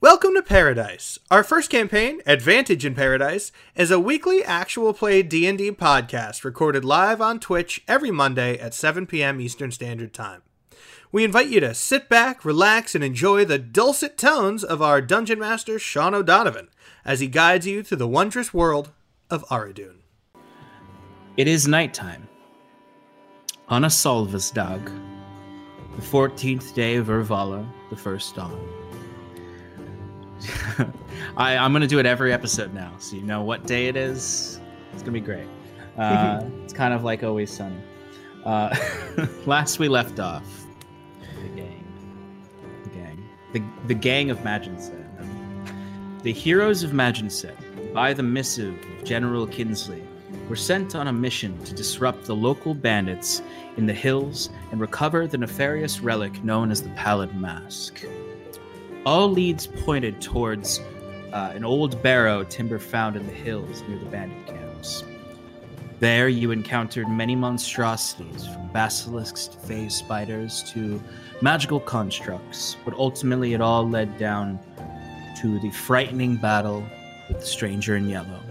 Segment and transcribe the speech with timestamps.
[0.00, 1.18] Welcome to Paradise.
[1.28, 7.20] Our first campaign, Advantage in Paradise, is a weekly actual play D&D podcast recorded live
[7.20, 9.40] on Twitch every Monday at 7 p.m.
[9.40, 10.42] Eastern Standard Time.
[11.10, 15.40] We invite you to sit back, relax, and enjoy the dulcet tones of our dungeon
[15.40, 16.68] master Sean O'Donovan
[17.04, 18.92] as he guides you through the wondrous world
[19.28, 19.96] of Aridun.
[21.36, 22.28] It is nighttime.
[23.68, 24.84] On a Solvasdag,
[25.96, 28.77] the 14th day of Urvala, the first dawn.
[31.36, 33.96] I, I'm going to do it every episode now, so you know what day it
[33.96, 34.60] is.
[34.92, 35.46] It's going to be great.
[35.98, 37.74] Uh, it's kind of like Always Sunny.
[38.44, 38.72] Uh,
[39.46, 40.44] last we left off,
[41.20, 41.84] the gang.
[42.84, 43.28] The gang.
[43.52, 45.04] The, the gang of Maginset.
[46.22, 50.02] The heroes of Maginset, by the missive of General Kinsley,
[50.48, 53.42] were sent on a mission to disrupt the local bandits
[53.76, 58.04] in the hills and recover the nefarious relic known as the Pallid Mask.
[59.08, 60.82] All leads pointed towards
[61.32, 65.02] uh, an old barrow timber found in the hills near the bandit camps.
[65.98, 71.02] There, you encountered many monstrosities, from basilisks to phase spiders to
[71.40, 74.58] magical constructs, but ultimately it all led down
[75.40, 76.84] to the frightening battle
[77.28, 78.42] with the stranger in yellow,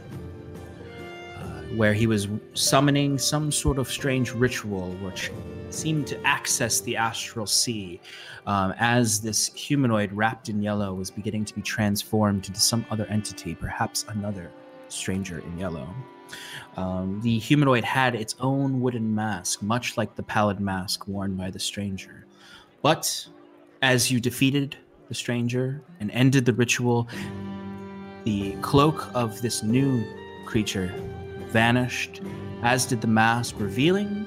[1.37, 5.29] uh, where he was summoning some sort of strange ritual which
[5.69, 7.99] seemed to access the astral sea
[8.45, 13.05] um, as this humanoid wrapped in yellow was beginning to be transformed into some other
[13.07, 14.49] entity, perhaps another
[14.87, 15.87] stranger in yellow.
[16.77, 21.49] Um, the humanoid had its own wooden mask, much like the pallid mask worn by
[21.51, 22.25] the stranger.
[22.81, 23.27] But
[23.81, 24.77] as you defeated
[25.09, 27.07] the stranger and ended the ritual,
[28.23, 30.05] the cloak of this new
[30.45, 30.93] creature
[31.47, 32.21] vanished,
[32.61, 34.25] as did the mask, revealing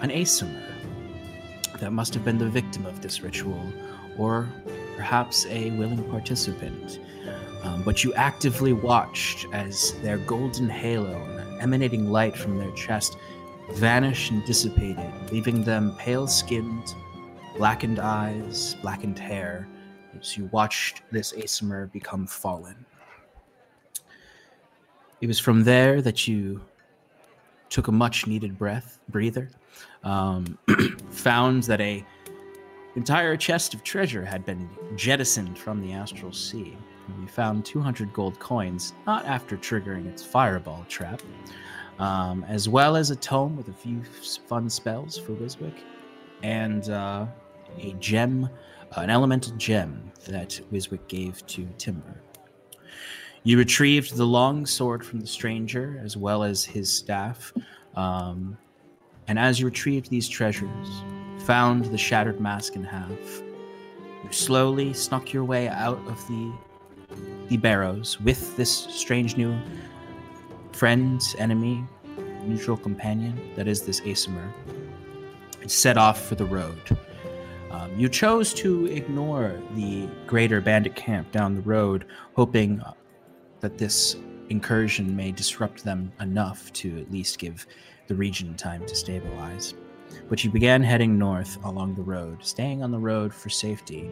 [0.00, 0.62] an Aasimar
[1.80, 3.72] that must have been the victim of this ritual,
[4.16, 4.48] or
[4.96, 7.00] perhaps a willing participant.
[7.62, 13.16] Um, but you actively watched as their golden halo and emanating light from their chest
[13.72, 16.94] vanished and dissipated, leaving them pale skinned,
[17.56, 19.68] blackened eyes, blackened hair,
[20.18, 22.86] as you watched this Aasimar become fallen.
[25.20, 26.60] It was from there that you
[27.68, 29.50] took a much needed breath, breather,
[30.04, 30.58] um,
[31.10, 32.04] found that a
[32.96, 36.76] entire chest of treasure had been jettisoned from the astral sea.
[37.20, 41.22] We found 200 gold coins, not after triggering its fireball trap,
[41.98, 44.02] um, as well as a tome with a few
[44.46, 45.78] fun spells for Wiswick,
[46.42, 47.26] and uh,
[47.78, 48.48] a gem,
[48.96, 52.20] uh, an elemental gem that Wiswick gave to Timber.
[53.42, 57.52] You retrieved the long sword from the stranger, as well as his staff,
[57.94, 58.58] um,
[59.28, 61.02] and as you retrieved these treasures,
[61.44, 63.42] found the shattered mask in half,
[64.24, 66.52] you slowly snuck your way out of the
[67.48, 69.58] the barrows with this strange new
[70.72, 71.82] friend, enemy,
[72.44, 74.52] neutral companion that is this Aasimar,
[75.62, 76.78] and set off for the road.
[77.70, 82.82] Um, you chose to ignore the greater bandit camp down the road, hoping
[83.60, 84.16] that this
[84.50, 87.66] incursion may disrupt them enough to at least give
[88.08, 89.74] the region time to stabilize.
[90.28, 94.10] But you began heading north along the road, staying on the road for safety,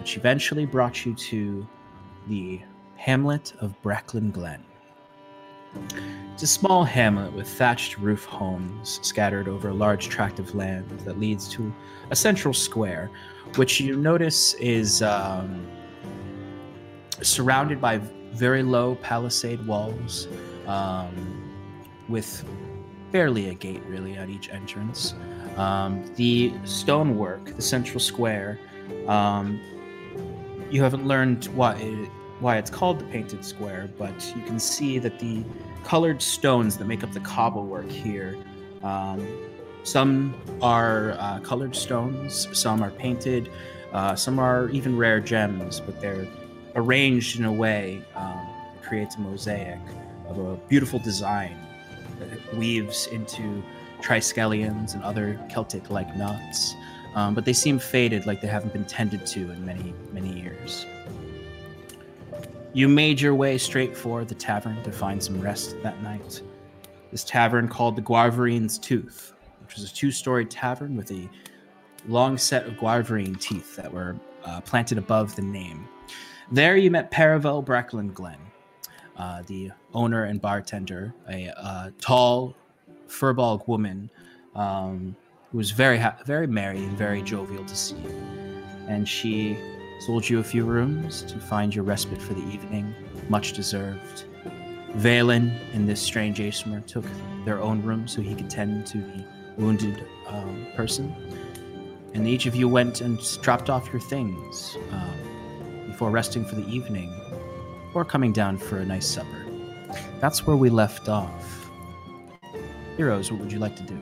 [0.00, 1.66] which eventually brought you to
[2.26, 2.60] the
[2.96, 4.64] hamlet of Bracklin Glen.
[6.32, 10.88] It's a small hamlet with thatched roof homes scattered over a large tract of land
[11.00, 11.72] that leads to
[12.10, 13.10] a central square,
[13.56, 15.66] which you notice is um,
[17.22, 17.98] surrounded by
[18.32, 20.26] very low palisade walls
[20.66, 21.52] um,
[22.08, 22.44] with
[23.14, 25.14] barely a gate really at each entrance.
[25.56, 28.58] Um, the stonework, the central square,
[29.06, 29.60] um,
[30.68, 32.08] you haven't learned why it,
[32.40, 35.44] why it's called the painted square, but you can see that the
[35.84, 38.36] colored stones that make up the cobblework here.
[38.82, 39.24] Um,
[39.84, 43.48] some are uh, colored stones, some are painted,
[43.92, 46.26] uh, some are even rare gems, but they're
[46.74, 49.78] arranged in a way um, that creates a mosaic
[50.26, 51.56] of a beautiful design
[52.54, 53.62] weaves into
[54.00, 56.74] triskelions and other Celtic like knots.
[57.14, 60.84] Um, but they seem faded like they haven't been tended to in many, many years.
[62.72, 66.42] You made your way straight for the tavern to find some rest that night.
[67.12, 69.32] This tavern called the Guarverine's Tooth,
[69.62, 71.30] which was a two story tavern with a
[72.08, 75.86] long set of Guarverine teeth that were uh, planted above the name.
[76.50, 78.38] There you met Paravel Bracklin Glen,
[79.16, 82.54] uh, the owner and bartender, a uh, tall,
[83.08, 84.10] firbolg woman
[84.54, 85.16] um,
[85.50, 87.96] who was very ha- very merry and very jovial to see.
[88.88, 89.56] And she
[90.00, 92.94] sold you a few rooms to find your respite for the evening,
[93.28, 94.24] much deserved.
[94.96, 97.04] Valen and this strange Aasimar took
[97.44, 99.24] their own room so he could tend to the
[99.56, 101.14] wounded um, person.
[102.14, 106.66] And each of you went and dropped off your things um, before resting for the
[106.68, 107.12] evening
[107.94, 109.46] or coming down for a nice supper.
[110.20, 111.70] That's where we left off.
[112.96, 113.98] Heroes, what would you like to do?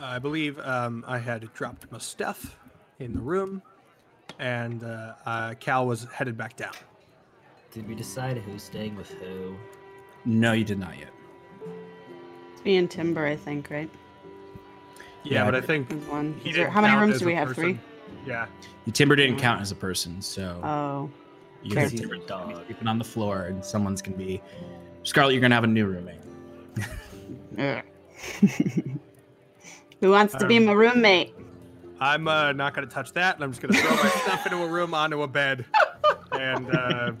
[0.00, 2.56] I believe um, I had dropped my stuff
[3.00, 3.62] in the room,
[4.38, 6.72] and uh, uh, Cal was headed back down.
[7.72, 9.56] Did we decide who's staying with who?
[10.24, 11.10] No, you did not yet.
[12.54, 13.90] It's me and Timber, I think, right?
[15.24, 16.38] Yeah, Yeah, but I think one.
[16.42, 17.48] he didn't how many rooms do we have?
[17.48, 17.62] person.
[17.62, 17.78] Three.
[18.26, 18.46] Yeah.
[18.84, 21.10] The timber didn't count as a person, so Oh.
[21.62, 21.88] you fair.
[21.88, 22.54] can Timber dog.
[22.66, 24.42] sleeping on the floor, and someone's gonna be
[25.04, 25.32] Scarlet.
[25.32, 26.20] You're gonna have a new roommate.
[27.58, 27.82] Ugh.
[30.00, 31.34] Who wants to be Um, my roommate?
[32.00, 34.44] I'm uh, not going to touch that, and I'm just going to throw my stuff
[34.44, 35.64] into a room onto a bed
[36.32, 37.12] and uh,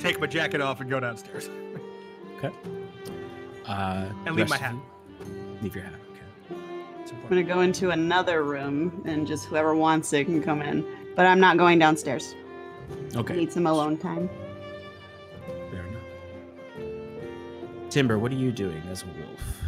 [0.00, 1.50] take my jacket off and go downstairs
[2.38, 2.50] Okay.
[3.66, 4.72] Uh, and leave my hat.
[4.72, 5.92] you- Leave your hat.
[7.06, 7.14] Okay.
[7.14, 10.84] It's I'm gonna go into another room and just whoever wants it can come in.
[11.14, 12.34] But I'm not going downstairs.
[13.14, 13.36] I Okay.
[13.36, 14.28] need some alone time.
[15.70, 17.90] Fair enough.
[17.90, 19.60] Timber, what are you doing as a wolf?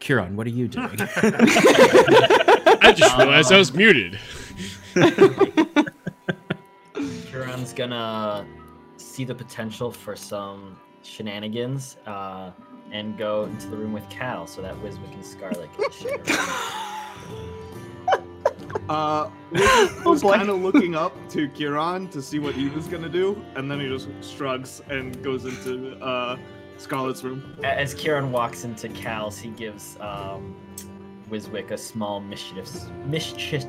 [0.00, 0.96] Kieran, what are you doing?
[1.00, 4.18] I just realized I was muted.
[6.94, 8.46] Huron's gonna
[8.98, 12.50] see the potential for some shenanigans uh,
[12.92, 16.18] and go into the room with Cal so that Wiswick and Scarlet can share.
[18.88, 20.34] Uh, Wiggles was boy.
[20.34, 23.80] kind of looking up to Kieran to see what he was gonna do, and then
[23.80, 26.36] he just shrugs and goes into uh,
[26.76, 27.56] Scarlet's room.
[27.64, 30.54] As Kieran walks into Cal's, he gives um,
[31.30, 33.64] Wiswick a small mischievous, mischievous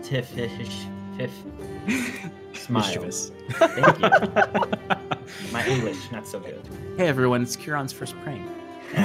[2.54, 2.84] smile.
[2.84, 3.32] Mischievous.
[3.52, 4.10] Thank you.
[5.52, 6.62] My English not so good.
[6.98, 8.46] Hey everyone, it's Kieran's first prank.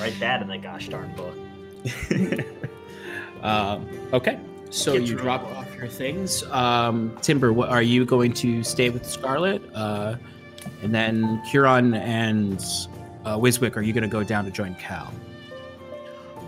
[0.00, 1.36] Write that in the gosh darn book.
[3.42, 4.38] um, okay,
[4.70, 6.42] so Get you drop off your things.
[6.44, 9.62] Um, Timber, what, are you going to stay with Scarlet?
[9.74, 10.16] Uh,
[10.82, 12.64] and then Kieran and
[13.24, 15.12] uh, Wiswick, are you going to go down to join Cal?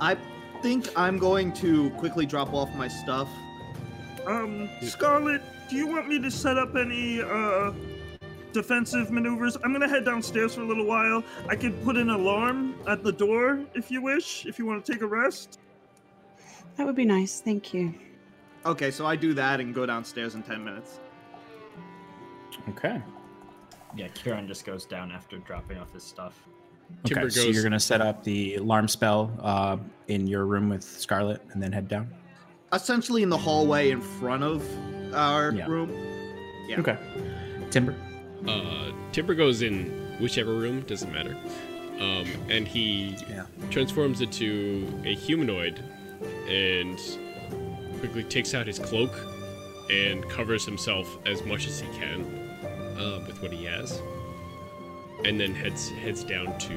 [0.00, 0.16] I
[0.62, 3.28] think I'm going to quickly drop off my stuff.
[4.26, 7.72] Um, Scarlet, do you want me to set up any uh
[8.52, 9.56] defensive maneuvers?
[9.62, 11.22] I'm gonna head downstairs for a little while.
[11.48, 14.92] I could put an alarm at the door if you wish, if you want to
[14.92, 15.58] take a rest.
[16.76, 17.40] That would be nice.
[17.40, 17.94] Thank you.
[18.66, 21.00] Okay, so I do that and go downstairs in ten minutes.
[22.70, 23.02] Okay.
[23.96, 26.42] Yeah, Kieran just goes down after dropping off his stuff.
[27.04, 29.76] Okay, Timber so goes- you're going to set up the alarm spell uh,
[30.08, 32.08] in your room with Scarlet and then head down?
[32.72, 34.64] Essentially in the hallway in front of
[35.14, 35.66] our Yeah.
[35.66, 35.90] room.
[36.68, 36.80] Yeah.
[36.80, 36.96] Okay.
[37.70, 37.94] Timber?
[38.46, 41.36] Uh, Timber goes in whichever room, doesn't matter.
[42.00, 43.44] Um, and he Yeah.
[43.70, 45.78] transforms into a humanoid
[46.48, 46.98] and
[48.00, 49.12] quickly takes out his cloak
[49.90, 52.22] and covers himself as much as he can
[52.98, 54.00] uh, with what he has.
[55.24, 56.74] And then heads heads down to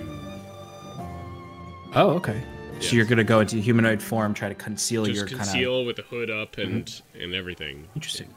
[1.95, 2.43] Oh, okay.
[2.79, 5.47] So you're going to go into humanoid form, try to conceal just your kind of
[5.47, 7.87] conceal with the hood up and and everything.
[7.95, 8.33] Interesting.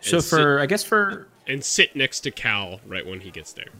[0.00, 3.52] So sit- for I guess for and sit next to Cal right when he gets
[3.52, 3.70] there.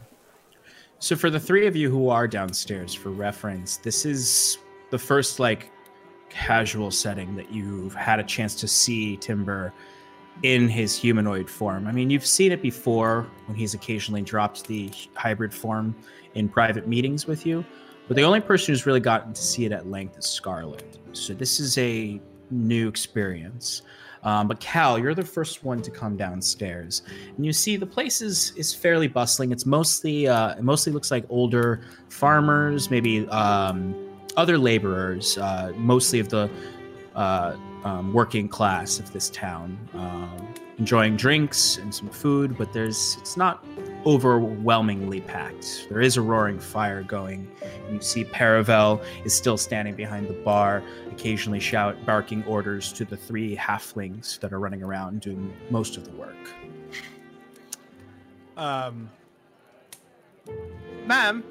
[0.99, 4.57] so for the three of you who are downstairs for reference, this is
[4.91, 5.71] the first like
[6.29, 9.73] casual setting that you've had a chance to see Timber
[10.41, 11.87] in his humanoid form.
[11.87, 15.95] I mean, you've seen it before when he's occasionally dropped the hybrid form
[16.33, 17.63] in private meetings with you,
[18.13, 20.99] but the only person who's really gotten to see it at length is Scarlet.
[21.13, 23.81] So this is a new experience.
[24.21, 27.01] Um, but Cal, you're the first one to come downstairs,
[27.35, 29.51] and you see the place is is fairly bustling.
[29.51, 33.95] It's mostly uh, it mostly looks like older farmers, maybe um,
[34.37, 36.51] other laborers, uh, mostly of the
[37.15, 42.59] uh, um, working class of this town, um, enjoying drinks and some food.
[42.59, 43.65] But there's it's not
[44.05, 45.87] overwhelmingly packed.
[45.89, 47.49] There is a roaring fire going.
[47.91, 53.17] You see Paravel is still standing behind the bar, occasionally shout barking orders to the
[53.17, 56.35] three halflings that are running around doing most of the work.
[58.57, 59.09] Um,
[61.05, 61.43] ma'am,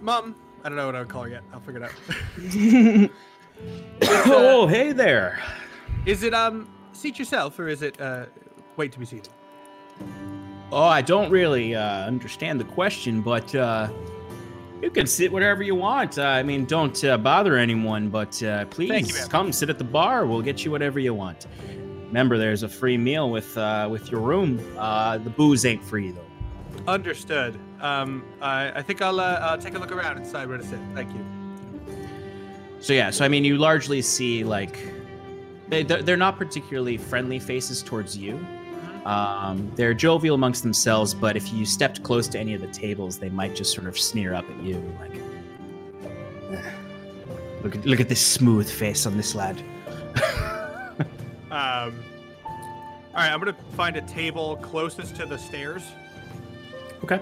[0.00, 1.42] mom, I don't know what I would call her yet.
[1.52, 3.10] I'll figure it out.
[4.26, 5.40] oh, hey there.
[6.06, 8.26] is it um seat yourself or is it uh
[8.76, 9.30] wait to be seated?
[10.70, 13.88] Oh, I don't really uh, understand the question, but uh,
[14.82, 16.18] You can sit wherever you want.
[16.18, 19.84] Uh, I mean, don't uh, bother anyone, but uh, please you, come sit at the
[19.84, 20.24] bar.
[20.24, 21.46] We'll get you whatever you want.
[22.06, 24.60] Remember, there's a free meal with uh, with your room.
[24.78, 26.24] Uh, the booze ain't free though.
[26.86, 27.58] Understood.
[27.80, 30.78] Um, I, I think I'll, take a look around and decide where to sit.
[30.94, 31.24] Thank you.
[32.80, 34.78] So yeah, so I mean, you largely see like
[35.68, 38.38] they they're not particularly friendly faces towards you.
[39.08, 43.18] Um, they're jovial amongst themselves, but if you stepped close to any of the tables,
[43.18, 45.14] they might just sort of sneer up at you, like,
[47.64, 49.62] "Look at look at this smooth face on this lad."
[51.50, 51.94] Um,
[52.44, 55.82] all right, I'm gonna find a table closest to the stairs.
[57.02, 57.20] Okay.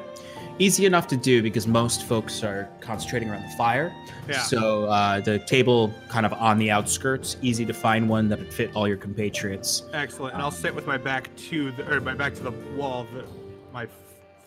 [0.58, 3.94] Easy enough to do because most folks are concentrating around the fire.
[4.26, 4.40] Yeah.
[4.40, 8.52] So uh, the table kind of on the outskirts, easy to find one that would
[8.52, 9.82] fit all your compatriots.
[9.92, 10.32] Excellent.
[10.32, 13.24] And I'll sit with my back to the or my back to the wall, the,
[13.72, 13.90] my f-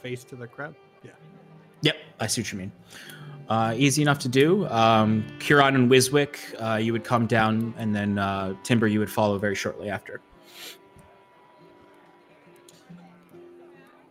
[0.01, 0.73] face to the crowd.
[1.03, 1.11] Yeah.
[1.83, 2.71] Yep, I see what you mean.
[3.47, 4.67] Uh, easy enough to do.
[4.67, 9.11] Um, Curon and Wiswick, uh, you would come down, and then uh, Timber, you would
[9.11, 10.21] follow very shortly after.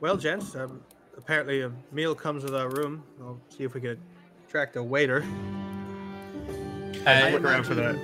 [0.01, 0.81] Well, gents, um,
[1.29, 3.03] apparently a meal comes with our room.
[3.21, 4.01] I'll see if we could
[4.47, 5.23] attract a waiter.
[7.07, 7.97] Uh, look around for that.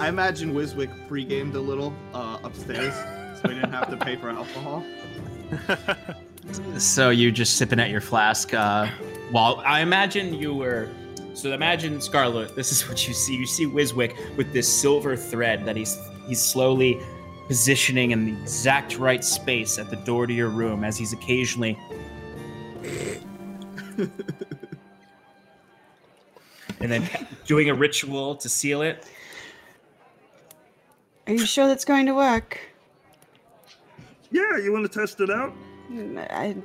[0.00, 2.94] I imagine Wiswick pre-gamed a little uh, upstairs,
[3.38, 4.82] so we didn't have to pay for alcohol.
[6.76, 8.52] So you just sipping at your flask.
[8.52, 8.86] Uh,
[9.30, 10.90] while I imagine you were.
[11.32, 12.54] So imagine Scarlet.
[12.54, 13.34] This is what you see.
[13.34, 17.00] You see Wiswick with this silver thread that he's he's slowly
[17.48, 21.78] positioning in the exact right space at the door to your room as he's occasionally.
[26.80, 27.08] and then
[27.46, 29.06] doing a ritual to seal it.
[31.26, 32.60] Are you sure that's going to work?
[34.30, 35.54] Yeah, you want to test it out?
[36.30, 36.56] I.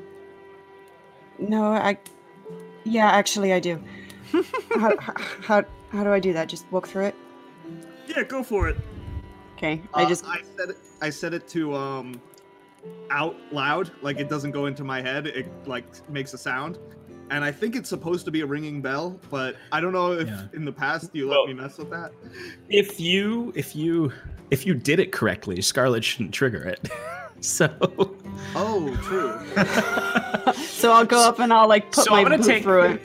[1.38, 1.98] No, I.
[2.84, 3.82] Yeah, actually, I do.
[4.76, 4.98] how,
[5.42, 6.50] how how do I do that?
[6.50, 7.16] Just walk through it.
[8.08, 8.78] Yeah, go for it.
[9.56, 10.78] Okay, I Uh, just I said it.
[11.02, 12.22] I said it to um
[13.12, 15.28] out loud, like it doesn't go into my head.
[15.28, 16.78] It like makes a sound,
[17.32, 20.28] and I think it's supposed to be a ringing bell, but I don't know if
[20.28, 20.44] Yeah.
[20.54, 22.12] in the past you Well- let me mess with that.
[22.70, 24.12] If you if you
[24.52, 26.90] if you did it correctly, Scarlet shouldn't trigger it.
[27.42, 27.70] so
[28.56, 30.54] Oh, true.
[30.56, 33.02] so I'll go up and I'll like put So my I'm boot take- through it.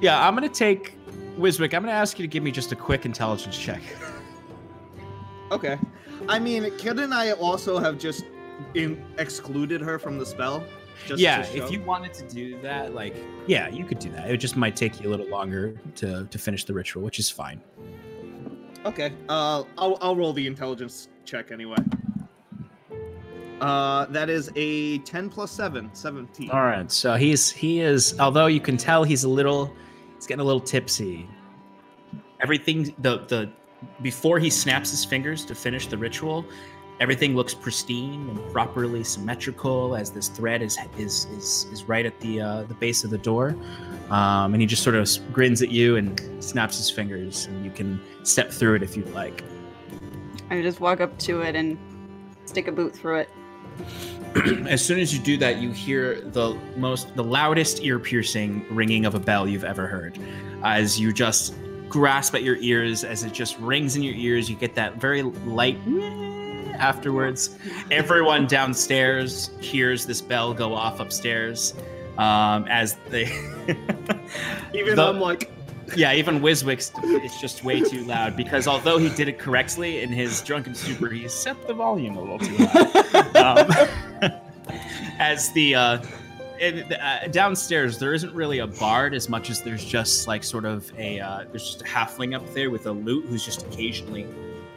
[0.00, 0.94] Yeah, I'm gonna take
[1.38, 1.74] Wiswick.
[1.74, 3.82] I'm gonna ask you to give me just a quick intelligence check.
[5.52, 5.78] Okay.
[6.28, 8.24] I mean, couldn't I also have just
[8.74, 10.64] in- excluded her from the spell?
[11.06, 14.30] Just yeah, if you wanted to do that, like, yeah, you could do that.
[14.30, 17.30] It just might take you a little longer to to finish the ritual, which is
[17.30, 17.60] fine.
[18.84, 19.12] Okay.
[19.28, 21.76] Uh, I'll I'll roll the intelligence check anyway.
[23.60, 26.50] Uh, that is a 10 plus 7, 17.
[26.50, 28.18] All right, so he's he is.
[28.18, 29.74] Although you can tell he's a little,
[30.16, 31.28] he's getting a little tipsy.
[32.40, 33.50] Everything the the
[34.02, 36.44] before he snaps his fingers to finish the ritual,
[37.00, 42.20] everything looks pristine and properly symmetrical as this thread is is is, is right at
[42.20, 43.56] the uh, the base of the door,
[44.10, 47.70] um, and he just sort of grins at you and snaps his fingers, and you
[47.70, 49.42] can step through it if you'd like.
[50.50, 51.78] I just walk up to it and
[52.44, 53.30] stick a boot through it.
[54.68, 59.06] as soon as you do that, you hear the most, the loudest ear piercing ringing
[59.06, 60.18] of a bell you've ever heard.
[60.62, 61.54] As you just
[61.88, 65.22] grasp at your ears, as it just rings in your ears, you get that very
[65.22, 65.78] light
[66.80, 67.56] afterwards.
[67.90, 71.74] Everyone downstairs hears this bell go off upstairs.
[72.18, 73.24] Um, as they,
[74.74, 75.50] Even The- I'm like,
[75.96, 80.10] yeah, even Wiswick's it's just way too loud because although he did it correctly in
[80.10, 83.36] his drunken stupor, he set the volume a little too loud.
[84.22, 84.32] um,
[85.18, 86.02] as the uh,
[86.60, 90.64] it, uh, downstairs, there isn't really a bard as much as there's just like sort
[90.64, 94.26] of a uh, there's just a halfling up there with a lute who's just occasionally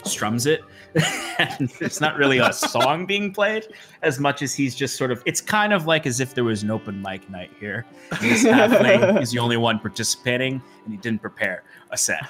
[0.05, 0.61] strums it.
[1.39, 3.67] and it's not really a song being played
[4.03, 5.23] as much as he's just sort of.
[5.25, 7.85] It's kind of like as if there was an open mic night here.
[8.11, 12.21] And this halfling is the only one participating, and he didn't prepare a set.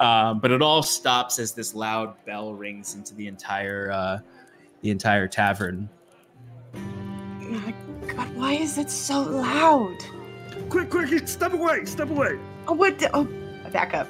[0.00, 4.18] um, but it all stops as this loud bell rings into the entire uh,
[4.82, 5.88] the entire tavern.
[8.06, 9.96] God, why is it so loud?
[10.68, 12.38] Quick, quick, step away, step away.
[12.68, 12.98] Oh, what?
[12.98, 13.24] The, oh,
[13.70, 14.08] back up.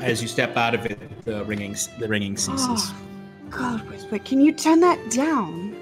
[0.00, 2.68] As you step out of it, the ringing the ringing ceases.
[2.68, 2.94] Oh,
[3.50, 5.74] God, Whisper, can you turn that down?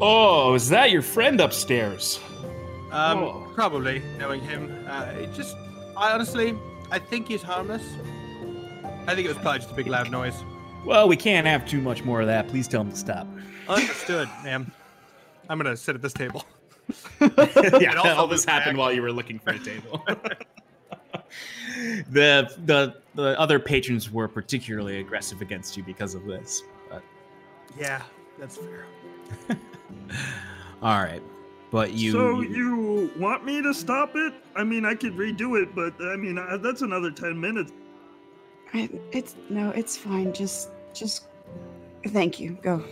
[0.00, 2.20] Oh, is that your friend upstairs?
[2.90, 3.50] Um, Oh.
[3.54, 4.84] probably knowing him.
[4.88, 5.56] Uh, it just,
[5.96, 6.54] I honestly,
[6.90, 7.82] I think he's harmless.
[9.06, 10.34] I think it was probably just a big loud noise.
[10.84, 12.48] Well, we can't have too much more of that.
[12.48, 13.26] Please tell him to stop.
[13.68, 14.70] Understood, ma'am.
[15.48, 16.44] I'm gonna sit at this table.
[17.20, 18.78] yeah, all this loop happened back.
[18.78, 20.04] while you were looking for a table.
[22.10, 26.62] the the the other patrons were particularly aggressive against you because of this.
[26.90, 27.02] But,
[27.78, 28.02] Yeah,
[28.38, 28.86] that's fair.
[30.82, 31.22] all right,
[31.70, 32.12] but you.
[32.12, 34.34] so you want me to stop it?
[34.56, 37.72] I mean, I could redo it, but I mean, uh, that's another ten minutes.
[38.74, 40.32] I, it's no, it's fine.
[40.32, 41.26] Just, just.
[42.08, 42.58] Thank you.
[42.62, 42.82] Go.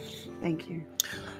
[0.41, 0.85] Thank you.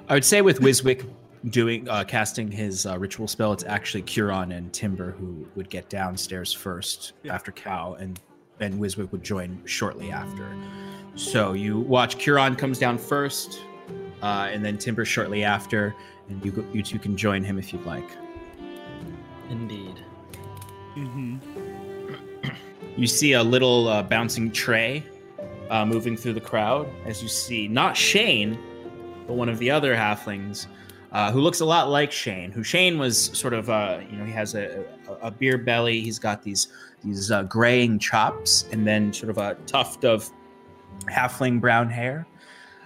[0.09, 1.09] I would say with Wiswick
[1.51, 5.89] doing uh, casting his uh, ritual spell, it's actually Curon and Timber who would get
[5.89, 7.35] downstairs first Yeah.
[7.35, 8.19] after Cal, and
[8.61, 10.55] and Wiswick would join shortly after.
[11.15, 13.63] So you watch Curon comes down first,
[14.23, 15.95] uh, and then Timber shortly after,
[16.29, 18.09] and you go, you two can join him if you'd like.
[19.49, 20.05] Indeed.
[20.97, 21.37] Mm-hmm.
[22.97, 25.05] You see a little uh, bouncing tray
[25.71, 28.59] uh, moving through the crowd as you see not Shane,
[29.27, 30.67] but one of the other halflings
[31.13, 32.53] uh, who looks a lot like Shane.
[32.53, 36.01] Who Shane was sort of, uh, you know, he has a, a, a beer belly.
[36.01, 36.69] He's got these
[37.05, 40.31] these uh, graying chops, and then sort of a tuft of
[41.07, 42.27] halfling brown hair,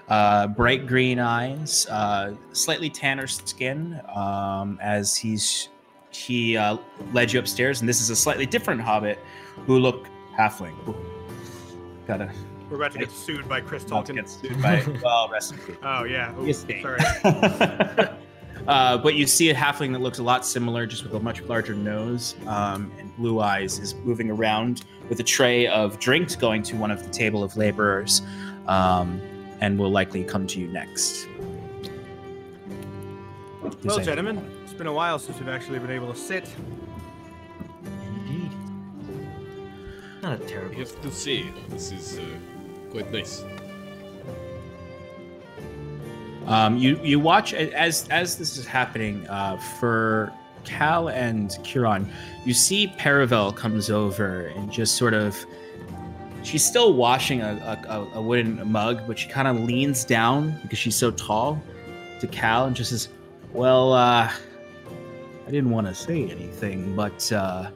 [0.09, 4.01] uh, bright green eyes, uh, slightly tanner skin.
[4.15, 5.69] Um, as he's
[6.11, 6.77] he uh,
[7.13, 9.19] led you upstairs, and this is a slightly different hobbit
[9.67, 10.07] who look
[10.39, 10.75] halfling.
[10.89, 10.97] Ooh.
[12.07, 12.31] Gotta
[12.69, 14.17] We're about to get sued by Chris Tolkien.
[14.17, 15.77] get sued by well, rest in peace.
[15.83, 16.39] Oh yeah.
[16.39, 17.01] Ooh, sorry.
[18.67, 21.43] uh, but you see a halfling that looks a lot similar, just with a much
[21.43, 26.63] larger nose um, and blue eyes, is moving around with a tray of drinks going
[26.63, 28.23] to one of the table of laborers,
[28.67, 29.21] um,
[29.61, 31.29] and will likely come to you next.
[33.85, 36.49] Well, gentlemen, it's been a while since we've actually been able to sit.
[37.85, 38.51] Indeed.
[40.23, 40.75] Not a terrible.
[40.75, 42.25] You have to see, this is uh,
[42.91, 43.45] quite nice.
[46.47, 50.33] Um, you you watch as as this is happening uh, for
[50.65, 52.11] Cal and Curon.
[52.45, 55.37] You see Paravel comes over and just sort of.
[56.43, 60.79] She's still washing a, a, a wooden mug, but she kind of leans down because
[60.79, 61.63] she's so tall
[62.21, 63.09] to Cal and just says,
[63.55, 64.31] "Well, uh,
[65.47, 67.71] I didn't want to say anything, but uh,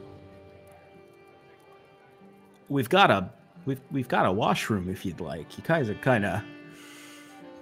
[2.67, 3.29] we've got a
[3.65, 5.57] we've we've got a washroom if you'd like.
[5.57, 6.43] You guys are kind of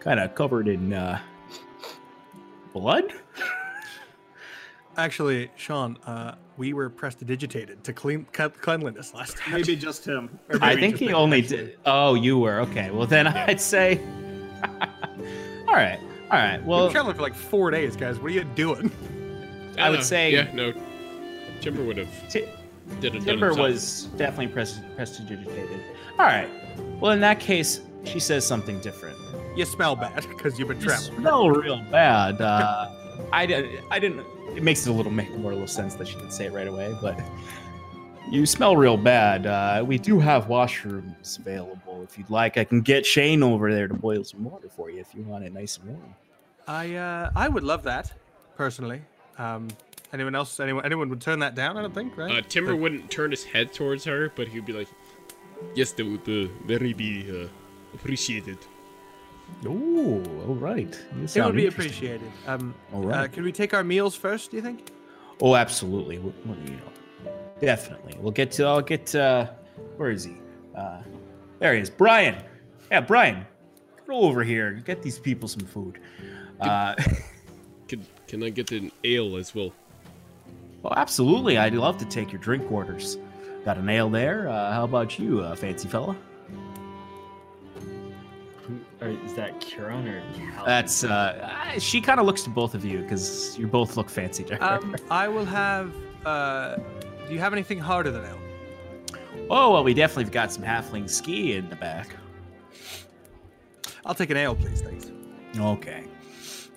[0.08, 1.20] kind of covered in uh,
[2.74, 3.12] blood."
[4.96, 9.54] Actually, Sean, uh, we were prestidigitated to clean cle- cleanliness last time.
[9.54, 10.39] Maybe just him.
[10.50, 11.58] Or I think he only actually.
[11.58, 11.80] did.
[11.86, 12.89] Oh, you were okay.
[12.89, 14.00] Well, then I'd say.
[15.67, 16.00] all right,
[16.32, 16.58] all right.
[16.58, 18.17] Well, We've Well, been traveling for like four days, guys.
[18.17, 18.91] What are you doing?
[19.78, 20.04] I would know.
[20.04, 20.74] say- yeah, no.
[21.62, 22.46] Timber would have Ti-
[23.00, 23.24] did it.
[23.24, 25.80] Timber was definitely pres- prestidigitated.
[26.17, 26.50] All right.
[27.00, 29.17] Well, in that case, she says something different.
[29.58, 31.20] You smell bad because you've been You traveling.
[31.20, 32.39] smell real bad.
[32.41, 32.89] Uh,
[33.34, 34.26] I, I didn't.
[34.56, 36.67] It makes it a little make more little sense that she didn't say it right
[36.67, 37.20] away, but
[38.32, 39.46] you smell real bad.
[39.46, 42.58] Uh, we do have washrooms available if you'd like.
[42.58, 45.43] I can get Shane over there to boil some water for you if you want
[45.43, 46.15] it nice and warm.
[46.67, 48.12] I uh, I would love that
[48.56, 49.02] personally.
[49.38, 49.67] Um,
[50.13, 50.60] anyone else?
[50.60, 50.86] Anyone?
[50.86, 51.78] Anyone would turn that down?
[51.78, 52.38] I don't think, right?
[52.38, 54.88] Uh, Timber But- wouldn't turn his head towards her, but he'd be like,
[55.76, 57.48] "Yes, that would uh, very be uh,
[57.96, 58.58] appreciated."
[59.66, 61.00] Ooh, all right.
[61.18, 62.32] You It would be appreciated.
[62.46, 64.52] Um, All uh, can we take our meals first?
[64.52, 64.92] Do you think?
[65.42, 66.20] Oh, absolutely.
[66.20, 68.16] Well, well, you know, definitely.
[68.20, 68.66] We'll get to.
[68.66, 69.14] I'll get.
[69.16, 69.48] Uh,
[69.98, 70.38] where is he?
[70.76, 71.02] Uh,
[71.60, 71.90] there he is.
[71.90, 72.36] Brian.
[72.92, 73.46] Yeah, Brian.
[74.08, 74.68] Go over here.
[74.68, 76.00] and Get these people some food.
[76.62, 76.96] Uh,
[77.88, 79.72] Can can I get an ale as well?
[80.84, 81.58] well, absolutely.
[81.58, 83.18] I'd love to take your drink orders.
[83.64, 84.50] Got a nail there.
[84.50, 86.16] Uh, how about you, uh, fancy fella?
[89.00, 90.66] Who, or is that Curon or Cal?
[90.66, 91.04] That's.
[91.04, 94.56] Uh, she kind of looks to both of you because you both look fancy to
[94.56, 94.64] her.
[94.64, 95.94] Um, I will have.
[96.26, 96.78] Uh,
[97.28, 98.40] do you have anything harder than ale?
[99.50, 102.16] oh well, we definitely have got some halfling ski in the back.
[104.06, 105.12] I'll take an ale, please, thanks.
[105.58, 106.06] Okay.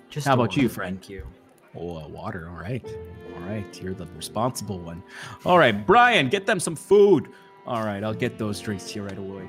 [0.09, 0.99] Just How the about you, one, friend?
[0.99, 1.27] Thank you.
[1.75, 2.49] Oh, uh, water.
[2.49, 2.85] All right.
[3.33, 3.81] All right.
[3.81, 5.01] You're the responsible one.
[5.45, 7.29] All right, Brian, get them some food.
[7.65, 9.47] All right, I'll get those drinks to you right away.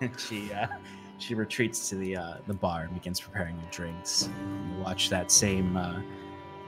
[0.18, 0.66] she uh,
[1.20, 4.28] she retreats to the uh, the bar and begins preparing the drinks.
[4.28, 5.76] You watch that same.
[5.76, 6.00] Uh,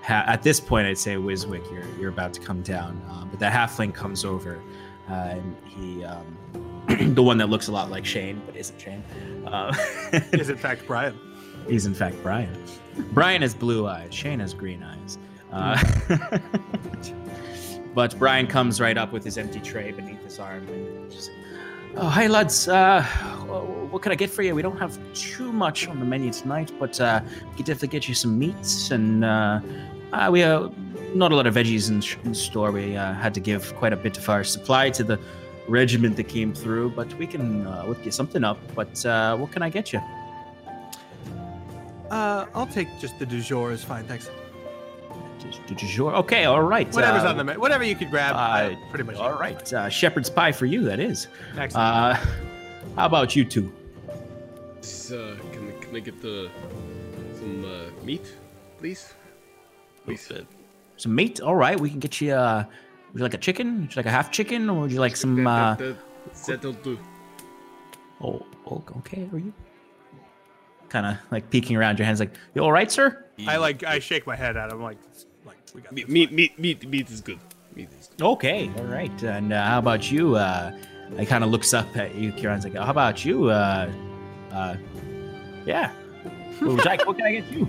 [0.03, 3.39] ha- at this point, I'd say Wiswick, you're you're about to come down, uh, but
[3.41, 4.61] that halfling comes over,
[5.11, 6.05] uh, and he.
[6.05, 6.39] Um,
[7.15, 9.05] the one that looks a lot like Shane, but isn't Shane.
[9.47, 9.73] Uh,
[10.33, 11.19] Is in fact Brian.
[11.69, 12.61] He's in fact Brian.
[13.13, 14.13] Brian has blue eyes.
[14.13, 15.17] Shane has green eyes.
[15.53, 15.81] Uh,
[17.95, 21.31] but Brian comes right up with his empty tray beneath his arm and just,
[21.97, 23.03] oh, hey lads, uh,
[23.91, 24.55] what can I get for you?
[24.55, 28.09] We don't have too much on the menu tonight, but uh, we could definitely get
[28.09, 29.61] you some meats and uh,
[30.13, 30.69] Uh, we uh,
[31.15, 32.71] not a lot of veggies in, in store.
[32.71, 35.19] We uh, had to give quite a bit of our supply to the
[35.69, 38.59] regiment that came through, but we can uh, whip you something up.
[38.75, 38.93] But
[39.39, 40.01] what can I get you?
[42.11, 44.29] I'll take just the du jour is fine, thanks.
[45.67, 46.15] Du- du jour?
[46.15, 46.93] Okay, all right.
[46.95, 48.35] Whatever's uh, on the menu, whatever you could grab.
[48.37, 49.17] uh, uh, pretty much.
[49.17, 50.83] All right, uh, shepherd's pie for you.
[50.85, 51.29] That is.
[51.57, 51.77] Excellent.
[51.77, 52.15] Uh,
[52.97, 53.73] how about you two?
[54.09, 56.51] Uh, can, I- can I get the
[57.39, 58.35] some uh, meat,
[58.79, 59.15] please?
[60.05, 60.31] Please.
[60.97, 61.41] Some meat.
[61.41, 62.33] All right, we can get you.
[62.33, 62.65] Uh,
[63.13, 63.83] would you like a chicken?
[63.83, 65.47] Would you like a half chicken, or would you like some?
[65.47, 65.77] Uh,
[66.47, 66.99] that'll do.
[68.23, 69.29] oh, oh, okay.
[69.33, 69.53] Are you?
[70.89, 73.99] Kind of like peeking around your hands, like, "You all right, sir?" I like I
[73.99, 75.32] shake my head at him like like we got
[75.75, 77.39] Meat, meat, meat, meat, meat is good.
[77.75, 78.23] Meat is good.
[78.23, 79.23] Okay, all right.
[79.23, 80.37] And uh, how about you?
[80.37, 80.77] Uh,
[81.19, 83.91] I kind of looks up at you, Kieran's like, "How about you?" Uh,
[84.53, 84.77] uh,
[85.65, 85.93] yeah.
[86.59, 87.67] What, would you like, what can I get you?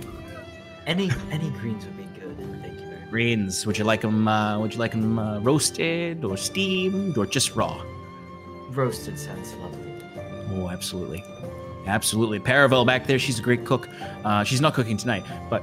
[0.86, 2.36] Any any greens would be good.
[2.60, 3.10] Thank you very much.
[3.10, 3.66] Greens.
[3.66, 4.28] Would you like them?
[4.28, 7.82] Uh, would you like them uh, roasted or steamed or just raw?
[8.70, 10.02] Roasted sounds lovely.
[10.52, 11.24] Oh, absolutely.
[11.86, 12.38] Absolutely.
[12.38, 13.88] Paravel back there, she's a great cook.
[14.24, 15.62] Uh, she's not cooking tonight, but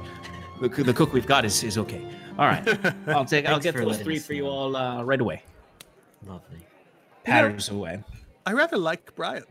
[0.60, 2.04] the, the cook we've got is, is okay.
[2.38, 2.94] All right.
[3.08, 4.50] I'll take I'll get those three for you know.
[4.50, 5.42] all uh, right away.
[6.26, 6.60] Lovely.
[7.24, 8.02] Patters away.
[8.46, 9.44] I rather like Brian.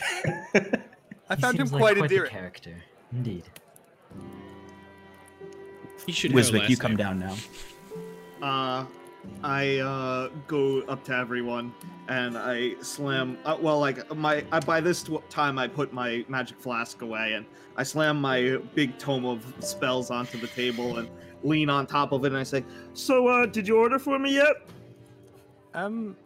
[1.28, 2.30] I found him seems like quite quite the endearing.
[2.30, 2.76] character.
[3.12, 3.44] Indeed.
[6.06, 7.18] He should Wiswick, you come name.
[7.18, 7.36] down now.
[8.40, 8.84] Uh,
[9.42, 11.74] I uh, go up to everyone
[12.08, 13.38] and I slam.
[13.44, 17.32] Uh, well, like my I, by this tw- time, I put my magic flask away
[17.32, 17.44] and
[17.76, 21.08] I slam my big tome of spells onto the table and
[21.42, 24.34] lean on top of it and I say, So, uh, did you order for me
[24.34, 24.56] yet?
[25.74, 26.16] Um,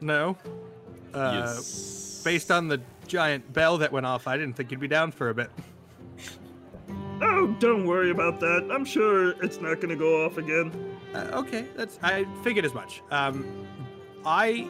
[0.00, 0.36] no.
[1.12, 2.22] Uh, yes.
[2.24, 5.30] based on the giant bell that went off, I didn't think you'd be down for
[5.30, 5.50] a bit.
[7.22, 8.68] Oh, don't worry about that.
[8.72, 10.72] I'm sure it's not gonna go off again.
[11.14, 13.02] Uh, okay, that's I figured as much.
[13.10, 13.66] Um,
[14.26, 14.68] I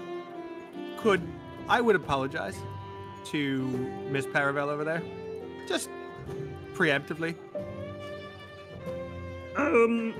[0.99, 1.23] could,
[1.69, 2.57] I would apologize
[3.27, 3.67] to
[4.11, 5.03] Miss Paravel over there,
[5.67, 5.89] just
[6.75, 7.35] preemptively,
[9.57, 10.15] Um,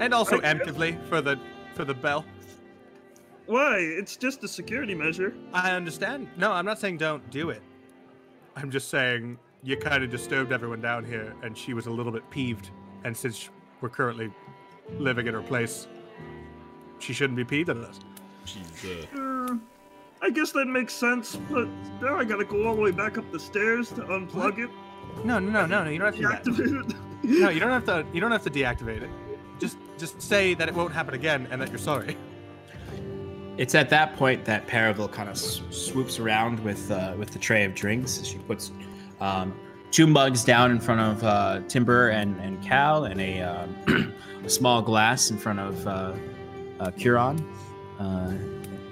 [0.00, 1.38] and also I- emptively for the
[1.74, 2.24] for the bell.
[3.46, 3.78] why?
[3.78, 5.34] It's just a security measure.
[5.52, 6.28] I understand.
[6.36, 7.62] No, I'm not saying don't do it.
[8.56, 12.12] I'm just saying you kind of disturbed everyone down here, and she was a little
[12.12, 12.70] bit peeved.
[13.04, 13.48] And since
[13.80, 14.30] we're currently
[14.98, 15.86] living in her place,
[16.98, 17.98] she shouldn't be peeved at us.
[18.44, 19.56] She's, uh, Uh,
[20.20, 21.68] I guess that makes sense, but
[22.00, 24.70] now I gotta go all the way back up the stairs to unplug it,
[25.24, 25.90] No, no, no, no, no.
[25.90, 26.96] You don't have to do that.
[27.22, 28.06] No, you don't have to.
[28.12, 29.10] You don't have to deactivate it.
[29.60, 32.16] Just, just say that it won't happen again, and that you're sorry.
[33.58, 37.64] It's at that point that Paravel kind of swoops around with uh, with the tray
[37.64, 38.24] of drinks.
[38.24, 38.72] She puts
[39.20, 39.54] um,
[39.92, 44.48] two mugs down in front of uh, Timber and, and Cal, and a, um, a
[44.48, 46.14] small glass in front of uh,
[46.80, 47.38] uh, Curon.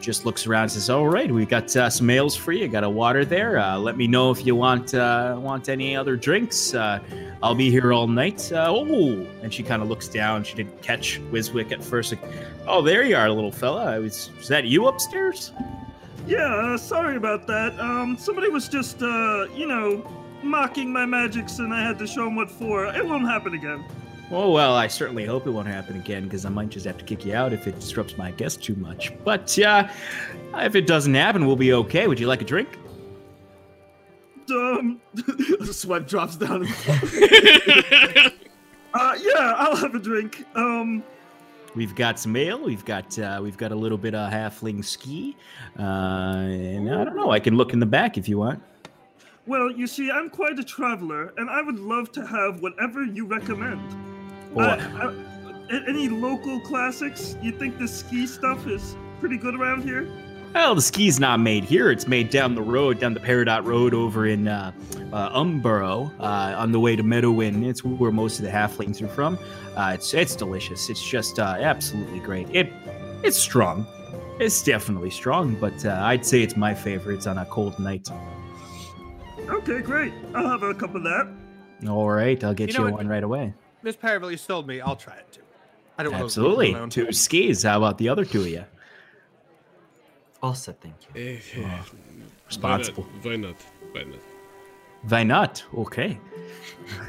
[0.01, 2.67] Just looks around and says, "All right, we got uh, some ales for you.
[2.69, 3.59] Got a water there.
[3.59, 6.75] Uh, let me know if you want uh, want any other drinks.
[6.75, 7.01] Uh,
[7.43, 10.45] I'll be here all night." Uh, oh, and she kind of looks down.
[10.45, 12.13] She didn't catch Wiswick at first.
[12.13, 12.23] Like,
[12.67, 13.85] oh, there you are, little fella.
[13.85, 15.53] I was, is that you upstairs?
[16.27, 17.79] Yeah, uh, sorry about that.
[17.79, 20.07] Um, somebody was just, you know,
[20.43, 22.87] mocking my magics, and I had to show them what for.
[22.87, 23.85] It won't happen again.
[24.33, 27.05] Oh well, I certainly hope it won't happen again because I might just have to
[27.05, 29.13] kick you out if it disrupts my guest too much.
[29.25, 29.89] But uh,
[30.55, 32.07] if it doesn't happen, we'll be okay.
[32.07, 32.69] Would you like a drink?
[34.51, 36.63] Um, the sweat drops down.
[38.95, 40.45] uh, yeah, I'll have a drink.
[40.55, 41.03] Um,
[41.77, 42.61] We've got some ale.
[42.65, 45.37] We've got uh, we've got a little bit of halfling ski,
[45.79, 47.31] uh, and I don't know.
[47.31, 48.61] I can look in the back if you want.
[49.47, 53.25] well, you see, I'm quite a traveler, and I would love to have whatever you
[53.27, 53.81] recommend.
[54.55, 55.13] Or Uh, uh,
[55.89, 57.37] any local classics?
[57.43, 60.09] You think the ski stuff is pretty good around here?
[60.55, 61.91] well, the ski's not made here.
[61.93, 64.73] It's made down the road, down the Peridot Road over in uh,
[65.13, 67.63] uh, Umborough, uh, on the way to Meadowin.
[67.65, 69.39] It's where most of the halflings are from.
[69.77, 70.91] Uh, it's it's delicious.
[70.91, 72.49] It's just uh, absolutely great.
[72.53, 72.73] It
[73.23, 73.87] it's strong.
[74.41, 78.09] It's definitely strong, but uh, I'd say it's my favorite on a cold night.
[79.49, 80.13] Okay, great.
[80.35, 81.29] I'll have a cup of that.
[81.89, 83.55] All right, I'll get You you, know one right away.
[83.83, 84.81] Miss Paravel, you sold me.
[84.81, 85.41] I'll try it too.
[85.99, 86.73] I don't wanna leave it Absolutely.
[86.73, 86.91] alone.
[86.91, 87.63] Two skis.
[87.63, 88.65] How about the other two of you?
[90.43, 91.23] All set, thank you.
[91.23, 91.85] eh, Oh,
[92.47, 93.05] Responsible.
[93.23, 93.57] Why not?
[93.93, 94.19] Why not?
[95.09, 95.65] Why not?
[95.75, 96.19] Okay.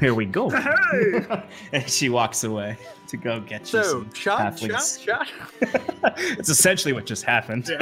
[0.00, 0.48] Here we go.
[0.50, 1.42] Hey!
[1.72, 2.76] and she walks away
[3.08, 5.04] to go get you So, some shot, shot, halflings.
[5.04, 5.28] shot.
[6.38, 7.64] it's essentially what just happened.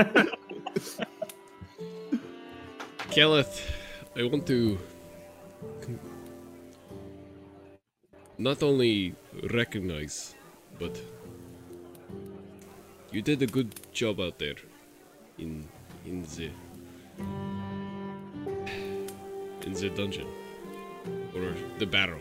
[3.10, 3.60] Keleth,
[4.16, 4.78] I want to
[8.40, 9.14] not only
[9.52, 10.34] recognize
[10.78, 10.98] but
[13.12, 14.56] you did a good job out there
[15.38, 15.68] in
[16.06, 16.50] in the
[19.66, 20.26] in the dungeon
[21.34, 22.20] or the barrow.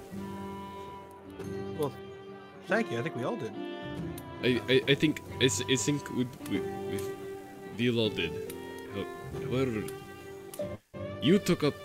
[1.78, 1.94] Well,
[2.68, 3.00] thank you.
[3.00, 3.54] I think we all did.
[4.44, 7.12] I, I, I think I, I think with with, with
[7.78, 8.34] we all did.
[8.94, 9.08] How-
[9.46, 9.84] However,
[11.22, 11.76] you took up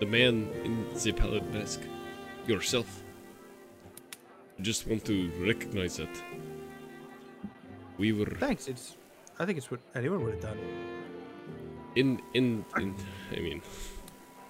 [0.00, 1.80] the man in the pallid mask
[2.46, 3.01] yourself.
[4.62, 6.22] I just want to recognize that.
[7.98, 8.68] We were Thanks.
[8.68, 8.96] It's.
[9.40, 10.58] I think it's what anyone would have done.
[11.96, 12.94] in in in.
[13.32, 13.60] I mean,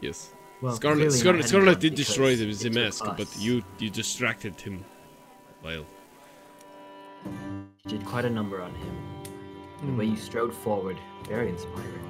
[0.02, 0.34] yes.
[0.60, 3.64] Well, Scarlet clearly Scarlet, Scarlet did destroy the, because the it took mask, but you
[3.78, 4.84] you distracted him.
[5.62, 5.86] While
[7.24, 8.94] You did quite a number on him.
[9.86, 12.04] The way you strode forward, very inspiring.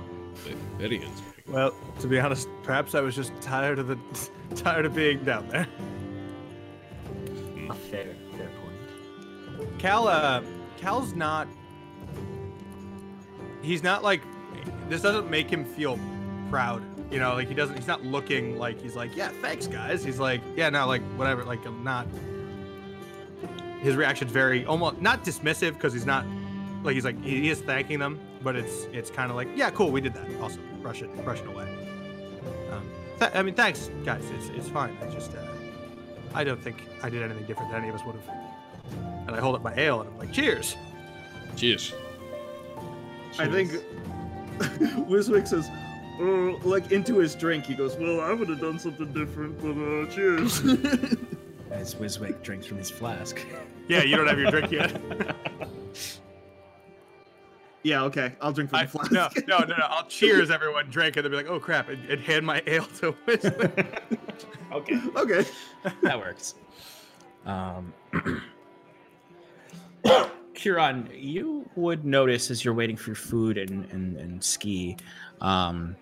[0.76, 1.44] very inspiring.
[1.46, 3.98] Well, to be honest, perhaps I was just tired of the
[4.56, 5.68] tired of being down there.
[7.72, 9.78] A fair, fair point.
[9.78, 10.42] Cal, uh,
[10.76, 11.48] Cal's not.
[13.62, 14.20] He's not like.
[14.90, 15.98] This doesn't make him feel
[16.50, 16.82] proud.
[17.10, 17.76] You know, like he doesn't.
[17.76, 20.04] He's not looking like he's like, yeah, thanks, guys.
[20.04, 21.44] He's like, yeah, no, like whatever.
[21.44, 22.06] Like I'm not.
[23.80, 26.26] His reaction's very almost not dismissive because he's not.
[26.82, 29.90] Like he's like he is thanking them, but it's it's kind of like, yeah, cool,
[29.90, 30.28] we did that.
[30.42, 31.64] Awesome, brush it, brush it away.
[32.70, 32.90] Um,
[33.32, 34.28] I mean, thanks, guys.
[34.30, 34.94] It's it's fine.
[35.00, 35.34] I just.
[35.34, 35.51] Uh,
[36.34, 38.28] I don't think I did anything different than any of us would have.
[39.26, 40.76] And I hold up my ale and I'm like, cheers.
[41.56, 41.92] Cheers.
[43.38, 43.70] I think
[45.08, 45.70] Wiswick says,
[46.20, 49.70] uh, like into his drink, he goes, Well, I would have done something different, but
[49.70, 50.60] uh, cheers.
[51.70, 53.40] As Wiswick drinks from his flask.
[53.88, 55.00] Yeah, you don't have your drink yet.
[57.82, 59.86] "Yeah, okay, I'll drink from I, the flask." no, no, no, no.
[59.88, 62.86] I'll cheers everyone drink and they'll be like, oh crap, and, and hand my ale
[63.00, 64.00] to Wiswick.
[64.72, 65.00] Okay.
[65.16, 65.44] okay.
[66.02, 66.54] that works.
[67.44, 67.92] Um,
[70.54, 74.96] Kieran, you would notice as you're waiting for your food and, and, and ski,
[75.40, 75.96] um,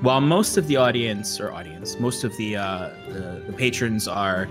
[0.00, 4.48] while most of the audience or audience, most of the, uh, the the patrons are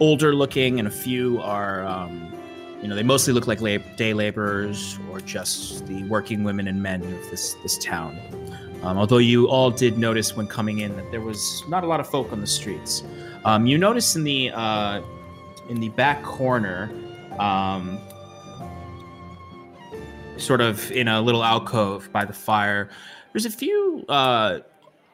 [0.00, 2.33] older looking, and a few are, um,
[2.84, 3.60] you know, they mostly look like
[3.96, 8.20] day laborers or just the working women and men of this this town.
[8.82, 11.98] Um, although you all did notice when coming in that there was not a lot
[11.98, 13.02] of folk on the streets.
[13.46, 15.00] Um, you notice in the uh,
[15.70, 16.90] in the back corner,
[17.38, 17.98] um,
[20.36, 22.90] sort of in a little alcove by the fire,
[23.32, 24.58] there's a few uh,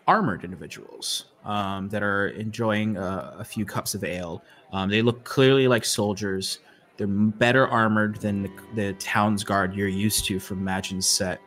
[0.08, 4.42] armored individuals um, that are enjoying uh, a few cups of ale.
[4.72, 6.58] Um, they look clearly like soldiers.
[7.00, 11.38] They're better armored than the, the town's guard you're used to from Maginset.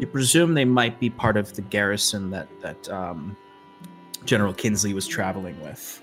[0.00, 3.36] You presume they might be part of the garrison that that um,
[4.24, 6.02] General Kinsley was traveling with.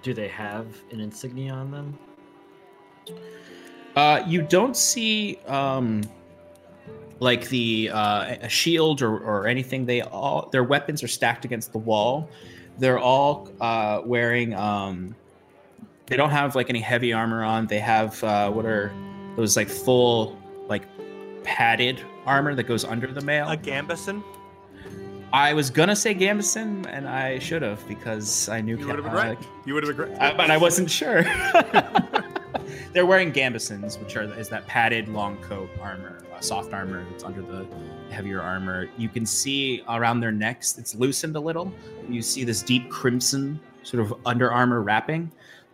[0.00, 1.98] Do they have an insignia on them?
[3.94, 6.00] Uh, you don't see um,
[7.20, 9.84] like the uh, a shield or, or anything.
[9.84, 12.30] They all their weapons are stacked against the wall.
[12.78, 14.54] They're all uh, wearing.
[14.54, 15.14] Um,
[16.08, 17.66] they don't have like any heavy armor on.
[17.66, 18.92] They have uh, what are
[19.36, 20.36] those like full
[20.68, 20.82] like
[21.44, 23.48] padded armor that goes under the mail.
[23.48, 24.22] A gambeson.
[25.32, 28.78] I was gonna say gambeson, and I should have because I knew.
[28.78, 29.38] You would have been right.
[29.66, 30.18] You would have been great.
[30.18, 31.22] uh, but I wasn't sure.
[32.94, 37.24] They're wearing gambesons, which are is that padded long coat armor, uh, soft armor that's
[37.24, 37.66] under the
[38.10, 38.88] heavier armor.
[38.96, 41.70] You can see around their necks, it's loosened a little.
[42.08, 45.30] You see this deep crimson sort of under armor wrapping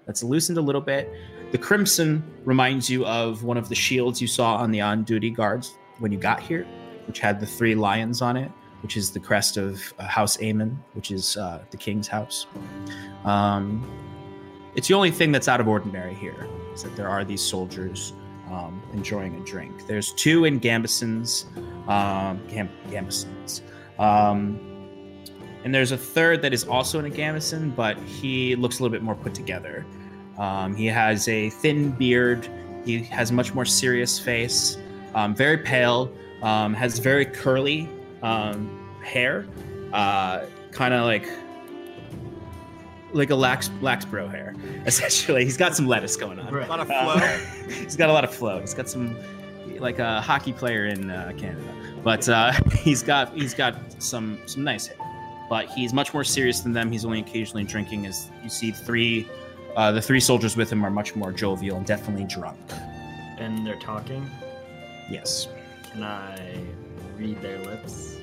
[0.06, 1.12] that's loosened a little bit.
[1.52, 5.76] The crimson reminds you of one of the shields you saw on the on-duty guards
[5.98, 6.66] when you got here,
[7.06, 8.50] which had the three lions on it,
[8.82, 12.46] which is the crest of uh, House Aemon, which is uh, the king's house.
[13.24, 13.88] Um,
[14.74, 18.12] it's the only thing that's out of ordinary here is that there are these soldiers
[18.50, 19.86] um, enjoying a drink.
[19.86, 21.46] There's two in Gambesons,
[21.88, 23.62] um, Gam- Gambesons,
[23.98, 24.58] um,
[25.64, 28.92] and there's a third that is also in a gambeson, but he looks a little
[28.92, 29.84] bit more put together.
[30.38, 32.48] Um, he has a thin beard.
[32.84, 34.76] He has a much more serious face.
[35.14, 36.12] Um, very pale.
[36.42, 37.88] Um, has very curly
[38.22, 38.68] um,
[39.02, 39.46] hair.
[39.92, 41.28] Uh, kind of like
[43.12, 44.54] like a lax lax bro hair.
[44.86, 46.52] Essentially, he's got some lettuce going on.
[46.52, 47.68] A lot of Uh, flow.
[47.68, 48.60] he's got a lot of flow.
[48.60, 49.16] He's got some
[49.78, 51.72] like a hockey player in uh, Canada,
[52.02, 54.98] but uh, he's got he's got some some nice hair.
[55.54, 56.90] But he's much more serious than them.
[56.90, 58.06] He's only occasionally drinking.
[58.06, 59.28] As you see, three
[59.76, 62.58] uh, the three soldiers with him are much more jovial and definitely drunk.
[63.38, 64.28] And they're talking.
[65.08, 65.46] Yes.
[65.84, 66.60] Can I
[67.16, 68.16] read their lips?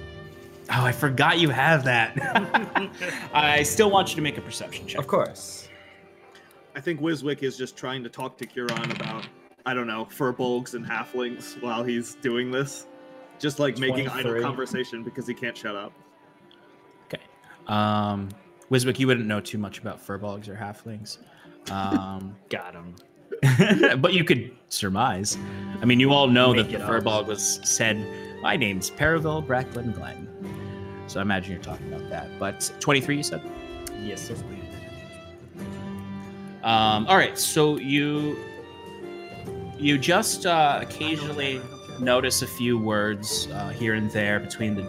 [0.72, 2.18] Oh, I forgot you have that.
[3.34, 5.00] I still want you to make a perception check.
[5.00, 5.70] Of course.
[6.76, 9.26] I think Wiswick is just trying to talk to Curon about
[9.66, 12.88] I don't know firbolgs and halflings while he's doing this,
[13.40, 14.42] just like making idle 23.
[14.42, 15.94] conversation because he can't shut up.
[17.72, 18.30] Um,
[18.70, 21.18] Wiswick, you wouldn't know too much about firbolgs or halflings.
[21.72, 22.96] Um, Got him.
[24.02, 25.38] but you could surmise.
[25.82, 27.98] I mean, you all know Make that the furball was said,
[28.42, 30.28] "My name's Paravel Bracklin Glen."
[31.08, 32.28] So I imagine you're talking about that.
[32.40, 33.42] But 23, you said.
[34.04, 34.36] Yes, sir.
[36.64, 38.38] Um, all right, so you
[39.80, 41.60] you just uh, occasionally
[42.00, 44.86] notice a few words uh, here and there between the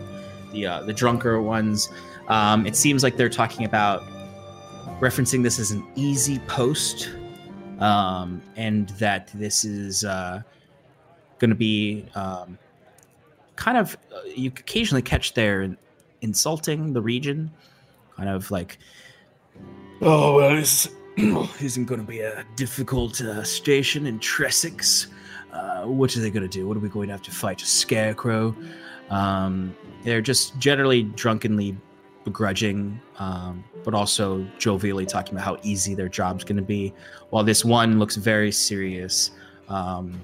[0.52, 1.88] the, uh, the drunker ones.
[2.32, 4.02] Um, it seems like they're talking about
[5.00, 7.10] referencing this as an easy post,
[7.78, 10.40] um, and that this is uh,
[11.38, 12.56] going to be um,
[13.56, 15.76] kind of uh, you occasionally catch their
[16.22, 17.50] insulting the region,
[18.16, 18.78] kind of like,
[20.00, 25.08] oh well, this isn't going to be a difficult uh, station in Tressex.
[25.52, 26.66] Uh, what are they going to do?
[26.66, 27.60] What are we going to have to fight?
[27.60, 28.56] A scarecrow?
[29.10, 31.76] Um, they're just generally drunkenly
[32.24, 36.92] begrudging, um, but also jovially talking about how easy their job's going to be.
[37.30, 39.30] While this one looks very serious.
[39.68, 40.20] Um,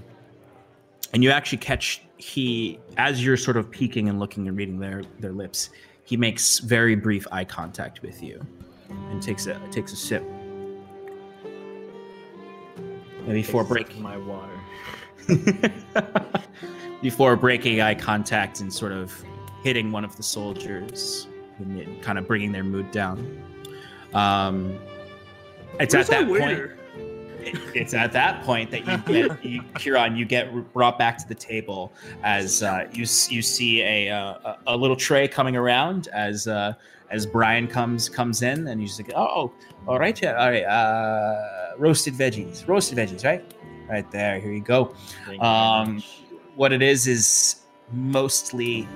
[1.12, 5.02] and you actually catch he, as you're sort of peeking and looking and reading their,
[5.20, 5.70] their lips,
[6.04, 8.44] he makes very brief eye contact with you
[9.10, 10.22] and takes a takes a sip.
[12.76, 14.58] And before breaking my water.
[17.02, 19.22] before breaking eye contact and sort of
[19.62, 21.28] hitting one of the soldiers
[22.02, 23.42] kind of bringing their mood down.
[24.14, 24.78] Um,
[25.80, 26.58] it's Where's at that point.
[26.58, 26.70] it-
[27.74, 31.34] it's at that point that you get you, Huron, you get brought back to the
[31.34, 31.92] table
[32.22, 36.74] as uh, you you see a, uh, a a little tray coming around as uh,
[37.10, 39.52] as Brian comes comes in and he's like, oh,
[39.86, 43.42] all right, yeah, all right, uh, roasted veggies, roasted veggies, right,
[43.88, 44.40] right there.
[44.40, 44.94] Here you go.
[45.30, 46.02] You Um.
[46.56, 48.86] What it is is mostly.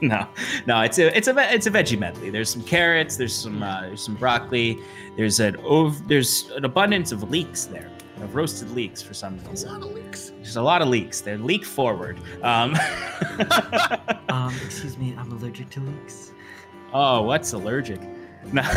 [0.02, 0.26] No,
[0.66, 2.30] no, it's a it's a it's a veggie medley.
[2.30, 4.78] There's some carrots, there's some uh, there's some broccoli,
[5.16, 7.90] there's an ov- there's an abundance of leeks there,
[8.22, 9.68] of roasted leeks for some reason.
[9.68, 10.30] A lot of leeks.
[10.36, 11.20] There's a lot of leeks.
[11.20, 12.18] They're leek forward.
[12.42, 12.76] Um,
[14.30, 16.32] Um, excuse me, I'm allergic to leeks.
[16.94, 18.00] oh, what's allergic?
[18.52, 18.62] No.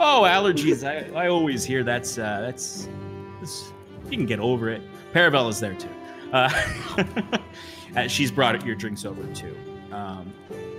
[0.00, 0.82] oh, allergies.
[0.86, 2.88] I, I always hear that's uh, that's,
[3.40, 3.72] that's
[4.10, 4.82] you can get over it.
[5.14, 5.88] Paravel is there too.
[6.32, 6.48] Uh,
[7.96, 9.56] uh, she's brought your drinks over too.
[9.92, 10.32] Um,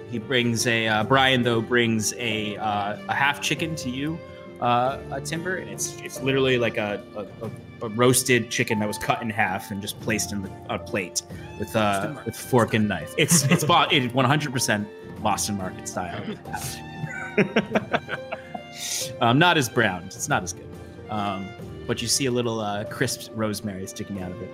[0.09, 4.17] he brings a uh, Brian though brings a uh, a half chicken to you,
[4.61, 7.51] uh, a timber, and it's it's literally like a, a, a,
[7.85, 11.21] a roasted chicken that was cut in half and just placed in the, a plate
[11.59, 13.13] with uh, with fork and knife.
[13.17, 14.87] It's it's bought it 100%
[15.21, 16.23] Boston Market style.
[19.21, 20.03] um, not as brown.
[20.05, 20.69] It's not as good.
[21.09, 21.47] Um,
[21.87, 24.51] but you see a little uh, crisp rosemary sticking out of it.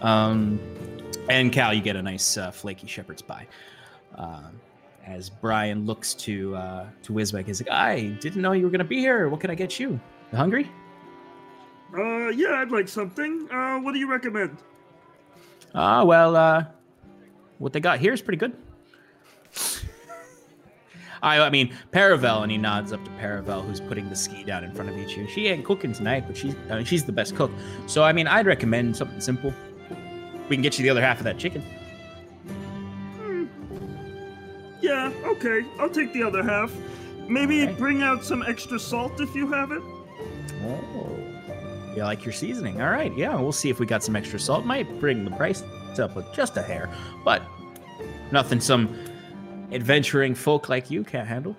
[0.00, 0.58] Um,
[1.28, 3.46] and Cal, you get a nice uh, flaky shepherd's pie.
[4.16, 4.60] Um,
[5.06, 8.84] as Brian looks to uh, to Wiswick, he's like, "I didn't know you were gonna
[8.84, 9.28] be here.
[9.28, 9.98] What can I get you?
[10.30, 10.70] You hungry?"
[11.96, 13.48] Uh, yeah, I'd like something.
[13.50, 14.56] Uh, what do you recommend?
[15.74, 16.64] Ah, well, uh,
[17.58, 18.56] what they got here is pretty good.
[21.22, 24.64] I, I mean, Paravel, and he nods up to Paravel, who's putting the ski down
[24.64, 25.28] in front of each of you.
[25.28, 27.50] She ain't cooking tonight, but she's I mean, she's the best cook.
[27.86, 29.54] So, I mean, I'd recommend something simple.
[30.52, 31.62] We can get you the other half of that chicken.
[33.16, 33.46] Hmm.
[34.82, 35.62] Yeah, okay.
[35.80, 36.70] I'll take the other half.
[37.26, 37.72] Maybe Okay.
[37.72, 39.80] bring out some extra salt if you have it.
[40.66, 41.16] Oh,
[41.96, 42.82] you like your seasoning?
[42.82, 44.66] All right, yeah, we'll see if we got some extra salt.
[44.66, 45.62] Might bring the price
[45.98, 46.90] up with just a hair,
[47.24, 47.40] but
[48.30, 48.94] nothing some
[49.72, 51.56] adventuring folk like you can't handle.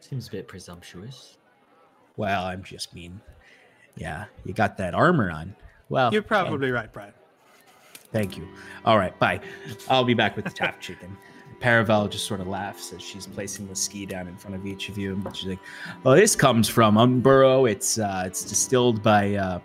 [0.00, 1.38] Seems a bit presumptuous.
[2.18, 3.22] Well, I'm just mean.
[3.96, 5.56] Yeah, you got that armor on.
[5.88, 7.12] Well, You're probably right, Brian.
[8.12, 8.46] Thank you.
[8.84, 9.40] All right, bye.
[9.88, 11.16] I'll be back with the tap chicken.
[11.60, 14.88] Paravel just sort of laughs as she's placing the ski down in front of each
[14.88, 15.60] of you, and she's like,
[16.04, 17.70] "Oh, this comes from Umbro.
[17.70, 19.60] It's uh, it's distilled by uh,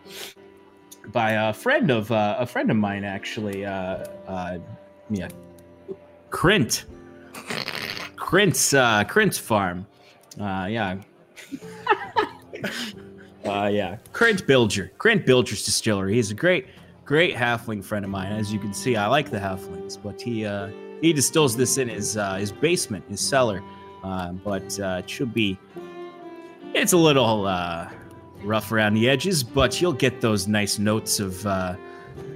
[1.11, 3.65] by a friend of uh, a friend of mine, actually.
[3.65, 4.59] Uh, uh,
[5.09, 5.29] yeah,
[6.29, 6.85] Crint,
[8.15, 9.87] Crint's uh, Crint's farm.
[10.39, 11.01] Uh, yeah,
[13.45, 16.13] uh, yeah, Crint Bilger, Crint Bilger's distillery.
[16.15, 16.67] He's a great,
[17.07, 18.31] great halfling friend of mine.
[18.31, 20.67] As you can see, I like the halflings, but he uh,
[21.01, 23.63] he distills this in his uh, his basement, his cellar.
[24.03, 25.57] Uh, but uh, it should be,
[26.75, 27.89] it's a little uh,
[28.43, 31.75] rough around the edges, but you'll get those nice notes of uh,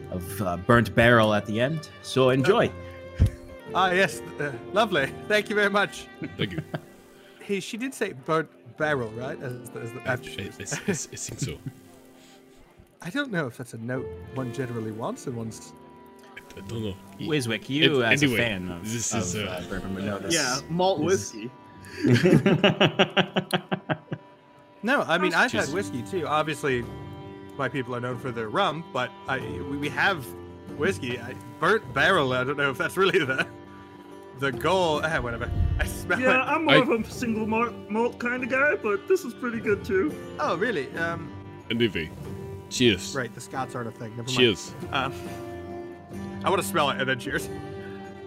[0.10, 1.90] of uh, burnt barrel at the end.
[2.02, 2.72] So enjoy.
[3.74, 5.10] Ah, yes, uh, lovely.
[5.30, 6.06] Thank you very much.
[6.38, 6.62] Thank you.
[7.40, 9.42] Hey, she did say burnt barrel, right?
[9.42, 10.54] As, the- as the, I, I've I, chosen.
[10.60, 11.58] I- I think so.
[13.02, 15.74] I don't know if that's a note one generally wants and one's.
[16.56, 16.94] I don't know.
[17.22, 20.04] Wiswick, you It- as anyway, a fan of, this of is, uh, uh, bourbon would
[20.04, 20.34] know this.
[20.36, 21.52] Yeah, malt is- whiskey.
[24.84, 26.26] No, I mean I've had whiskey too.
[26.26, 26.84] Obviously,
[27.56, 30.26] my people are known for their rum, but I we, we have
[30.76, 31.20] whiskey.
[31.20, 32.34] I, burnt barrel.
[32.34, 33.46] I don't know if that's really the
[34.40, 35.02] the goal.
[35.04, 35.52] Ah, whatever.
[35.80, 36.46] I smell Yeah, it.
[36.48, 39.60] I'm more I- of a single malt, malt kind of guy, but this is pretty
[39.60, 40.12] good too.
[40.40, 40.90] Oh, really?
[40.98, 41.30] Um,
[41.70, 42.10] Anyway,
[42.72, 43.16] cheers.
[43.16, 43.34] right.
[43.34, 44.10] The Scots aren't a thing.
[44.12, 44.38] Never mind.
[44.38, 44.74] Cheers.
[44.92, 45.14] Um,
[46.44, 47.50] I want to smell it and then cheers.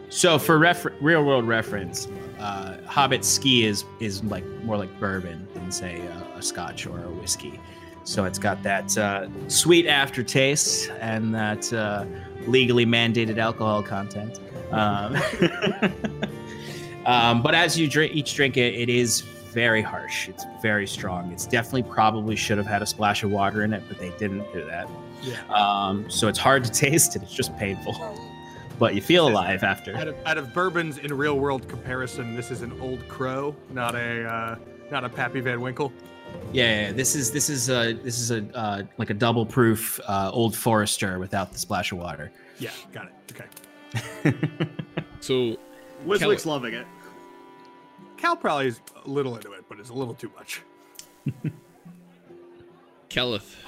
[0.08, 2.06] So for refer- real world reference,
[2.38, 7.02] uh, Hobbit ski is is like more like bourbon than say a, a Scotch or
[7.02, 7.58] a whiskey.
[8.04, 12.04] So it's got that uh, sweet aftertaste and that uh,
[12.46, 14.40] legally mandated alcohol content.
[14.70, 15.16] Um,
[17.06, 19.22] um, but as you drink each drink it, it is
[19.54, 20.28] very harsh.
[20.28, 21.32] It's very strong.
[21.32, 24.52] It's definitely probably should have had a splash of water in it, but they didn't
[24.52, 24.88] do that.
[25.22, 25.40] Yeah.
[25.48, 27.94] Um, so it's hard to taste and it's just painful.
[28.78, 29.96] But you feel alive after.
[29.96, 33.94] Out of, out of bourbons in real world comparison, this is an Old Crow, not
[33.94, 34.56] a uh,
[34.90, 35.92] not a Pappy Van Winkle.
[36.52, 36.92] Yeah, yeah, yeah.
[36.92, 40.56] this is this is a this is a uh, like a double proof uh, Old
[40.56, 42.32] Forester without the splash of water.
[42.58, 43.32] Yeah, got it.
[43.32, 44.34] Okay.
[45.24, 45.56] So,
[46.04, 46.86] Wiswick's loving it.
[48.24, 50.62] Cal probably is a little into it, but it's a little too much.
[53.10, 53.62] Caliph,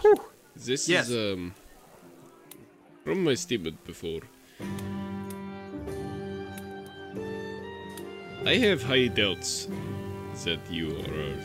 [0.57, 1.11] this Yes.
[1.11, 1.55] is um
[3.05, 4.23] from my statement before.
[8.47, 9.69] I have high doubts
[10.47, 11.37] that you are,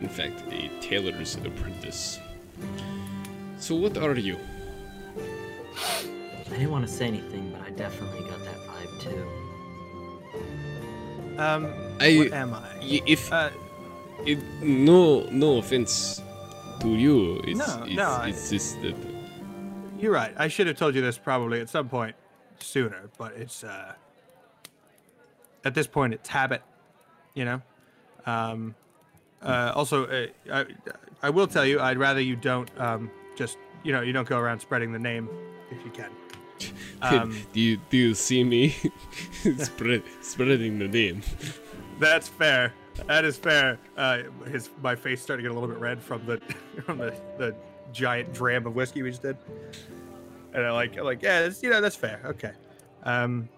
[0.00, 2.20] in fact, a tailor's apprentice.
[3.58, 4.38] So, what are you?
[6.46, 9.26] I didn't want to say anything, but I definitely got that vibe too.
[11.38, 12.78] Um, I- what am I?
[12.80, 13.50] If Uh,
[14.26, 16.22] it, no, no offense
[16.80, 18.94] to you, it's No, it's, no, it's just that
[19.98, 20.34] you're right.
[20.38, 22.16] I should have told you this probably at some point
[22.58, 23.92] sooner, but it's uh,
[25.64, 26.62] at this point it's habit,
[27.34, 27.62] you know.
[28.26, 28.74] Um,
[29.42, 30.66] uh, also, uh, I,
[31.22, 34.38] I will tell you, I'd rather you don't um, just you know you don't go
[34.38, 35.28] around spreading the name
[35.70, 36.10] if you can.
[37.02, 38.76] Um, do you do you see me
[39.58, 41.22] spread, spreading the name?
[42.00, 42.72] That's fair.
[43.06, 43.78] That is fair.
[43.96, 46.38] Uh, his my face started to get a little bit red from the
[46.84, 47.54] from the, the
[47.92, 49.36] giant dram of whiskey we just did.
[50.52, 52.20] And I like I'm like yeah, it's, you know that's fair.
[52.24, 52.52] Okay.
[53.04, 53.48] Um.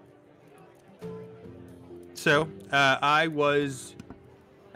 [2.14, 3.97] So uh, I was,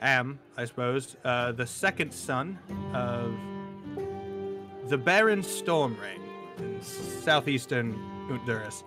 [0.01, 2.59] am I suppose, uh, the second son
[2.93, 3.37] of
[4.89, 6.19] the Baron Stormrain
[6.59, 7.93] in southeastern
[8.29, 8.83] Honduras.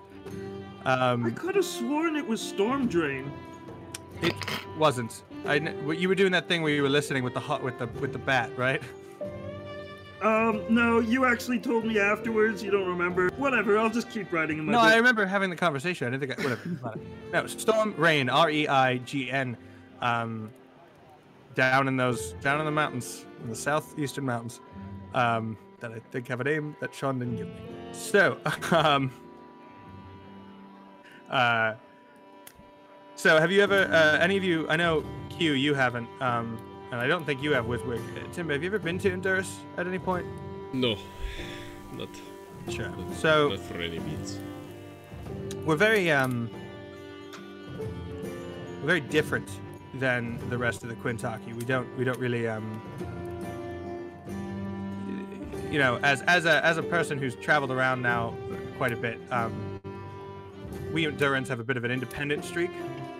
[0.84, 3.32] I Um, could have sworn it was Storm Drain.
[4.22, 4.36] It
[4.78, 5.24] wasn't.
[5.45, 7.78] I what- you were doing that thing where you were listening with the hot with
[7.80, 8.82] the with the bat, right?
[10.22, 12.61] Um, no, you actually told me afterwards.
[12.61, 13.30] You don't remember.
[13.38, 13.78] Whatever.
[13.78, 14.88] I'll just keep writing in my No, book.
[14.91, 16.07] I remember having the conversation.
[16.07, 16.99] I didn't think I, whatever.
[17.32, 19.55] no, Storm Rain, R E I G N,
[20.01, 20.49] um,
[21.55, 24.59] down in those down in the mountains, in the southeastern mountains,
[25.13, 27.53] um, that I think have a name that Sean didn't give me.
[27.93, 28.38] So,
[28.72, 29.11] um,
[31.30, 31.76] uh,
[33.20, 34.65] so have you ever uh, any of you?
[34.70, 36.57] I know Q, you haven't, um,
[36.91, 37.99] and I don't think you have Wiswick.
[38.15, 40.26] Uh, Tim, have you ever been to Honduras at any point?
[40.74, 40.97] No,
[41.93, 42.07] not
[42.70, 42.88] Sure.
[42.89, 44.39] not, So not for any means.
[45.65, 46.49] we're very um
[48.80, 49.49] we're very different
[49.95, 51.53] than the rest of the Quintaki.
[51.55, 52.82] We don't we don't really um
[55.70, 58.34] you know as as a as a person who's traveled around now
[58.78, 59.51] quite a bit um
[60.93, 62.72] we Endurance have a bit of an independent streak.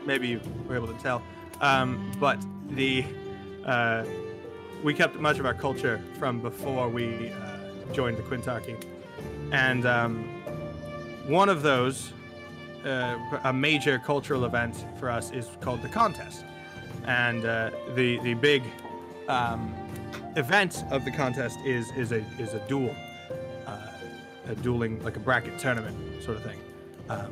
[0.10, 1.22] Maybe you were able to tell,
[1.62, 2.39] um, but
[2.72, 3.05] the
[3.64, 4.03] uh,
[4.84, 8.76] we kept much of our culture from before we uh, joined the Quintaki,
[9.51, 10.24] and um,
[11.28, 12.12] one of those
[12.86, 16.43] uh, a major cultural event for us is called the contest,
[17.05, 18.64] and uh, the the big
[19.28, 19.72] um,
[20.36, 22.95] event of the contest is is a is a duel,
[23.68, 23.78] uh,
[24.47, 26.60] a dueling like a bracket tournament sort of thing,
[27.10, 27.32] um,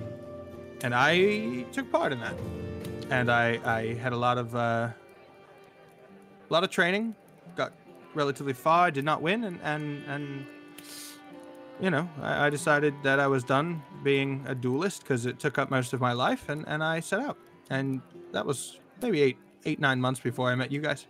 [0.84, 2.36] and I took part in that,
[3.10, 4.90] and I I had a lot of uh,
[6.50, 7.16] a lot of training,
[7.56, 7.74] got
[8.14, 10.46] relatively far, did not win, and and and
[11.80, 15.58] you know, I, I decided that I was done being a duelist because it took
[15.58, 17.38] up most of my life, and, and I set out.
[17.70, 18.02] And
[18.32, 21.06] that was maybe eight, eight, nine months before I met you guys.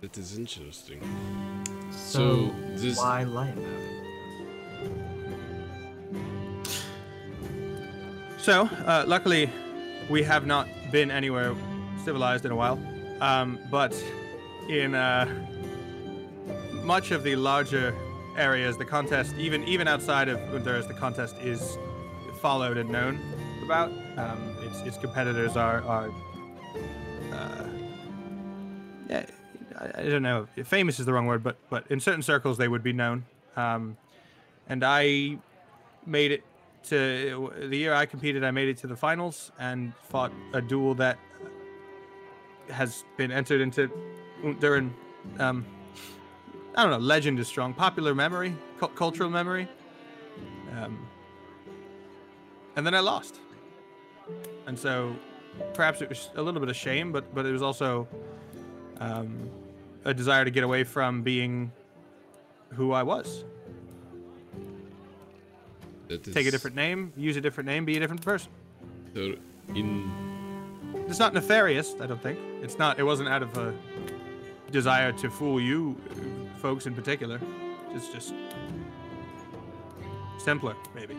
[0.00, 1.00] That is interesting.
[1.90, 3.54] So, So, this why life?
[8.38, 9.50] So, uh, luckily,
[10.08, 11.54] we have not been anywhere
[12.04, 12.78] civilized in a while.
[13.20, 13.92] Um, but
[14.68, 15.26] in uh,
[16.84, 17.94] much of the larger
[18.36, 21.76] areas, the contest, even even outside of Honduras, the contest is
[22.40, 23.18] followed and known
[23.64, 23.90] about.
[24.16, 26.10] Um, its, its competitors are are
[27.32, 27.68] uh,
[29.08, 29.26] yeah,
[29.78, 30.46] I, I don't know.
[30.64, 33.24] Famous is the wrong word, but but in certain circles they would be known.
[33.56, 33.96] Um,
[34.68, 35.38] and I
[36.06, 36.44] made it
[36.84, 38.44] to the year I competed.
[38.44, 41.18] I made it to the finals and fought a duel that
[42.70, 43.90] has been entered into
[44.60, 44.94] during.
[45.38, 45.66] Um,
[46.76, 46.98] I don't know.
[46.98, 47.74] Legend is strong.
[47.74, 49.68] Popular memory, cu- cultural memory.
[50.76, 51.06] Um,
[52.76, 53.40] and then I lost.
[54.66, 55.16] And so,
[55.74, 58.06] perhaps it was a little bit of shame, but but it was also
[59.00, 59.50] um,
[60.04, 61.72] a desire to get away from being
[62.70, 63.44] who I was.
[66.08, 68.50] That Take a different name, use a different name, be a different person.
[69.14, 69.34] So
[69.74, 70.10] in
[71.06, 72.38] It's not nefarious, I don't think.
[72.62, 72.98] It's not.
[72.98, 73.74] It wasn't out of a
[74.70, 75.96] desire to fool you,
[76.56, 77.40] folks in particular.
[77.94, 78.34] It's just
[80.38, 81.16] simpler, maybe.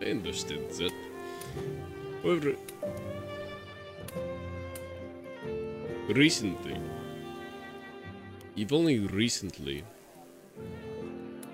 [0.00, 0.92] I understand that.
[2.22, 2.54] However,
[6.08, 6.78] recently,
[8.54, 9.84] you've only recently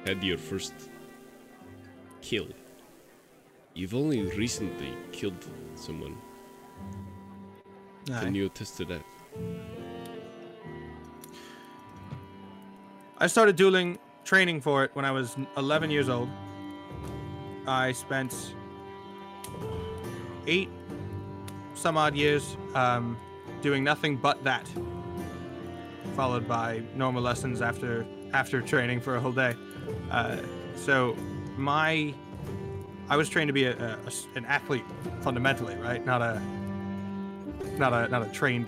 [0.06, 0.74] had your first
[2.22, 2.48] kill.
[3.74, 5.44] You've only recently killed
[5.74, 6.16] someone.
[8.06, 9.02] Can you attest to that?
[13.18, 16.28] I started dueling training for it when I was 11 years old.
[17.66, 18.54] I spent
[20.46, 20.70] eight
[21.74, 23.16] some odd years um,
[23.62, 24.68] doing nothing but that,
[26.16, 29.54] followed by normal lessons after after training for a whole day.
[30.10, 30.38] Uh,
[30.76, 31.16] so
[31.60, 32.14] my
[33.08, 34.84] I was trained to be a, a- an athlete
[35.22, 36.04] fundamentally, right?
[36.04, 36.40] Not a
[37.76, 38.66] not a not a trained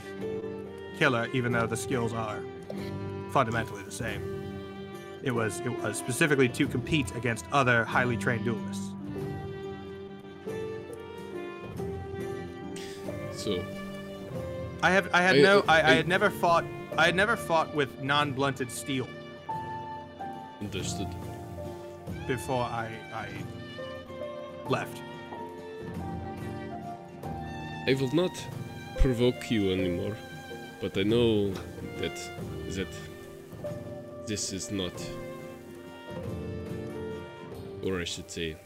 [0.98, 2.40] killer, even though the skills are
[3.30, 4.28] fundamentally the same.
[5.22, 8.88] It was it was specifically to compete against other highly trained duelists.
[13.32, 13.64] So,
[14.82, 16.64] I have I had I- no I, I I- had never fought
[16.98, 19.08] I had never fought with non-blunted steel
[20.60, 21.08] understood.
[22.26, 23.28] Before I I
[24.68, 25.00] left.
[27.86, 28.32] I will not
[28.98, 30.16] provoke you anymore,
[30.80, 31.50] but I know
[31.98, 32.16] that
[32.70, 32.92] that
[34.26, 34.92] this is not,
[37.84, 38.56] or I should say,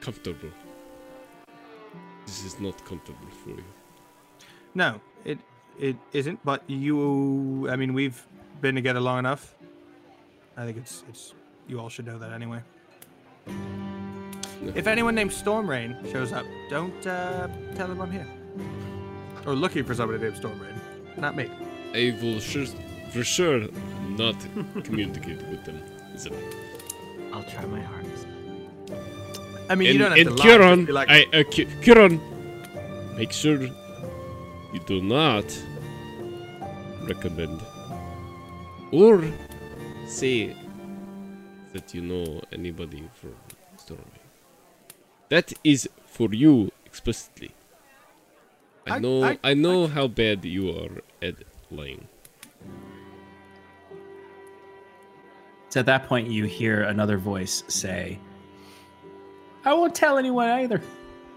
[0.00, 0.50] comfortable.
[2.26, 3.64] This is not comfortable for you.
[4.74, 5.38] No, it
[5.78, 6.44] it isn't.
[6.44, 8.26] But you, I mean, we've
[8.60, 9.54] been together long enough.
[10.56, 11.34] I think it's it's
[11.68, 12.60] you all should know that anyway.
[14.74, 18.26] If anyone named Storm Rain shows up, don't uh, tell them I'm here.
[19.46, 20.80] Or looking for somebody named Storm Rain,
[21.16, 21.50] not me.
[21.94, 22.66] I will sure,
[23.10, 23.66] for sure
[24.10, 24.36] not
[24.84, 25.82] communicate with them.
[26.16, 26.32] Zip.
[27.32, 28.26] I'll try my hardest.
[29.68, 31.44] I mean, and, you don't have and to lie, just Kieran, be like, I, uh,
[31.82, 32.20] Kieran,
[33.16, 33.58] make sure
[34.72, 35.44] you do not
[37.08, 37.60] recommend
[38.90, 39.24] or
[40.06, 40.54] say
[41.72, 43.34] that you know anybody from
[43.76, 44.02] Stormy.
[45.28, 47.50] That is for you explicitly.
[48.86, 51.36] I I- know, I- I, know how bad you are at
[51.70, 52.08] lying.
[55.70, 58.18] So at that point, you hear another voice say,
[59.64, 60.82] "I won't tell anyone either."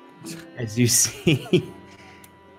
[0.57, 1.61] As you see, as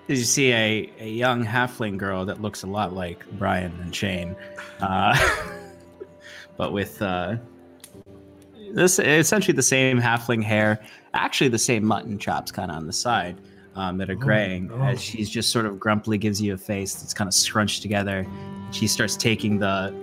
[0.07, 4.35] you see a, a young halfling girl that looks a lot like Brian and Shane,
[4.79, 5.17] uh,
[6.57, 7.35] but with uh,
[8.73, 10.79] this essentially the same halfling hair,
[11.13, 13.37] actually the same mutton chops kind of on the side
[13.75, 14.71] um, that are graying.
[14.81, 18.25] As she's just sort of grumpily gives you a face that's kind of scrunched together.
[18.71, 19.93] She starts taking the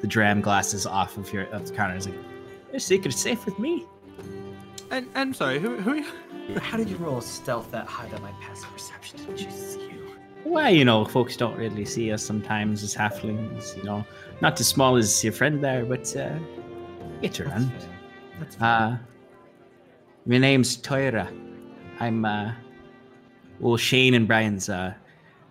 [0.00, 1.96] the dram glasses off of your of the counter.
[1.96, 2.14] It's like,
[2.72, 3.84] your secret's safe with me.
[4.90, 5.92] And, and sorry, who who?
[5.92, 6.60] are you?
[6.60, 10.16] How did you roll stealth that high that my passive perception didn't you see you?
[10.44, 13.76] Well, you know, folks don't really see us sometimes as halflings.
[13.76, 14.04] You know,
[14.40, 16.38] not as small as your friend there, but uh,
[17.20, 17.72] get around.
[18.38, 18.96] That's Uh,
[20.24, 21.26] my name's Toira.
[21.98, 22.52] I'm uh,
[23.58, 24.94] well Shane and Brian's uh,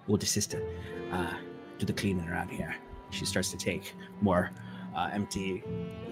[0.08, 0.62] older sister.
[1.12, 1.34] Uh,
[1.78, 2.76] do the cleaning around here.
[3.10, 4.52] She starts to take more
[4.96, 5.64] uh, empty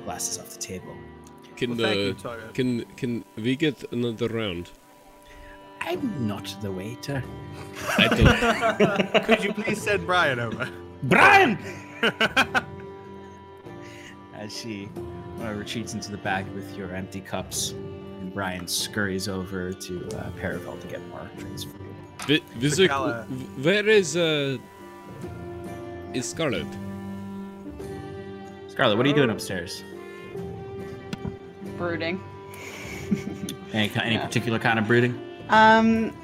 [0.04, 0.96] glasses off the table.
[1.56, 4.72] Can Well, thank you, uh, can can we get another round?
[5.82, 7.24] I'm not the waiter.
[7.98, 9.24] I don't.
[9.26, 10.70] Could you please send Brian over?
[11.04, 11.58] Brian!
[14.34, 14.90] As she
[15.42, 20.32] uh, retreats into the bag with your empty cups and Brian scurries over to uh,
[20.40, 21.94] Paravel to get more drinks for you.
[22.28, 23.26] Vi- Vizuk, Sakala-
[23.64, 24.58] where is uh
[26.14, 26.68] is Scarlet?
[28.70, 29.84] Scarlet, what are you doing upstairs?
[31.78, 32.22] Brooding.
[33.74, 34.26] Any, any Yeah.
[34.26, 35.20] particular kind of brooding?
[35.50, 36.16] Um,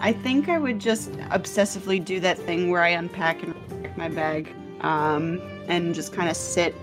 [0.00, 3.54] I think I would just obsessively do that thing where I unpack and
[3.96, 4.52] my bag,
[4.82, 6.74] um, and just kind of sit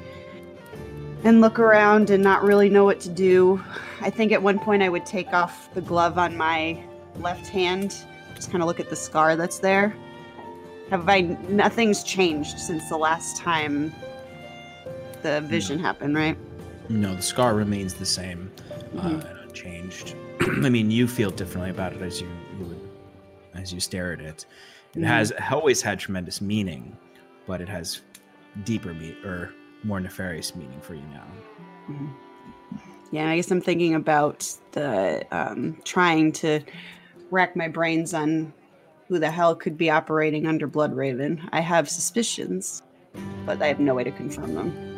[1.23, 3.63] and look around and not really know what to do.
[4.01, 6.83] I think at one point I would take off the glove on my
[7.19, 7.95] left hand,
[8.35, 9.95] just kind of look at the scar that's there.
[10.89, 11.21] Have I?
[11.47, 13.93] Nothing's changed since the last time
[15.21, 16.37] the vision happened, right?
[16.89, 18.51] No, the scar remains the same,
[18.97, 19.29] uh, Mhm.
[19.29, 20.15] and unchanged.
[20.41, 22.27] I mean, you feel differently about it as you,
[22.59, 22.81] you would,
[23.53, 24.45] as you stare at it.
[24.95, 25.05] It Mhm.
[25.05, 26.95] has always had tremendous meaning,
[27.47, 28.01] but it has
[28.65, 29.51] deeper me or
[29.83, 31.25] more nefarious meaning for you now.
[33.11, 36.61] Yeah, I guess I'm thinking about the um, trying to
[37.31, 38.53] rack my brains on
[39.07, 41.47] who the hell could be operating under Blood Raven.
[41.51, 42.81] I have suspicions,
[43.45, 44.92] but I have no way to confirm them.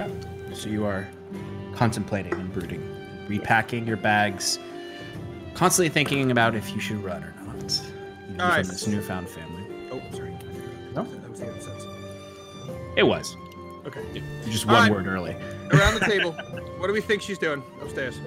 [0.00, 0.54] Okay.
[0.54, 1.08] So you are
[1.74, 2.82] contemplating and brooding,
[3.28, 4.58] repacking your bags,
[5.54, 7.80] constantly thinking about if you should run or not.
[8.28, 8.64] You know, All right.
[8.64, 9.64] From this newfound family.
[9.92, 10.34] Oh, sorry.
[10.94, 11.04] No?
[11.04, 11.84] That was the other sense.
[12.96, 13.36] It was.
[13.86, 14.22] Okay.
[14.46, 14.90] Just one right.
[14.90, 15.36] word early.
[15.72, 16.32] Around the table,
[16.78, 18.18] what do we think she's doing upstairs?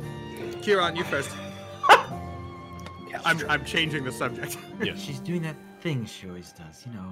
[0.62, 1.30] Kieran, you first.
[3.26, 4.58] I'm, I'm changing the subject.
[4.82, 4.96] Yeah.
[4.98, 7.10] She's doing that thing she always does, you know,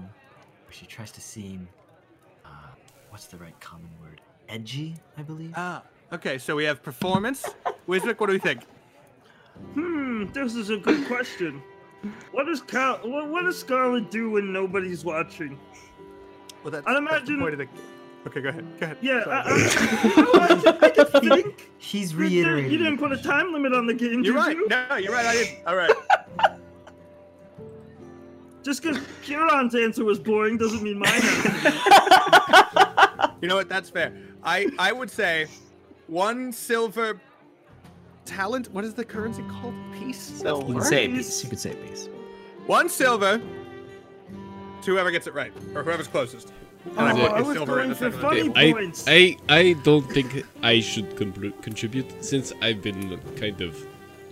[0.65, 1.67] where she tries to seem,
[2.45, 2.49] uh,
[3.09, 4.00] what's the right common word?
[4.51, 5.53] Edgy, I believe.
[5.55, 5.81] Ah,
[6.11, 7.47] okay, so we have performance.
[7.87, 8.61] Wiswick, what do we think?
[9.73, 11.61] Hmm, this is a good question.
[12.31, 15.57] What does Cal- what, what does Scarlet do when nobody's watching?
[16.63, 17.67] Well, that's, I'd that's the imagine- point of the-
[18.27, 18.65] Okay, go ahead.
[18.79, 18.97] Go ahead.
[19.01, 19.35] Yeah, Sorry.
[19.35, 21.71] I, I, I, I can think.
[21.79, 22.71] He's You didn't- reiterating.
[22.71, 24.55] You didn't put a time limit on the game, You're did right.
[24.57, 24.67] you?
[24.67, 25.25] No, you're right.
[25.25, 25.57] I didn't.
[25.65, 25.91] All right.
[28.63, 31.73] Just because Kieran's answer was boring doesn't mean mine has.
[33.41, 33.67] You know what?
[33.69, 34.13] That's fair.
[34.43, 35.47] I I would say
[36.07, 37.19] one silver
[38.25, 38.71] talent.
[38.71, 39.73] What is the currency called?
[39.93, 40.41] Piece.
[40.41, 41.17] That's You the could say a Right.
[41.17, 41.43] piece.
[41.43, 42.09] You could say a piece.
[42.67, 43.39] One silver
[44.81, 46.53] to whoever gets it right, or whoever's closest.
[46.97, 48.69] And I Oh, put I a was silver in the for center of the funny.
[48.69, 49.05] I, points.
[49.07, 53.77] I I don't think I should con- contribute since I've been kind of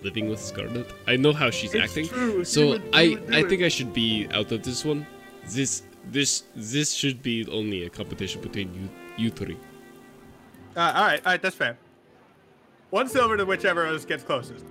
[0.02, 0.90] living with Scarlet.
[1.06, 3.92] I know how she's It's acting, true, so would- I do I think I should
[3.92, 5.06] be out of this one.
[5.48, 9.56] This this this should be only a competition between you you three.
[10.76, 11.76] Uh, all right, all right, that's fair.
[12.90, 14.66] One silver to whichever of us gets closest.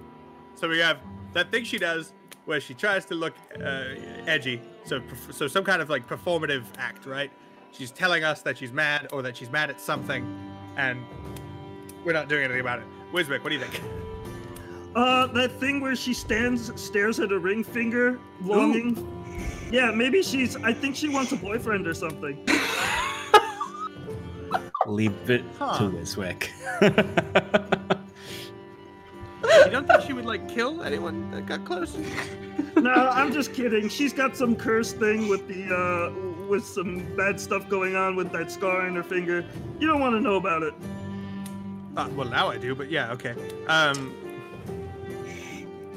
[0.55, 0.99] So we have
[1.33, 2.13] that thing she does
[2.45, 3.33] where she tries to look
[3.63, 3.95] uh,
[4.25, 4.61] edgy.
[4.85, 7.31] So, so some kind of like performative act, right?
[7.71, 10.25] She's telling us that she's mad or that she's mad at something,
[10.75, 11.05] and
[12.03, 12.85] we're not doing anything about it.
[13.13, 13.81] Wiswick, what do you think?
[14.95, 18.97] Uh, that thing where she stands, stares at a ring finger, longing.
[19.71, 20.55] Yeah, maybe she's.
[20.57, 22.43] I think she wants a boyfriend or something.
[24.89, 25.77] Leave it Huh.
[25.77, 26.49] to Wiswick.
[29.65, 31.95] You don't think she would like kill anyone that got close?
[32.75, 33.87] no, I'm just kidding.
[33.87, 36.11] She's got some curse thing with the uh,
[36.47, 39.45] with some bad stuff going on with that scar in her finger.
[39.79, 40.73] You don't want to know about it.
[41.95, 43.35] Uh, well, now I do, but yeah, okay.
[43.67, 44.13] Um,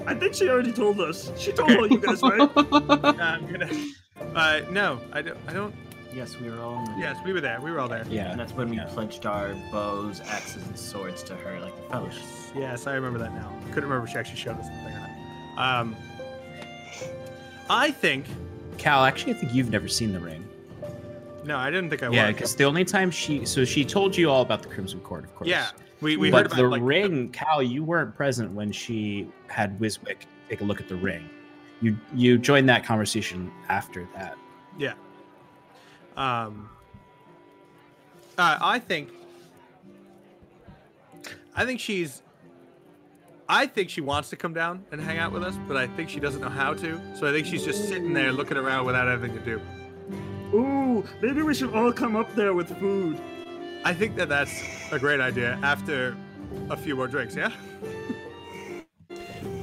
[0.06, 1.32] I think she already told us.
[1.38, 2.40] She told all you guys, right?
[3.20, 3.70] I'm gonna.
[4.34, 5.38] Uh, no, I don't.
[5.48, 5.74] I don't.
[6.14, 6.78] Yes, we were all.
[6.78, 7.60] in the- Yes, we were there.
[7.60, 8.04] We were all there.
[8.08, 8.30] yeah.
[8.30, 8.84] And that's when we Yeah.
[8.84, 12.22] pledged our bows, axes, and swords to her, like the fellowship.
[12.54, 13.50] Yes, I remember that now.
[13.72, 15.80] Couldn't remember if she actually showed us the thing or not.
[15.80, 15.96] Um,
[17.70, 18.26] I think.
[18.78, 20.44] Cal, actually, I think you've never seen the ring.
[21.44, 22.34] No, I didn't think I Yeah, was.
[22.34, 25.34] because the only time she, so she told you all about the Crimson Court, of
[25.34, 25.48] course.
[25.48, 25.68] Yeah,
[26.00, 29.78] we, we but heard about the like, ring, Cal, you weren't present when she had
[29.80, 31.28] Wiswick take a look at the ring.
[31.80, 34.36] You you joined that conversation after that.
[34.78, 34.92] Yeah.
[36.16, 36.68] Um.
[38.38, 39.10] Uh, I think.
[41.54, 42.22] I think she's.
[43.48, 46.08] I think she wants to come down and hang out with us, but I think
[46.08, 47.00] she doesn't know how to.
[47.16, 49.60] So I think she's just sitting there looking around without anything to do.
[50.54, 53.20] Ooh, maybe we should all come up there with food.
[53.84, 56.16] I think that that's a great idea after
[56.70, 57.34] a few more drinks.
[57.34, 57.50] Yeah.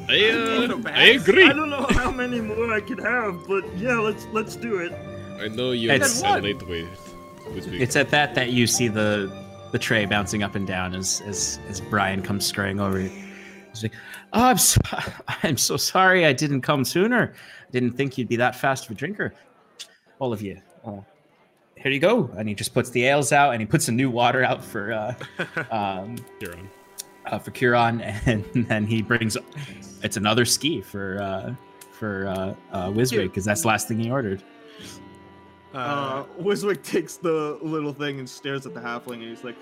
[0.10, 0.96] I uh, bad.
[0.96, 1.46] I agree.
[1.46, 4.92] I don't know how many more I could have, but yeah, let's let's do it.
[5.40, 6.90] I know you It's- had late with
[7.54, 7.68] with.
[7.74, 9.32] It's at that that you see the
[9.72, 13.00] the tray bouncing up and down as as as Brian comes scurrying over.
[13.00, 13.94] He's like,
[14.34, 14.80] "Oh, I'm so,
[15.44, 17.34] I'm so sorry I didn't come sooner.
[17.68, 19.34] I didn't think you'd be that fast of a drinker.
[20.20, 20.60] All of you.
[20.86, 21.02] Uh,
[21.78, 24.10] here you go." And he just puts the ales out and he puts a new
[24.10, 25.14] water out for uh,
[25.72, 26.56] um, You're
[27.28, 29.38] uh, for Kieran, and then he brings
[30.04, 31.54] it's another ski for uh,
[31.92, 34.44] for uh, uh, Wiswick because that's the last thing he ordered.
[35.74, 39.56] Uh, Wiswick takes the little thing and stares at the halfling, and he's like,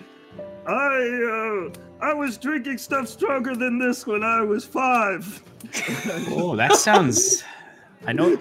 [0.68, 5.43] I uh, I was drinking stuff stronger than this when I was five.
[6.30, 7.43] Oh, that sounds.
[8.05, 8.38] I know.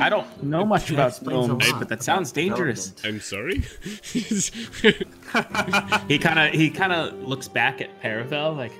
[0.00, 2.94] I don't know much That about explains a gnomes, but that sounds dangerous.
[3.04, 3.62] I'm sorry.
[6.08, 8.72] He kind of he kind of looks back at Paravel like.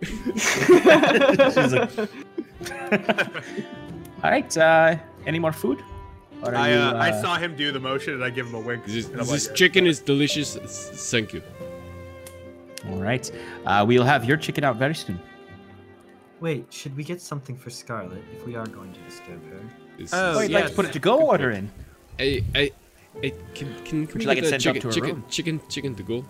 [1.54, 1.98] She's like,
[4.24, 4.56] All right.
[4.56, 4.96] Uh,
[5.26, 5.82] any more food?
[6.42, 8.46] Or are I, you, uh, I uh, saw him do the motion and I give
[8.46, 8.84] him a wink.
[8.86, 10.56] this and this like, chicken is delicious.
[10.56, 11.42] S- Thank you.
[12.88, 13.30] All right.
[13.66, 15.20] Uh, we'll have your chicken out very soon.
[16.40, 19.60] Wait, should we get something for Scarlet if we are going to disturb her?
[19.98, 21.70] It's- Oh, Oh, you'd like to put a to-go order in?
[22.18, 22.70] I, I,
[23.22, 25.24] I can can, can Would you we like get a chicken, to her chicken, room?
[25.28, 26.24] chicken, chicken to go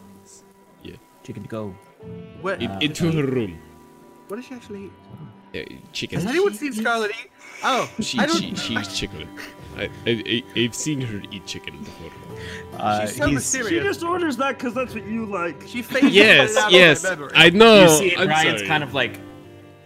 [0.83, 0.97] Yeah.
[1.23, 1.75] Chicken to go.
[2.41, 3.59] what, in, Uh, into her room.
[4.27, 4.93] what does she actually eat?
[5.53, 6.19] Yeah, chicken.
[6.21, 7.31] Has anyone seen Scarlet eat?
[7.63, 8.37] Oh, She, I don't.
[8.41, 9.29] she, she eats chicken.
[9.77, 12.11] I, I, I, I've seen her eat chicken before.
[12.79, 13.71] Uh, She's so mysterious.
[13.71, 15.62] She just orders that because that's what you like.
[15.66, 17.05] She faces Yes, it out yes.
[17.05, 17.33] of my memory.
[17.35, 17.83] I know.
[17.83, 18.68] you see I'm Brian's sorry.
[18.68, 19.21] kind of like,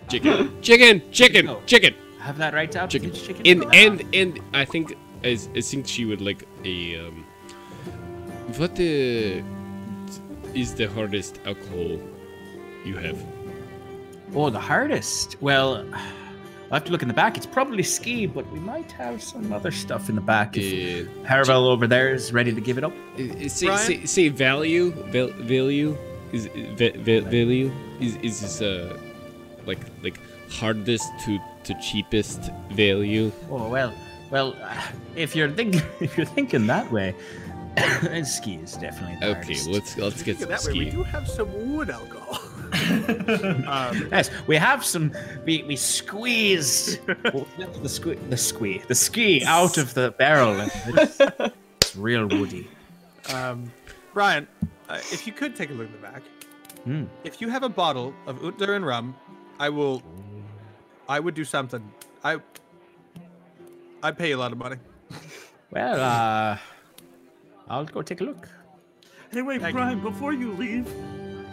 [0.09, 1.61] chicken, chicken, chicken, No.
[1.67, 2.91] chicken, have that right out?
[2.91, 3.13] chicken.
[3.13, 3.47] Chicken.
[3.47, 7.25] And and and I think I, I think she would like a um.
[8.57, 9.43] What uh,
[10.55, 11.99] is the hardest alcohol
[12.85, 13.19] you have?
[14.35, 15.37] Oh, the hardest.
[15.41, 15.85] Well,
[16.71, 17.37] I have to look in the back.
[17.37, 20.57] It's probably ski, but we might have some other stuff in the back.
[20.57, 22.93] If Uh, Paravel over there is ready to give it up.
[23.49, 23.79] Say, Brian?
[23.79, 25.97] say, say value val, value
[26.33, 26.47] is
[26.79, 28.99] va, va, value is is this uh
[29.67, 30.19] like like
[30.51, 33.93] hardest to to cheapest value Oh well,
[34.31, 34.75] well, uh,
[35.17, 37.15] if you're thinking if you're thinking that way,
[38.03, 39.69] then ski is definitely the okay hardest.
[39.69, 42.41] let's let's get Look some that way, we do have some wood alcohol.
[43.67, 45.13] um, Yes, we have some.
[45.45, 46.99] We we squeeze
[47.33, 50.61] well, not the sque the squee the ski out of the barrel.
[50.61, 51.21] and It's,
[51.81, 52.69] it's real woody.
[53.33, 53.71] um,
[54.13, 54.47] Brian,
[54.89, 56.23] uh, if you could take a look in the back,
[56.85, 57.05] Hmm.
[57.25, 59.17] if you have a bottle of Utder and rum,
[59.59, 60.03] I will.
[61.09, 61.83] I would do something.
[62.23, 62.39] I.
[64.03, 64.77] I'd pay you a lot of money.
[65.71, 66.59] Well, uh,
[67.69, 68.49] I'll go take a look.
[69.33, 70.87] Anyway, Thank Brian, before you leave,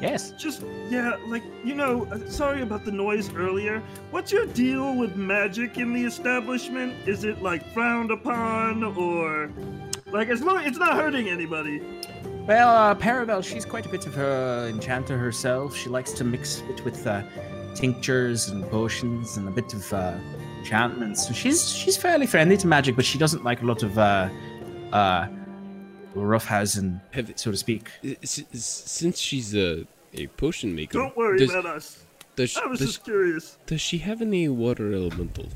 [0.02, 0.32] Yes.
[0.32, 3.82] just, yeah, like, you know, uh, sorry about the noise earlier.
[4.10, 6.94] What's your deal with magic in the establishment?
[7.08, 9.52] Is it, like, frowned upon, or.
[10.08, 11.82] Like, as long it's not hurting anybody.
[12.48, 15.76] Well, uh, Paravel, she's quite a bit of an enchanter herself.
[15.76, 17.24] She likes to mix it with uh,
[17.76, 20.16] tinctures and potions and a bit of uh,
[20.58, 21.28] enchantments.
[21.28, 24.30] So she's she's fairly friendly to magic, but she doesn't like a lot of uh,
[24.92, 25.28] uh,
[26.16, 27.90] roughhousing, pivot, so to speak.
[28.04, 32.04] S- s- since she's a a potion maker Don't worry does, about us.
[32.36, 33.58] does, I was does, just curious.
[33.66, 35.48] does she have any water elemental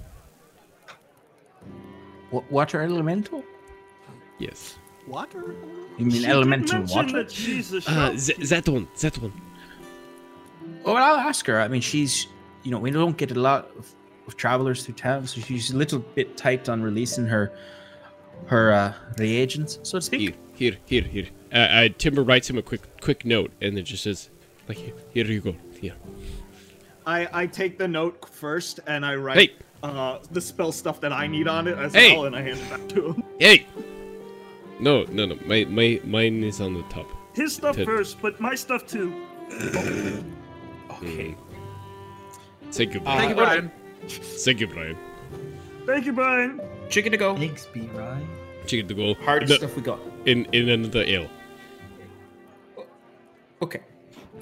[2.32, 3.44] Wa- water elemental?
[4.40, 4.78] yes
[5.08, 5.56] Water?
[5.98, 7.24] You mean She did elemental water?
[7.24, 8.14] That she's a uh, shop.
[8.18, 9.34] th- that one that one
[10.88, 11.60] Oh, well, I'll ask her.
[11.60, 12.28] I mean, she's,
[12.64, 13.94] you know, we don't get a lot of,
[14.28, 17.52] of travelers through town, so she's a little bit tight on releasing her
[18.48, 20.22] her uh, reagents, so to speak.
[20.22, 23.84] here here here here uh, uh, Timber writes him a quick quick note and it
[23.84, 24.30] just says
[24.68, 25.94] like here, here you go here
[27.06, 29.52] I, I take the note first and I write Hey.
[29.84, 32.16] uh, the spell stuff that I need on it as Hey.
[32.16, 33.24] well, and I hand it back to him.
[33.40, 33.68] hey
[34.80, 37.86] no no no my my mine is on the top His stuff Ted.
[37.86, 39.14] first, but my stuff too.
[40.92, 41.36] Okay.
[42.72, 43.36] thank you Thank you, Brian.
[43.36, 43.72] Brian.
[44.08, 44.98] thank you Brian
[45.86, 46.62] Thank you, Brian.
[46.90, 47.36] Chicken to go.
[47.36, 47.82] Thanks, B.
[47.94, 48.28] Ryan.
[48.66, 50.00] chicken to go Hardest No, stuff we got.
[50.26, 51.28] In in another ill.
[53.62, 53.82] Okay.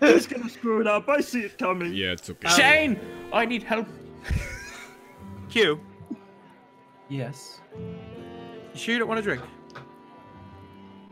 [0.00, 1.08] He's gonna screw it up.
[1.08, 1.94] I see it coming.
[1.94, 2.98] yeah it's okay Shane,
[3.32, 3.86] I need help.
[5.48, 5.80] Q,
[7.08, 7.60] Yes.
[7.78, 9.42] you sure you don't want to drink?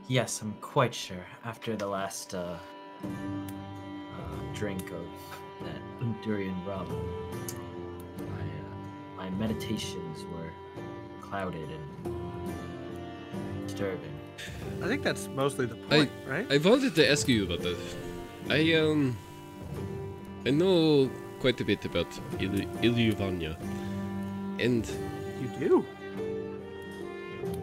[0.08, 1.24] Yes, I'm quite sure.
[1.44, 2.58] After the last uh,
[3.04, 3.08] uh,
[4.52, 5.06] drink of
[5.62, 6.88] that Undurian rum,
[8.18, 10.43] my, uh, my meditations were
[11.28, 11.84] clouded and
[13.66, 14.14] disturbing.
[14.82, 16.46] I think that's mostly the point, right?
[16.50, 17.78] I wanted to ask you about that.
[18.50, 19.16] I um,
[20.46, 21.10] I know
[21.40, 22.08] quite a bit about
[22.40, 23.56] Il- Ilyuvania,
[24.58, 24.84] and
[25.40, 25.84] you do.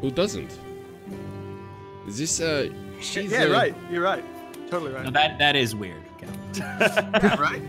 [0.01, 0.51] who doesn't?
[2.07, 3.75] Is this uh, she's yeah, uh, right.
[3.91, 4.23] You're right.
[4.69, 5.03] Totally right.
[5.03, 6.03] Now that that is weird.
[6.17, 6.29] Cal.
[6.55, 7.61] yeah, right.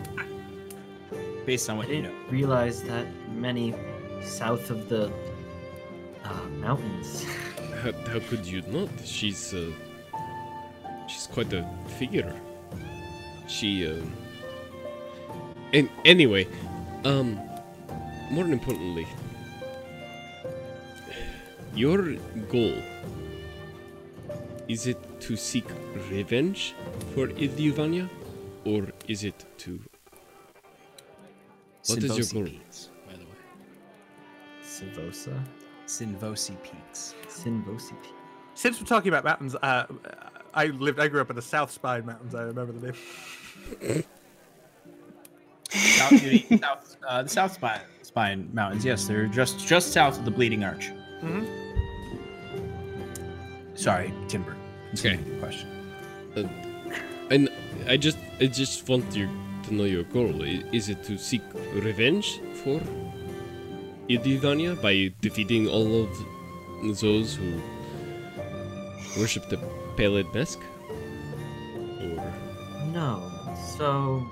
[1.45, 2.09] Based on I what you know.
[2.09, 3.75] didn't realize that many
[4.23, 5.13] south of the
[6.25, 7.25] uh, mountains.
[7.83, 8.89] How, how could you not?
[9.05, 9.71] She's uh,
[11.09, 11.67] she's quite a
[11.99, 12.35] figure.
[13.49, 14.13] She, um,
[15.73, 16.47] and anyway,
[17.05, 17.39] um,
[18.31, 19.07] more importantly,
[21.75, 22.15] your
[22.49, 22.75] goal
[24.69, 25.65] is it to seek
[26.11, 26.75] revenge
[27.15, 28.09] for Ilyuvania,
[28.65, 29.81] or is it to
[31.89, 32.51] What is your goal?
[32.51, 33.41] Peaks, by the way.
[34.63, 35.43] Sivosa?
[35.87, 37.15] Sinvosi Peaks.
[37.29, 38.13] Sinvosi Peak.
[38.55, 39.87] Since we're talking about mountains, uh,
[40.55, 41.01] I lived.
[41.01, 42.35] I grew up in the South Spine Mountains.
[42.35, 44.05] I remember the name.
[45.71, 48.85] South, the south, uh, the South Spine, Spine Mountains.
[48.85, 50.91] Yes, they're just just south of the Bleeding Arch.
[51.23, 51.47] Mhm.
[53.75, 54.55] Sorry, Timber.
[54.91, 55.31] Continue Okay.
[55.31, 55.69] your question.
[57.31, 57.49] And
[57.89, 59.29] I just I just want you
[59.65, 60.43] to know your goal.
[60.43, 61.41] Is it to seek
[61.75, 62.79] revenge for
[64.09, 67.61] Ilyuvania by defeating all of those who
[69.19, 69.59] worship the
[69.97, 70.61] pallid mask?
[72.01, 72.33] Or
[72.93, 73.29] No.
[73.77, 74.27] So,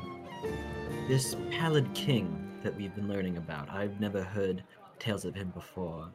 [1.08, 4.62] this Pallid King that we've been learning about, I've never heard
[4.98, 6.08] tales of him before.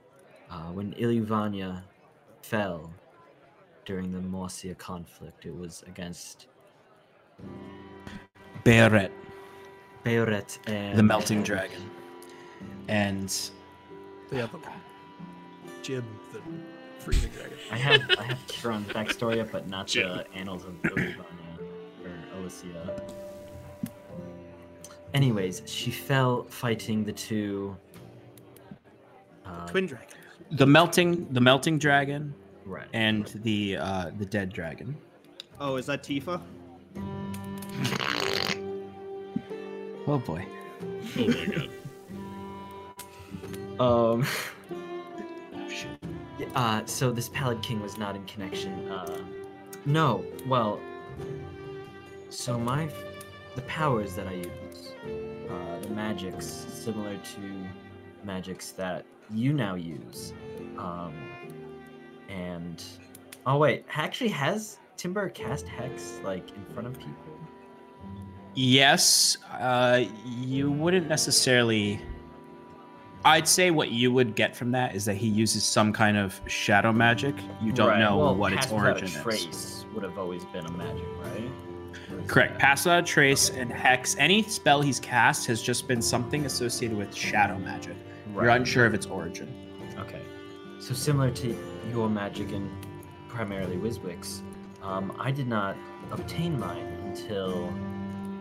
[0.49, 1.81] Uh, when Ilyuvania
[2.41, 2.93] fell
[3.85, 6.47] during the Morsia conflict, it was against
[8.63, 9.11] Bearet,
[10.03, 11.89] Beoret and the Melting Dragon,
[12.87, 13.29] and
[14.29, 14.71] The other one.
[15.81, 16.03] Jib,
[16.33, 16.41] the
[16.99, 17.57] freezing dragon.
[17.71, 20.09] I have I have Kieran's backstory up, but not Jim.
[20.09, 21.59] the annals of Ilyuvania
[22.03, 23.01] or Elysia.
[25.13, 27.75] Anyways, she fell fighting the two.
[29.45, 30.07] Uh, Twin dragon.
[30.51, 32.33] the melting the Melting Dragon
[32.65, 32.87] right.
[32.93, 34.95] and the uh, the Dead Dragon.
[35.59, 36.41] Oh, is that Tifa?
[40.07, 40.45] Oh boy.
[41.17, 41.69] oh my god.
[43.79, 44.25] Um.
[45.69, 45.87] Shit.
[46.37, 48.91] Yeah, Uh, so this Pallid King was not in connection.
[48.91, 49.21] Uh,
[49.85, 50.81] no, well,
[52.29, 52.89] so my
[53.55, 54.91] the powers that I use,
[55.49, 57.65] uh, the magics similar to
[58.25, 60.33] magics that you now use,
[60.77, 61.13] um,
[62.27, 62.83] and
[63.45, 67.15] oh wait, actually has Timber cast hex like in front of people?
[68.55, 72.01] Yes, uh, you wouldn't necessarily.
[73.25, 76.39] I'd say what you would get from that is that he uses some kind of
[76.45, 77.35] shadow magic.
[77.59, 79.15] You don't Right, know well, what its Pass Without a origin is.
[79.23, 81.49] Trace would have always been a magic, right?
[82.27, 82.59] Correct.
[82.59, 84.15] Pass without a trace and hex.
[84.19, 87.95] Any spell he's cast has just been something associated with shadow magic.
[88.33, 88.43] Right.
[88.43, 89.51] You're unsure of its origin.
[89.97, 90.21] Okay.
[90.79, 91.57] So similar to
[91.91, 92.69] your magic and
[93.27, 94.43] primarily Wiswick's,
[94.83, 95.75] um, I did not
[96.11, 97.73] obtain mine until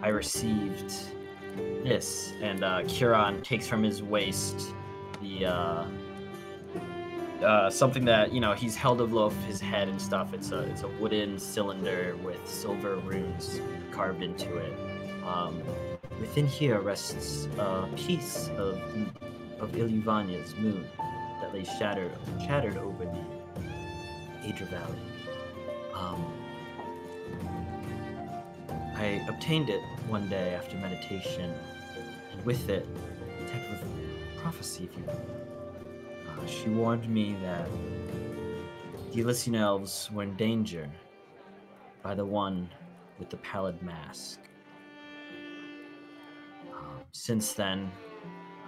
[0.03, 0.93] I received
[1.57, 2.32] this.
[2.40, 4.74] And uh, Kieran takes from his waist
[5.20, 5.84] the uh,
[7.42, 10.32] uh, something that you know he's held above his head and stuff.
[10.34, 14.78] It's a it's a wooden cylinder with silver runes carved into it.
[15.24, 15.62] Um,
[16.20, 18.80] within here rests a piece of
[19.61, 20.86] of Ilyuvania's moon
[21.40, 22.12] that lay shattered
[22.46, 24.98] shattered over the Adra Valley.
[25.94, 26.43] Um,
[28.97, 31.53] I obtained it one day after meditation,
[32.32, 32.86] and with it,
[33.40, 33.82] a type of
[34.36, 36.42] prophecy, if you will.
[36.42, 37.68] Uh, she warned me that
[39.12, 40.88] the Elysian elves were in danger
[42.03, 42.68] by the one
[43.18, 44.40] with the pallid mask.
[46.72, 47.90] Um, since then,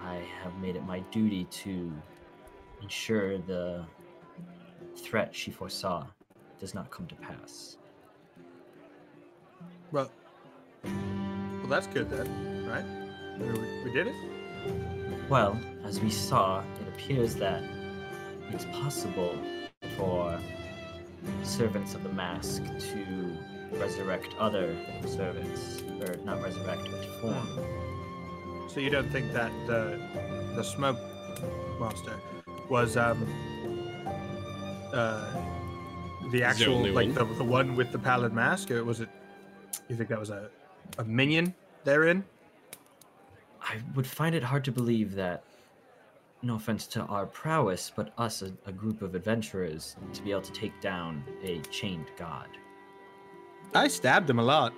[0.01, 1.93] I have made it my duty to
[2.81, 3.85] ensure the
[4.95, 6.07] threat she foresaw
[6.59, 7.77] does not come to pass.
[9.91, 10.11] Well,
[10.83, 12.85] well, that's good then, right?
[13.39, 14.15] We, we did it.
[15.29, 17.63] Well, as we saw, it appears that
[18.49, 19.37] it's possible
[19.97, 20.39] for
[21.43, 23.37] servants of the mask to
[23.73, 24.75] resurrect other
[25.05, 27.47] servants, or not resurrect, but form.
[28.69, 29.99] So you don't think that the
[30.55, 30.97] the smoke
[31.79, 32.13] monster
[32.69, 33.25] was um
[34.93, 35.33] uh
[36.31, 37.27] the actual only like one?
[37.29, 39.09] the, the one with the pallid mask, or was it?
[39.89, 40.49] You think that was a
[40.97, 41.53] a minion
[41.83, 42.23] therein?
[43.61, 45.43] I would find it hard to believe that,
[46.41, 50.41] no offense to our prowess, but us, a, a group of adventurers, to be able
[50.43, 52.47] to take down a chained god.
[53.75, 54.73] I stabbed him a lot.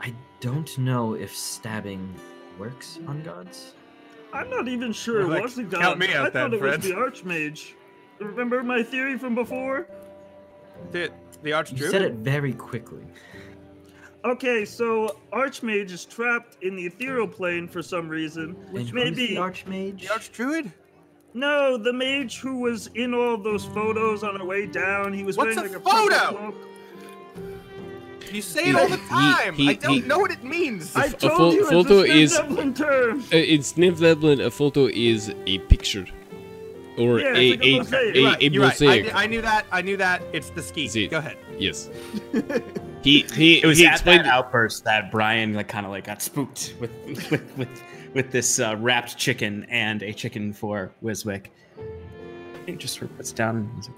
[0.00, 2.14] I don't know if stabbing
[2.58, 3.74] works on gods.
[4.32, 5.80] I'm not even sure it Like, was the god.
[5.80, 6.82] count me out I thought it friend.
[6.82, 7.72] was the archmage.
[8.20, 9.88] Remember my theory from before?
[10.92, 11.10] The
[11.42, 13.04] the You said it very quickly.
[14.24, 18.56] Okay, so archmage is trapped in the ethereal plane for some reason.
[18.66, 20.00] And Which who's maybe the archmage?
[20.00, 20.72] The archdruid.
[21.34, 25.12] no, the mage who was in all those photos on our way down.
[25.12, 26.52] He was What's wearing a like a purple photo?
[26.52, 26.54] cloak.
[28.32, 29.54] You say it all the time.
[29.54, 30.96] he- I don't he- know what it means.
[30.96, 33.24] I f- a told pho- you photo it's a is- Sniff Devlin term.
[33.32, 36.06] Uh, in Sniff a photo is a picture.
[36.96, 38.14] Or Yeah, a, it's like a a, mosaic.
[38.14, 39.14] a, You're right, a you're right.
[39.14, 39.66] I, I knew that.
[39.70, 40.22] I knew that.
[40.32, 40.88] It's the ski.
[40.88, 41.06] See.
[41.08, 41.36] Go ahead.
[41.58, 41.90] Yes.
[43.04, 46.04] he he It was he at explained that outburst that Brian like kind of like
[46.04, 46.90] got spooked with
[47.30, 47.82] with with,
[48.14, 51.48] with this uh, wrapped chicken and a chicken for Wiswick.
[52.66, 53.56] He just sort of puts down.
[53.56, 53.88] And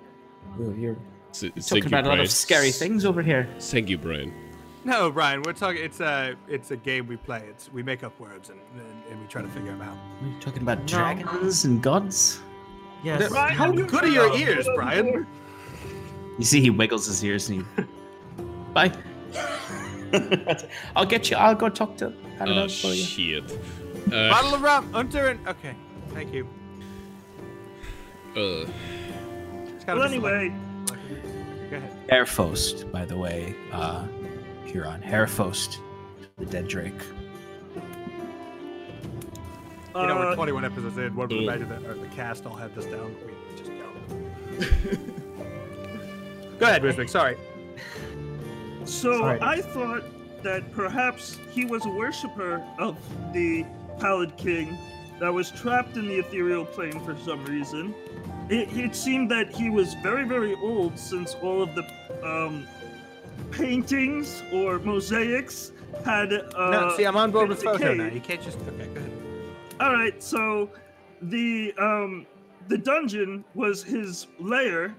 [0.58, 0.96] like, "Oh, you're
[1.30, 3.48] S- thank talking you, about a lot of scary things over here.
[3.60, 4.34] Thank you, Brian.
[4.84, 5.42] No, Brian.
[5.42, 5.82] We're talking.
[5.82, 6.34] It's a.
[6.48, 7.44] It's a game we play.
[7.48, 9.96] It's we make up words and and, and we try to figure them out.
[9.96, 12.40] Are you talking about dragons and gods?
[13.04, 13.28] Yes.
[13.28, 15.26] Brian, how good are your ears, Brian?
[16.38, 17.84] You see, he wiggles his ears and he.
[18.76, 18.92] Bye.
[20.94, 21.36] I'll get you.
[21.38, 23.02] I'll go talk to Oh Paradise for you.
[23.02, 23.50] shit.
[24.12, 25.74] Uh, Bottle of rum, Hunter, and okay.
[26.10, 26.46] Thank you.
[28.36, 28.66] uh,
[29.74, 30.52] It's gotta Well, be anyway,
[31.70, 32.08] Go ahead.
[32.10, 34.06] Hairfost, by the way, uh,
[34.66, 35.00] Huron.
[35.00, 35.78] Hairfost,
[36.36, 36.92] the dead drake.
[39.94, 41.16] You know, we're uh, 21 episodes in.
[41.16, 41.48] One would Ooh.
[41.48, 43.16] imagine that or the cast all had this down.
[43.24, 43.98] We just don't.
[46.58, 47.08] Go ahead, Wiswick.
[47.08, 47.38] Sorry.
[48.86, 49.40] So Sorry.
[49.40, 50.04] I thought
[50.42, 52.96] that perhaps he was a worshiper of
[53.32, 53.64] the
[53.98, 54.78] Pallid King
[55.18, 57.94] that was trapped in the ethereal plane for some reason.
[58.48, 61.84] It, it seemed that he was very, very old since all of the
[62.22, 62.66] um,
[63.50, 65.72] paintings or mosaics
[66.04, 66.32] had.
[66.32, 68.06] Uh, no, see, I'm on board with been photo now.
[68.06, 68.58] You can't just.
[68.60, 69.12] Okay, go ahead.
[69.80, 70.70] All right, so
[71.22, 72.26] the um
[72.68, 74.94] the dungeon was his lair,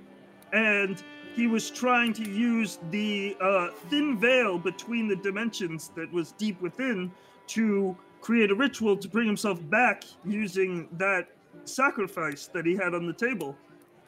[0.51, 1.01] and
[1.37, 6.59] he was trying to use the uh, thin veil between the dimensions that was deep
[6.63, 7.11] within
[7.45, 11.27] to create a ritual to bring himself back using that
[11.63, 13.55] sacrifice that he had on the table.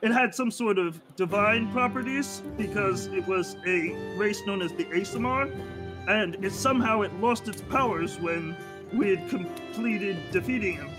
[0.02, 4.86] It had some sort of divine properties because it was a race known as the
[4.86, 5.52] Aasimar,
[6.08, 8.58] and it somehow it lost its powers when
[8.92, 10.90] we had completed defeating him.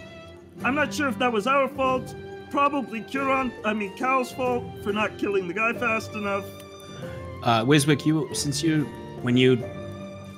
[0.63, 2.15] I'm not sure if that was our fault.
[2.51, 6.45] Probably Kieran, I mean Cal's fault for not killing the guy fast enough.
[7.43, 8.85] Uh, Wiswick, you since you
[9.23, 9.65] when you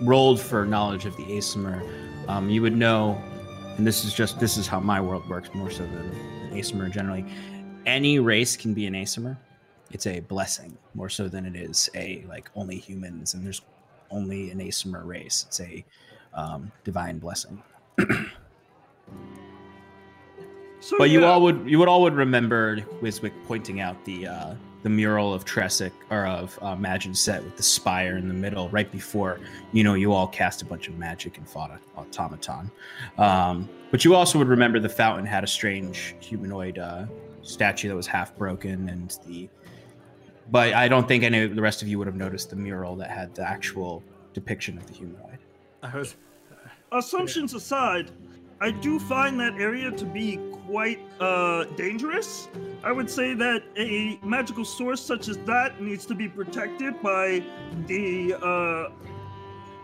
[0.03, 1.83] rolled for knowledge of the Aasimar,
[2.29, 3.21] um, you would know,
[3.77, 6.13] and this is just this is how my world works more so than
[6.53, 7.25] Aasimar generally.
[7.87, 9.39] Any race can be an Aasimar.
[9.91, 13.63] It's a blessing more so than it is a like only humans and there's
[14.11, 15.45] only an Aasimar race.
[15.49, 15.85] It's a
[16.35, 17.63] um, divine blessing.
[20.83, 24.27] So, But you yeah, all would you would all would remember Wiswick pointing out the
[24.27, 28.69] uh, the mural of Tressic or of uh, Maginset with the spire in the middle
[28.71, 29.39] right before
[29.71, 32.69] you know you all cast a bunch of magic and fought an automaton.
[33.17, 37.07] Um, but you also would remember the fountain had a strange humanoid uh,
[37.43, 39.49] statue that was half broken and the.
[40.51, 42.97] But I don't think any of the rest of you would have noticed the mural
[42.97, 44.03] that had the actual
[44.35, 45.39] depiction of the humanoid.
[45.81, 46.17] I was.
[46.91, 48.11] assumptions aside,
[48.63, 50.37] I do find that area to be
[50.69, 52.49] quite uh, dangerous.
[52.85, 57.43] I would say that a magical source such as that needs to be protected by
[57.89, 58.91] the uh,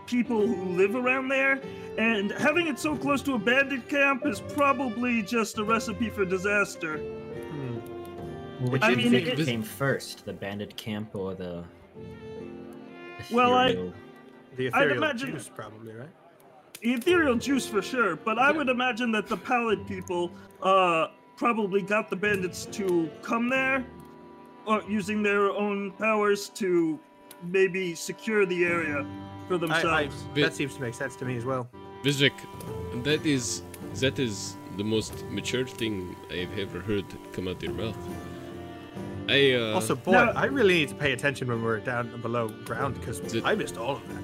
[0.05, 1.61] people who live around there.
[1.97, 6.23] And having it so close to a bandit camp is probably just a recipe for
[6.23, 6.97] disaster.
[6.99, 7.75] Hmm.
[8.71, 11.65] Which I do mean, you think it- came first, the bandit camp or the?
[13.29, 13.69] Well, I-
[14.53, 16.07] ethereal- I'd imagine- juice, probably, right?
[16.81, 22.09] Ethereal juice for sure, but I would imagine that the pallid people uh, probably got
[22.09, 23.85] the bandits to come there,
[24.65, 26.99] or using their own powers to
[27.43, 29.05] maybe secure the area
[29.47, 30.25] for I, I, themselves.
[30.35, 31.69] that seems to make sense to me as well.
[32.03, 32.33] Wiswick,
[33.03, 33.61] that is
[33.95, 37.97] that is the most mature thing I've ever heard come out of your mouth.
[39.27, 42.47] I uh, also, boy, now- I really need to pay attention when we're down below
[42.65, 44.23] ground because I missed all of that.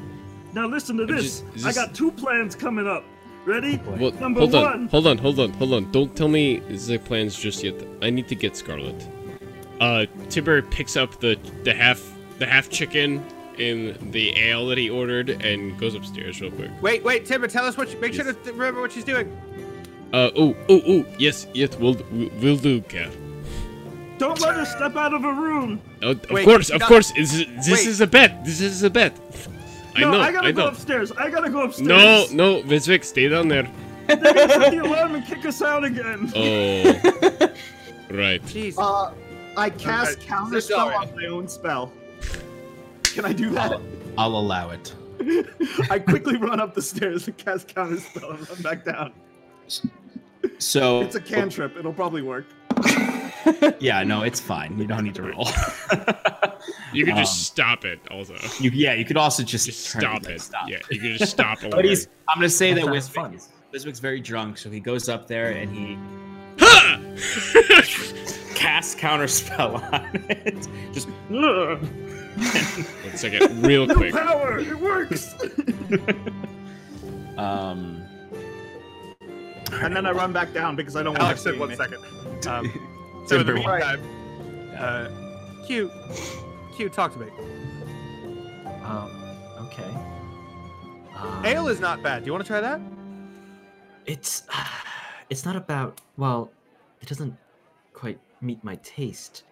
[0.55, 1.41] Now listen to this.
[1.41, 3.03] just- is I got two plans coming up.
[3.45, 3.79] Ready?
[3.85, 4.87] Well, Number hold on, one.
[4.87, 5.91] hold on, hold on, hold on.
[5.91, 7.75] Don't tell me the plans just yet.
[8.01, 8.95] I need to get Scarlet.
[9.79, 12.01] Uh, Timber picks up the the half
[12.39, 13.23] the half chicken
[13.59, 16.71] in the ale that he ordered and goes upstairs real quick.
[16.81, 17.91] Wait, wait, Timber, tell us what.
[17.91, 18.35] You, make sure Yes.
[18.45, 19.31] to remember what she's doing.
[20.11, 21.97] Uh oh oh oh yes yes we'll
[22.41, 23.11] we'll do Cat.
[24.17, 25.79] Don't let her step out of a room.
[26.01, 27.87] Oh, of Wait, course of not- course this, is- this Wait.
[27.87, 28.43] is a bet.
[28.45, 29.13] This is a bet.
[29.95, 30.67] I No, know I gotta I go know.
[30.69, 31.11] upstairs.
[31.13, 31.87] I gotta go upstairs.
[31.87, 33.69] No no Wiswick stay down there.
[34.07, 36.31] They're gonna set the alarm and kick us out again.
[36.35, 36.83] Oh
[38.11, 38.41] right.
[38.43, 38.75] Jeez.
[38.77, 39.13] Uh,
[39.57, 41.91] I cast Okay, counter spell on my own spell.
[43.03, 43.79] Can I do that?
[44.17, 44.93] I'll allow it.
[45.89, 49.13] I quickly run up the stairs and cast counter spell and run back down.
[50.59, 51.77] So It's a cantrip.
[51.77, 52.45] It'll probably work.
[53.79, 54.77] Yeah, no, it's fine.
[54.77, 55.47] You don't need to roll.
[56.93, 57.99] You can just Um, stop it.
[58.09, 60.41] Also, you, yeah, you could also just, just turn stop like, it.
[60.41, 60.69] Stop.
[60.69, 61.61] Yeah, you can just stop.
[61.63, 61.71] It.
[61.71, 62.07] but he's.
[62.29, 63.33] I'm gonna say I that thought it was Wiswick fun.
[63.35, 65.97] is, Wiswick's very drunk, so he goes up there and he
[66.59, 66.99] Ha!
[68.97, 70.67] counter spell on it.
[70.93, 73.87] Just One second, real quick.
[73.87, 74.13] No quick.
[74.13, 74.59] power.
[74.59, 75.35] It works.
[77.37, 78.01] um.
[79.73, 82.03] And then I run back down because I don't want Alex to said one second.
[82.47, 82.71] Um,
[83.25, 83.69] so in the Timber.
[83.69, 85.09] meantime, uh,
[85.65, 85.91] Q,
[86.75, 87.27] Q, talk to me.
[88.83, 89.11] Um,
[89.61, 89.91] okay.
[91.15, 92.23] Um, Ale is not bad.
[92.23, 92.79] Do you want to try that?
[94.05, 94.43] It's
[95.29, 96.51] it's not about well,
[97.01, 97.35] it doesn't
[97.93, 99.43] quite meet my taste.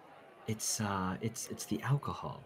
[0.46, 2.42] It's uh it's it's the alcohol.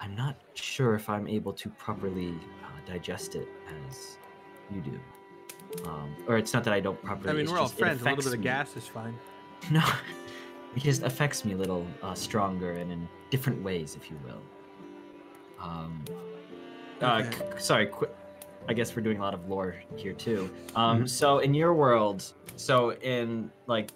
[0.00, 2.34] I'm not sure if I'm able to properly
[2.64, 3.48] uh, digest it
[3.86, 4.16] as
[4.72, 4.98] you do.
[5.88, 7.30] Um, or it's not that I don't properly.
[7.30, 8.00] I mean, we're all just, friends.
[8.00, 8.44] A little bit of me.
[8.44, 9.16] gas is fine.
[9.72, 9.82] No,
[10.78, 14.40] it just affects me a little uh, stronger and in different ways, if you will.
[15.60, 16.04] Um,
[17.00, 18.08] uh, c- sorry, qu-
[18.68, 20.48] I guess we're doing a lot of lore here too.
[20.68, 20.78] Mm-hmm.
[20.78, 23.90] Um, so in your world, so in like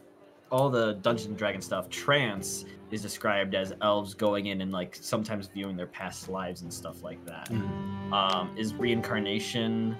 [0.50, 4.96] all the Dungeons and Dragon stuff, trance is described as elves going in and like
[5.00, 7.48] sometimes viewing their past lives and stuff like that.
[7.48, 8.12] Mm-hmm.
[8.12, 9.96] Um, is reincarnation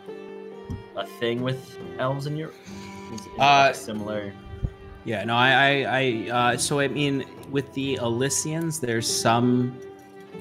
[0.97, 2.49] a thing with elves in your?
[3.12, 4.33] Is, is it, Uh, like, similar?
[5.05, 9.76] Yeah, no, I, I, I uh, so I mean, with the Elysians, there's some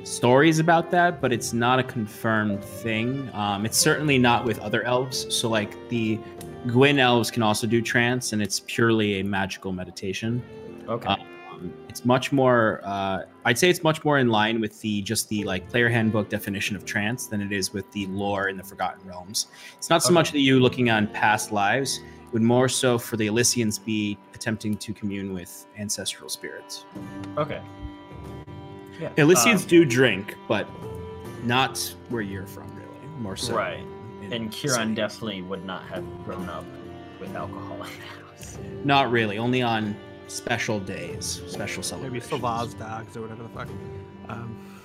[0.03, 3.29] stories about that, but it's not a confirmed thing.
[3.33, 5.35] Um, it's certainly not with other elves.
[5.35, 6.19] So, like the
[6.67, 10.43] Gwyn elves can also do trance, and it's purely a magical meditation.
[10.87, 11.07] Okay.
[11.09, 12.81] Um, it's much more.
[12.83, 16.29] Uh, I'd say it's much more in line with the just the like player handbook
[16.29, 19.47] definition of trance than it is with the lore in the Forgotten Realms.
[19.77, 20.13] It's not so Okay.
[20.13, 21.99] much that you looking on past lives.
[22.31, 26.85] It would more so for the Elysians be attempting to commune with ancestral spirits.
[27.37, 27.61] Okay.
[29.01, 29.09] Yeah.
[29.17, 30.65] Elysians um, do drink, but
[31.43, 31.77] not
[32.07, 33.07] where you're from, really.
[33.17, 33.53] More so.
[33.53, 33.83] right.
[34.21, 34.95] in And Kieran cities.
[34.95, 36.63] definitely would not have grown up
[37.19, 37.85] with alcohol in the
[38.31, 38.57] house.
[38.85, 39.37] Not really.
[39.37, 39.93] Only on
[40.27, 42.31] special days, special celebrations.
[42.31, 42.75] Maybe celebrations.
[42.75, 43.67] Savaz dogs or whatever the fuck.
[44.29, 44.81] Um,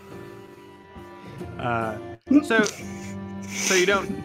[1.60, 1.96] uh,
[2.42, 2.64] so,
[3.46, 4.20] so you don't.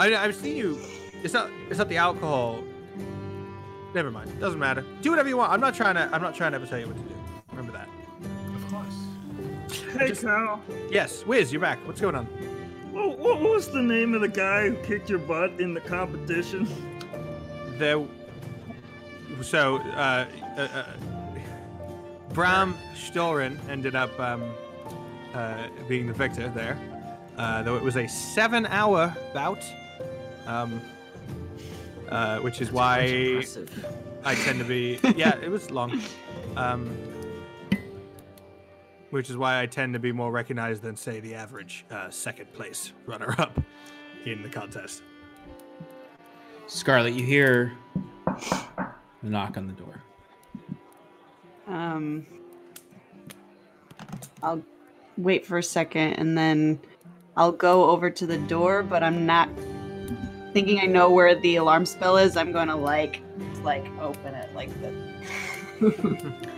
[0.00, 0.80] I, I've seen you.
[1.24, 1.50] It's not.
[1.70, 2.62] It's not the alcohol.
[3.94, 4.38] Never mind.
[4.38, 4.84] Doesn't matter.
[5.00, 5.50] Do whatever you want.
[5.52, 6.08] I'm not trying to.
[6.12, 7.14] I'm not trying to ever tell you what to do.
[7.50, 7.88] Remember that.
[8.54, 9.88] Of course.
[9.98, 10.62] Hey, Just- Cal.
[10.90, 11.78] Yes, Wiz, you're back.
[11.86, 12.26] What's going on?
[12.92, 16.68] What, what was the name of the guy who kicked your butt in the competition?
[17.78, 18.06] There.
[19.42, 20.84] So, uh, uh, uh
[22.32, 24.44] Bram Storen ended up um,
[25.32, 26.78] uh, being the victor there,
[27.36, 29.64] uh, though it was a seven-hour bout,
[30.46, 30.80] um,
[32.08, 33.44] uh, which is why.
[34.24, 34.98] I tend to be.
[35.16, 36.00] Yeah, it was long.
[36.56, 36.96] Um,
[39.10, 42.52] which is why I tend to be more recognized than, say, the average uh, second
[42.52, 43.60] place runner-up
[44.24, 45.02] in the contest.
[46.66, 47.72] Scarlet, you hear
[48.26, 48.92] a
[49.22, 50.02] knock on the door.
[51.66, 52.26] Um,
[54.42, 54.62] I'll
[55.16, 56.80] wait for a second and then
[57.36, 59.48] I'll go over to the door, but I'm not
[60.54, 62.36] thinking I know where the alarm spell is.
[62.38, 63.20] I'm going to like,
[63.62, 66.22] like open it like this.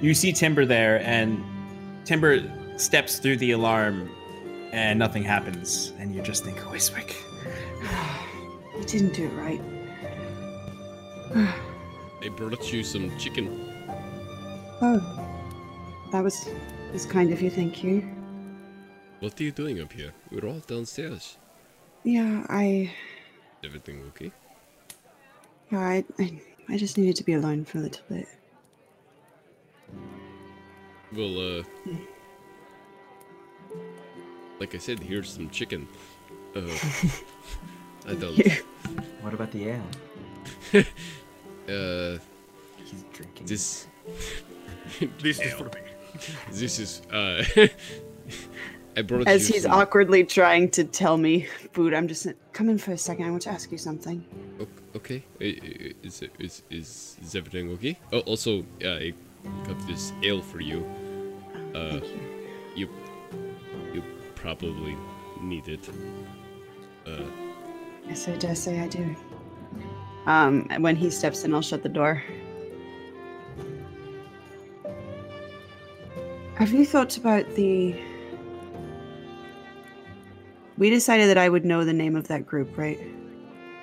[0.00, 1.44] You see Timber there, and
[2.06, 2.42] Timber
[2.78, 4.10] steps through the alarm,
[4.72, 5.92] and nothing happens.
[5.98, 7.14] And you just think, oh, Wiswick.
[8.78, 9.60] you didn't do it right.
[12.22, 13.66] I brought you some chicken.
[14.80, 15.00] Oh,
[16.12, 16.48] that was
[16.94, 17.50] was kind of you.
[17.50, 18.00] Thank you.
[19.20, 20.12] What are you doing up here?
[20.30, 21.36] We're all downstairs.
[22.04, 22.90] Yeah, I,
[23.62, 24.32] Everything okay?
[25.70, 28.26] yeah, I, I, I just needed to be alone for a little bit.
[31.12, 31.62] Well, uh.
[34.58, 35.88] Like I said, here's some chicken.
[36.54, 36.60] Uh.
[38.08, 38.38] I don't.
[39.20, 39.82] What about the ale?
[41.68, 42.18] Uh.
[42.84, 43.46] He's drinking.
[43.46, 43.86] This.
[45.22, 45.80] This is for me.
[46.50, 47.44] This is, uh.
[48.96, 52.92] I brought As he's awkwardly trying to tell me food, I'm just come in for
[52.92, 53.26] a second.
[53.26, 54.24] I want to ask you something.
[54.96, 55.22] Okay.
[55.40, 57.96] I- I- Is, is, is, is everything okay?
[58.12, 59.12] Oh, also, uh, I
[59.66, 60.84] got this ale for you.
[61.74, 62.20] Uh, Thank you.
[62.74, 62.88] you,
[63.94, 64.02] you
[64.34, 64.96] probably
[65.40, 65.88] need it.
[67.06, 67.22] Uh,
[68.08, 69.14] Yes, I dare say I do.
[70.26, 72.20] Um, when he steps in, I'll shut the door.
[76.56, 77.94] Have you thought about the?
[80.80, 82.98] We decided that I would know the name of that group, right?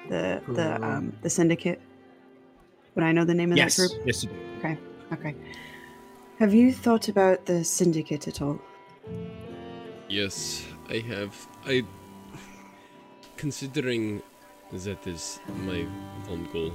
[0.09, 1.79] The the um the syndicate.
[2.95, 3.75] Would I know the name of Yes.
[3.75, 4.01] that group?
[4.07, 4.35] Yes, you do.
[4.57, 4.77] Okay.
[5.13, 5.35] Okay.
[6.39, 8.59] Have you thought about the syndicate at all?
[10.09, 11.33] Yes, I have.
[11.65, 11.83] I.
[13.37, 14.23] Considering
[14.71, 15.81] that is my
[16.33, 16.71] one goal,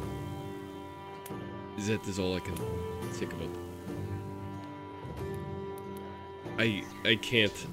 [1.88, 2.56] that is all I can
[3.18, 3.54] think about.
[6.58, 7.66] I I can't.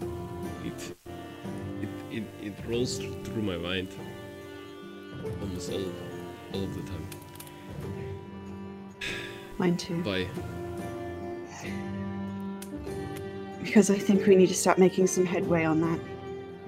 [0.66, 0.98] It it
[2.50, 3.90] it, rolls through my mind
[5.42, 5.92] almost all
[6.54, 7.08] all of the time.
[9.58, 10.02] Mine too.
[10.04, 10.28] By
[13.62, 16.00] Because I think we need to start making some headway on that.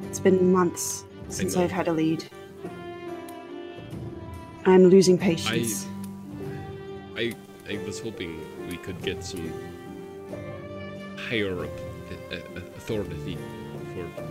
[0.04, 1.56] It's been months since.
[1.56, 2.26] I've had a lead.
[4.66, 5.88] I'm losing patience.
[7.16, 7.34] I
[7.70, 9.52] I was hoping we could get some
[11.18, 11.80] higher up
[12.32, 13.38] uh, uh, authority
[13.94, 14.31] for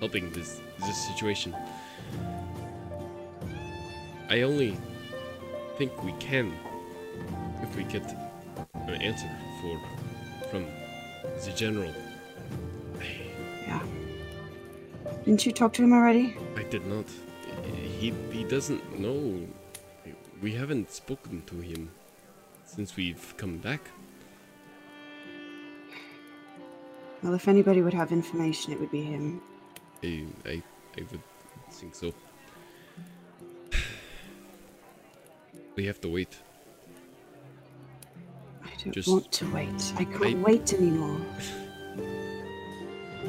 [0.00, 1.54] helping this this situation.
[4.28, 4.76] I only
[5.76, 6.52] think we can
[7.62, 8.04] if we get
[8.74, 9.80] an answer for
[10.50, 10.66] from
[11.44, 11.92] the general.
[13.66, 13.82] Yeah.
[15.24, 16.36] Didn't you talk to him already?
[16.56, 17.06] I did not.
[17.98, 19.46] He he doesn't know.
[20.42, 21.90] We haven't spoken to him
[22.64, 23.82] since we've come back.
[27.22, 29.42] Well, if anybody would have information, it would be him.
[30.02, 30.62] I I,
[30.98, 31.20] I would
[31.72, 32.12] think so.
[35.76, 36.36] We have to wait.
[38.62, 39.92] I don't Just- want to wait.
[39.96, 41.20] I can't I- wait anymore.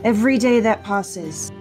[0.04, 1.52] Every day that passes,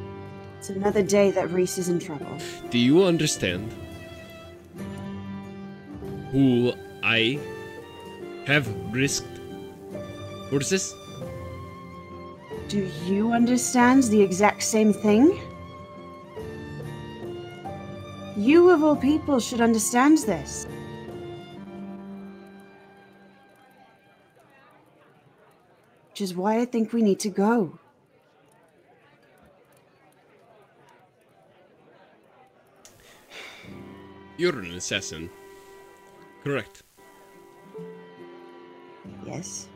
[0.59, 2.39] it's another day that Reese is in trouble.
[2.71, 3.73] Do you understand
[6.33, 6.73] who
[7.03, 7.39] I
[8.47, 9.27] have risked
[10.49, 10.95] for this?
[12.71, 15.41] Do you understand the exact same thing?
[18.37, 20.69] You, of all people, should understand this.
[26.11, 27.77] Which is why I think we need to go.
[34.37, 35.29] You're an assassin.
[36.45, 36.85] Correct.
[39.27, 39.67] Yes.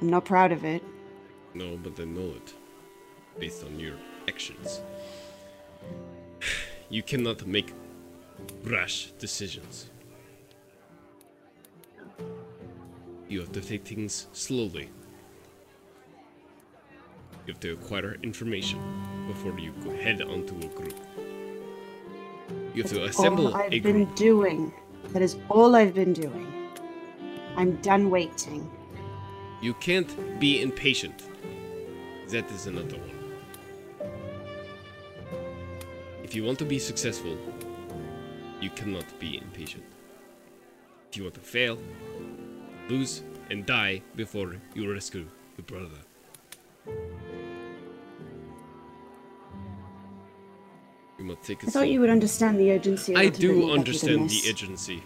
[0.00, 0.82] I'm not proud of it.
[1.54, 2.54] No, but I know it.
[3.38, 3.96] Based on your
[4.28, 4.80] actions.
[6.92, 7.72] You cannot make
[8.64, 9.90] rash decisions.
[13.28, 14.90] You have to take things slowly.
[17.46, 18.80] You have to acquire information
[19.28, 20.98] before you go head onto a group.
[22.74, 24.16] You have to assemble all I've a been group.
[24.16, 24.72] doing.
[25.12, 26.48] That is all I've been doing.
[27.56, 28.68] I'm done waiting.
[29.60, 31.22] You can't be impatient.
[32.28, 33.10] That is another one.
[36.24, 37.36] If you want to be successful,
[38.60, 39.84] you cannot be impatient.
[41.10, 41.78] If you want to fail,
[42.88, 45.26] lose, and die before you rescue
[45.58, 46.00] your brother.
[51.18, 53.14] You must take it I thought you would understand the urgency.
[53.14, 55.02] I do understand the agency.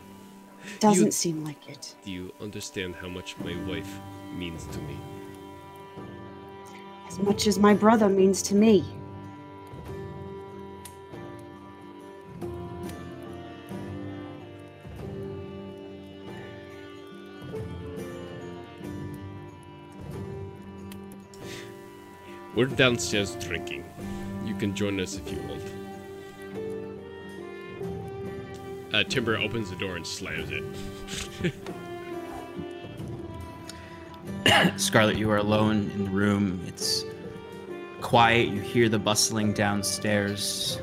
[0.78, 1.96] Doesn't you- seem like it.
[2.04, 3.98] Do you understand how much my wife
[4.34, 4.98] means to me?
[7.08, 8.84] As much as my brother means to me.
[22.54, 23.84] We're downstairs drinking.
[24.44, 25.62] You can join us if you want.
[28.94, 31.52] Uh, Timber opens the door and slams it.
[34.76, 36.60] Scarlet, you are alone in the room.
[36.66, 37.04] It's
[38.00, 38.48] quiet.
[38.48, 40.78] You hear the bustling downstairs.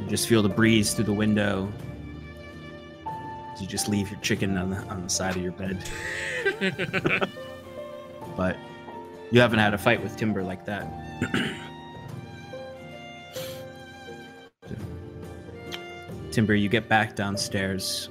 [0.00, 1.72] You just feel the breeze through the window.
[3.60, 5.82] You just leave your chicken on the, on the side of your bed.
[8.36, 8.56] but
[9.32, 10.86] you haven't had a fight with Timber like that.
[16.30, 18.10] Timber, you get back downstairs.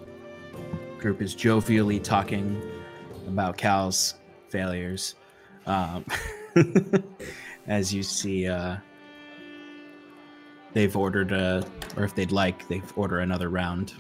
[1.00, 2.62] Group is jovially talking
[3.28, 4.16] about Cal's
[4.50, 5.16] failures.
[5.66, 6.06] Um,
[7.68, 8.78] as you see, uh,
[10.74, 13.94] they've ordered a, or if they'd like, they've ordered another round.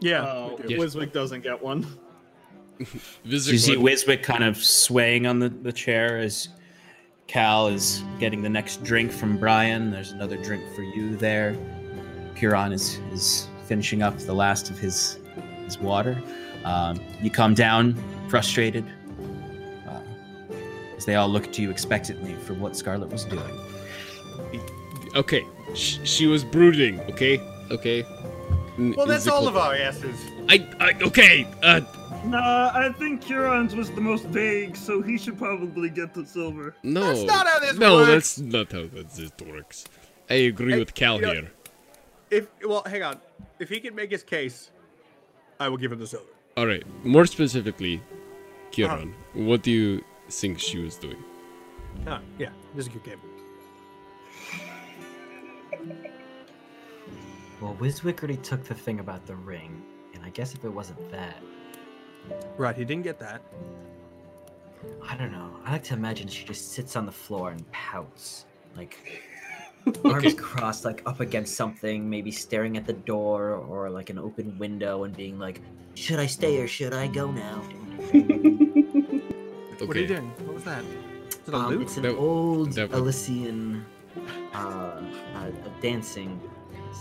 [0.00, 0.78] Yeah, Oh, we do.
[0.78, 1.82] Wiswick doesn't get one.
[1.82, 2.86] So
[3.24, 6.48] you see Wiswick kind of swaying on the, the chair as
[7.26, 9.90] Cal is getting the next drink from Brian.
[9.90, 11.56] There's another drink for you there.
[12.34, 15.18] Huron is, is finishing up the last of his
[15.64, 16.20] his water.
[16.64, 17.94] Um, you come down
[18.28, 18.84] frustrated
[19.88, 20.00] uh,
[20.96, 23.58] as they all look to you expectantly for what Scarlet was doing.
[25.16, 27.00] Okay, sh- she was brooding.
[27.10, 27.38] Okay,
[27.70, 28.04] okay.
[28.78, 30.16] N- Well, that's all of our asses.
[30.48, 31.46] I, I okay.
[31.62, 31.80] Uh,
[32.22, 36.74] Nah, I think Huron's was the most vague, so he should probably get the silver.
[36.82, 37.00] no.
[37.00, 38.08] That's not how this no, works.
[38.36, 39.86] that's not how this works.
[40.28, 41.50] I agree Hey, with Cal you know- here.
[42.30, 43.18] If well, hang on.
[43.58, 44.70] If he can make his case,
[45.58, 46.26] I will give him the silver.
[46.56, 46.82] All right.
[47.04, 48.02] More specifically,
[48.70, 49.44] Kieran, Uh-huh.
[49.46, 51.22] what do you think she was doing?
[52.06, 53.20] Oh, yeah, this is a good game.
[57.60, 59.82] Well, Wiswick already took the thing about the ring,
[60.14, 61.36] and I guess if it wasn't that,
[62.58, 63.40] Right, he didn't get that.
[65.02, 65.56] I don't know.
[65.64, 68.44] I like to imagine she just sits on the floor and pouts,
[68.76, 69.22] like
[70.04, 74.58] arms crossed, like up against something, maybe staring at the door or like an open
[74.58, 75.62] window, and being like,
[75.94, 77.62] "Should I stay or should I go now?"
[78.14, 79.86] Okay.
[79.86, 80.30] What are you doing?
[80.44, 80.84] What was that?
[80.84, 81.82] Is it a Um, lute?
[81.82, 83.84] it's an That- old that- Elysian
[84.54, 85.00] uh, uh,
[85.80, 86.38] dancing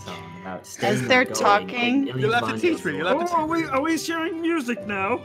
[0.05, 3.07] song about staying As or they're going, talking- like You'll have to teach me, you'll
[3.07, 5.19] have to Oh, are we, are we sharing music now?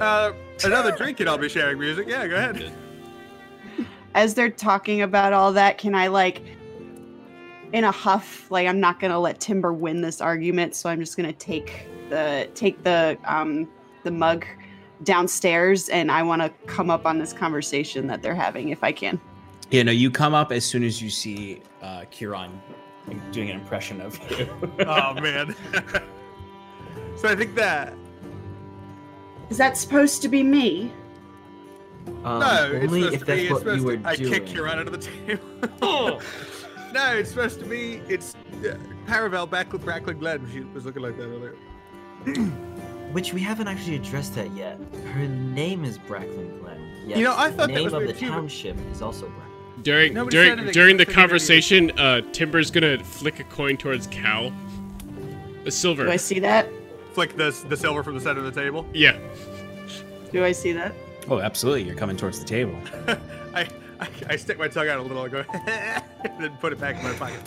[0.00, 0.32] Uh,
[0.64, 2.06] another drink and I'll be sharing music.
[2.08, 2.72] Yeah, go ahead.
[4.14, 6.40] As they're talking about all that, can I like
[7.72, 11.16] in a huff, like I'm not gonna let Timber win this argument, so I'm just
[11.16, 13.68] gonna take the take the um
[14.04, 14.46] the mug
[15.02, 19.20] downstairs and I wanna come up on this conversation that they're having if I can.
[19.70, 22.62] Yeah, no, you come up as soon as you see uh, Kieran
[23.32, 24.48] doing an impression of you.
[24.86, 25.56] oh man.
[27.16, 27.94] so I think that
[29.50, 30.92] Is that supposed to be me?
[32.22, 33.42] Um, no, it's supposed if to that's be.
[33.46, 34.08] It's what supposed you were to.
[34.08, 34.32] I doing.
[34.32, 36.20] kick you right under the table.
[36.92, 38.00] no, it's supposed to be.
[38.08, 38.76] It's uh,
[39.06, 40.48] Paravel back with Brackland Glen.
[40.52, 41.56] She was looking like that earlier.
[43.12, 44.78] Which we haven't actually addressed that yet.
[45.12, 46.80] Her name is Bracklin Glen.
[47.06, 48.76] Yes, You know, I thought the that name was of the weird too, but- township
[48.92, 49.82] is also Brackland.
[49.82, 53.76] During Nobody during during the so I figured conversation, uh, Timber's gonna flick a coin
[53.76, 54.52] towards Cal.
[55.66, 56.04] A silver.
[56.04, 56.68] Do I see that?
[57.12, 58.86] Flick the the silver from the center of the table.
[58.94, 59.18] Yeah.
[60.32, 60.94] Do I see that?
[61.28, 61.82] oh, absolutely.
[61.82, 62.76] You're coming towards the table.
[63.54, 63.68] I,
[64.00, 66.02] I I stick my tongue out a little and go, and
[66.42, 67.40] then put it back in my pocket.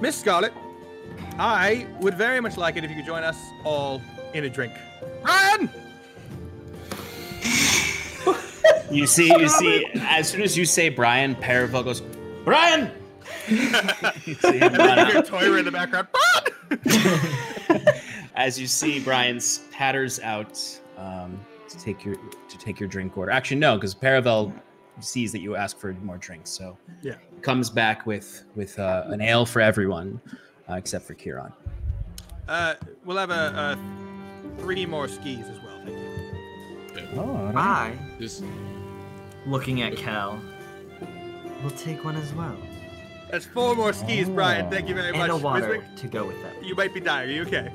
[0.00, 0.52] Miss Scarlet,
[1.38, 4.02] I would very much like it if you could join us all
[4.34, 4.72] in a drink.
[5.22, 5.70] Ryan!
[8.90, 12.00] You see, you see, as soon as you say Brian, Paravel goes,
[12.44, 12.90] Brian!
[13.46, 13.56] You
[14.34, 15.26] see him And run then you hear up.
[15.26, 16.08] Toyra in the background.
[18.34, 20.58] as you see Brian's patters out
[20.96, 23.30] um, to take your to take your drink order.
[23.30, 24.52] Actually, no, because Paravel
[25.00, 27.14] sees that you ask for more drinks, so Yeah.
[27.42, 30.20] comes back with with uh, an ale for everyone
[30.68, 31.52] uh, except for Kieran.
[32.48, 32.74] Uh,
[33.04, 35.80] we'll have a, a three more skis as well.
[36.94, 37.20] Thank you.
[37.20, 38.42] Oh, I, Just
[39.46, 40.40] looking at Cal,
[41.62, 42.56] We'll take one as well.
[43.32, 44.70] That's four more skis, Brian.
[44.70, 45.30] Thank you very And much.
[45.30, 46.64] a water Wiswick, to go with that.
[46.64, 47.28] you might be dying.
[47.28, 47.72] Are you okay?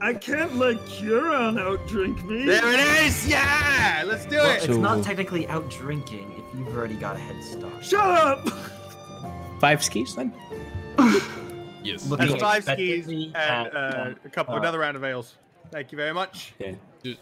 [0.00, 2.44] I can't let Huron outdrink me.
[2.44, 3.28] There it is.
[3.28, 4.68] Yeah, let's do Well, it.
[4.68, 7.84] it's not technically out drinking if you've already got a head start.
[7.84, 8.48] Shut up!
[9.60, 10.32] Five skis then.
[11.88, 12.06] yes.
[12.08, 15.34] Look- That's five skis and at, uh, a couple, uh, another round of ales.
[15.70, 16.54] Thank you very much.
[17.02, 17.20] Just-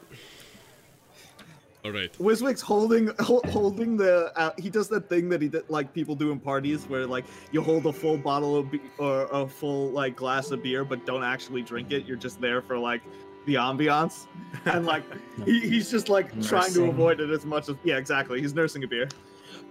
[1.85, 2.13] All right.
[2.19, 6.17] Wiswick's holding hol- holding the uh, he does that thing that he did like people
[6.17, 9.91] do in parties where like you hold a full bottle of be- or a full
[9.91, 13.03] like glass of beer but don't actually drink it you're just there for like
[13.47, 14.27] the ambiance
[14.65, 15.05] and like
[15.45, 18.83] he, he's just like trying to avoid it as much as yeah exactly he's nursing
[18.83, 19.09] a beer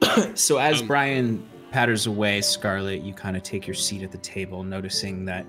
[0.36, 4.18] So as Um, Brian patters away, Scarlet, you kind of take your seat at the
[4.20, 5.46] table, noticing that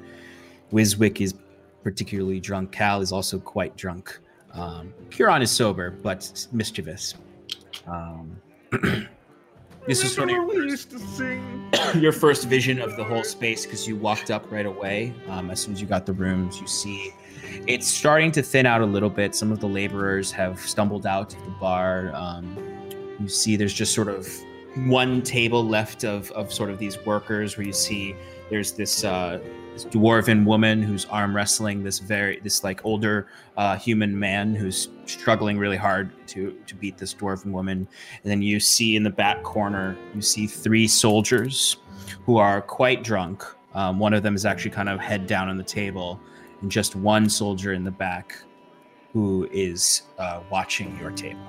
[0.73, 1.37] Wiswick is
[1.85, 2.73] particularly drunk.
[2.73, 4.19] Cal is also quite drunk.
[4.53, 7.15] Um, Huron is sober but mischievous.
[7.87, 8.37] Um,
[9.87, 14.33] this is sort of your your first vision of the whole space because you walked
[14.33, 15.15] up right away.
[15.29, 17.15] Um, as soon as you got the rooms, you see
[17.69, 19.37] it's starting to thin out a little bit.
[19.37, 22.11] Some of the laborers have stumbled out of the bar.
[22.17, 22.57] Um,
[23.21, 24.29] you see there's just sort of
[24.85, 28.15] one table left of, of sort of these workers where you see
[28.51, 29.41] there's this, uh,
[29.73, 33.29] this dwarven woman who's arm wrestling this very this like older
[33.59, 37.87] uh, human man who's struggling really hard to to beat this dwarven woman.
[38.23, 41.77] And then you see in the back corner you see three soldiers
[42.25, 43.45] who are quite drunk.
[43.75, 46.19] Um, one of them is actually kind of head down on the table
[46.63, 48.39] and just one soldier in the back
[49.13, 51.41] who is uh, watching your table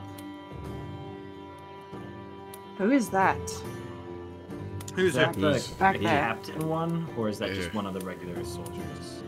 [2.77, 3.37] Who is that?
[4.95, 5.61] Who's that that?
[5.61, 6.03] the Back there.
[6.09, 9.23] captain one, or is that just one of the regular soldiers?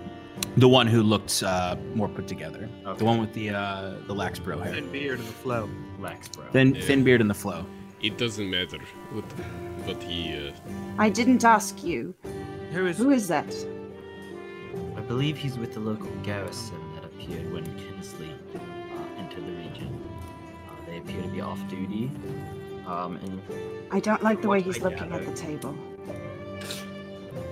[0.56, 2.98] the one who looked uh, more put together Okay.
[3.00, 5.70] the one with the uh, the lax bro hair And beard in the flow.
[6.00, 6.46] Lex, bro.
[6.52, 6.82] thin Yeah.
[6.82, 7.66] thin beard and the flow
[8.02, 8.80] It doesn't matter
[9.12, 9.26] what
[9.86, 10.34] what he.
[10.48, 10.54] Uh,
[10.98, 12.16] I didn't ask you.
[12.72, 12.98] Who is?
[12.98, 13.54] Who is that?
[14.96, 19.90] I believe he's with the local garrison that appeared when Kinsley uh, entered the region.
[20.68, 22.10] Uh, they appear to be off duty.
[22.90, 23.42] Um, and
[23.92, 25.76] I don't like the way he's looking at the table.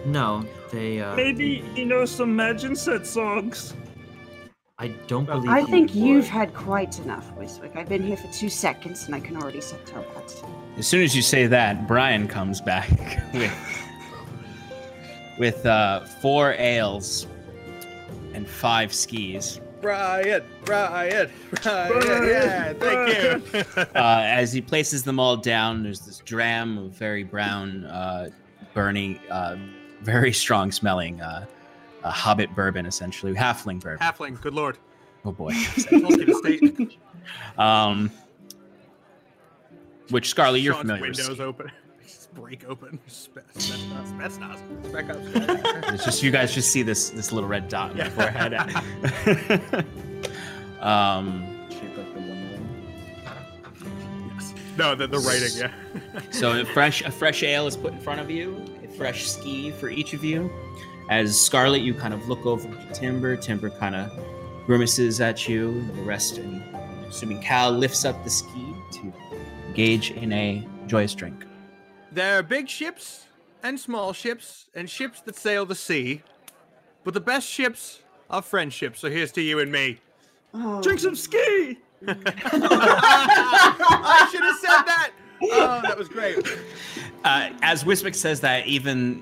[0.05, 0.99] no, they.
[0.99, 3.75] Uh, Maybe he knows some Maginset songs.
[4.79, 5.49] I don't believe.
[5.49, 6.31] I he think you've would.
[6.31, 7.75] had quite enough, Wiswick.
[7.75, 10.43] I've been here for two seconds and I can already tell that.
[10.77, 12.89] As soon as you say that, Brian comes back
[13.33, 13.53] with
[15.39, 17.27] with uh, four ales
[18.33, 19.59] and five skis.
[19.87, 21.31] Brian, Brian,
[21.63, 22.27] Brian.
[22.27, 23.63] Yeah, thank you.
[23.95, 28.29] Uh, as he places them all down, there's this dram of very brown, uh,
[28.73, 29.55] burning, uh,
[30.01, 31.45] very strong smelling uh,
[32.03, 34.05] uh, hobbit bourbon, essentially halfling bourbon.
[34.05, 34.77] Halfling, good lord.
[35.23, 35.53] Oh boy.
[37.57, 38.09] Um,
[40.09, 41.41] which Scarly, you're Sean's familiar windows with.
[41.41, 41.71] open.
[42.27, 42.99] Just break open.
[43.07, 44.17] Spe- Spetsnaz.
[44.17, 44.59] Spetsnaz.
[44.87, 45.05] Spec
[45.93, 48.03] It's just you guys just see this this little red dot in Yeah.
[48.05, 48.53] my forehead.
[50.81, 52.69] um, Shaped like the Wonderland.
[54.35, 54.53] Yes.
[54.77, 55.71] No, the, the writing, yeah.
[56.31, 59.71] So a fresh a fresh ale is put in front of you, a fresh ski
[59.71, 60.51] for each of you.
[61.09, 63.35] As Scarlet, you kind of look over to Timber.
[63.37, 64.11] Timber kind of
[64.65, 65.87] grimaces at you.
[65.95, 66.61] The rest, and
[67.07, 69.13] assuming Cal lifts up the ski to
[69.67, 71.45] engage in a joyous drink.
[72.17, 73.27] There are big ships
[73.61, 76.23] and small ships and ships that sail the sea,
[77.03, 79.01] but the best ships are friendships.
[79.01, 79.99] So here's to you and me.
[80.51, 81.77] Oh, Drink some ski.
[82.07, 82.15] I
[84.31, 85.11] should have said that.
[85.43, 86.39] Oh, that was great.
[87.23, 89.21] Uh, as Wiswick says that, even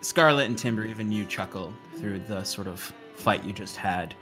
[0.00, 2.80] Scarlet and Timber, even you chuckle through the sort of
[3.16, 4.14] fight you just had.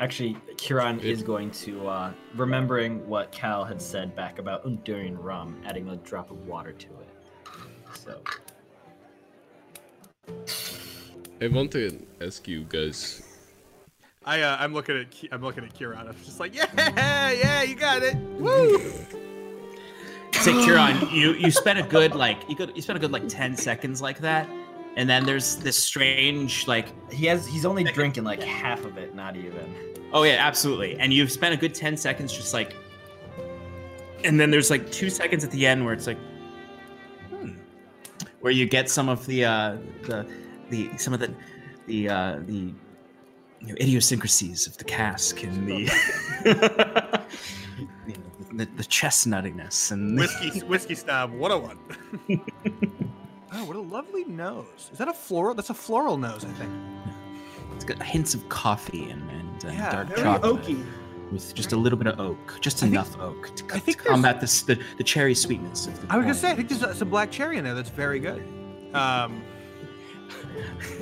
[0.00, 5.60] Actually, Kieran is going to, uh, remembering what Cal had said back about Undurian rum,
[5.64, 7.08] adding a drop of water to it.
[7.94, 8.20] So,
[11.40, 13.22] I want to ask you guys.
[14.24, 16.06] I uh, I'm looking at Ki- I'm looking at Kieran.
[16.06, 16.66] I'm just like, yeah,
[17.30, 18.14] yeah, you got it.
[18.38, 18.78] Woo!
[20.32, 23.28] Say, Kieran, you you spent a good like you could you spent a good like
[23.28, 24.48] ten seconds like that,
[24.98, 29.14] and then there's this strange like he has, he's only drinking like half of it,
[29.14, 29.72] not even.
[30.12, 32.74] oh yeah absolutely, and you've spent a good ten seconds just like,
[34.24, 36.18] and then there's like two seconds at the end where it's like,
[37.30, 37.52] hmm,
[38.40, 40.28] where you get some of the uh the
[40.68, 41.32] the some of the
[41.86, 42.74] the uh the
[43.60, 45.78] you know, idiosyncrasies of the cask and the
[48.04, 48.20] you know,
[48.52, 52.44] the, the chestnuttiness and the, Whiskey whiskey snob 101.
[53.52, 54.90] oh, what a lovely nose.
[54.92, 55.54] Is that a floral?
[55.54, 56.70] That's a floral nose, I think.
[57.74, 60.84] It's got hints of coffee and, and uh, Yeah, dark chocolate oaky.
[61.30, 63.92] with just a little bit of oak, just I think- enough oak to, I to
[63.94, 66.82] combat this, the, the cherry sweetness of the I was gonna say, I think there's
[66.82, 68.42] uh, some black cherry in there that's very good.
[68.94, 69.42] Um,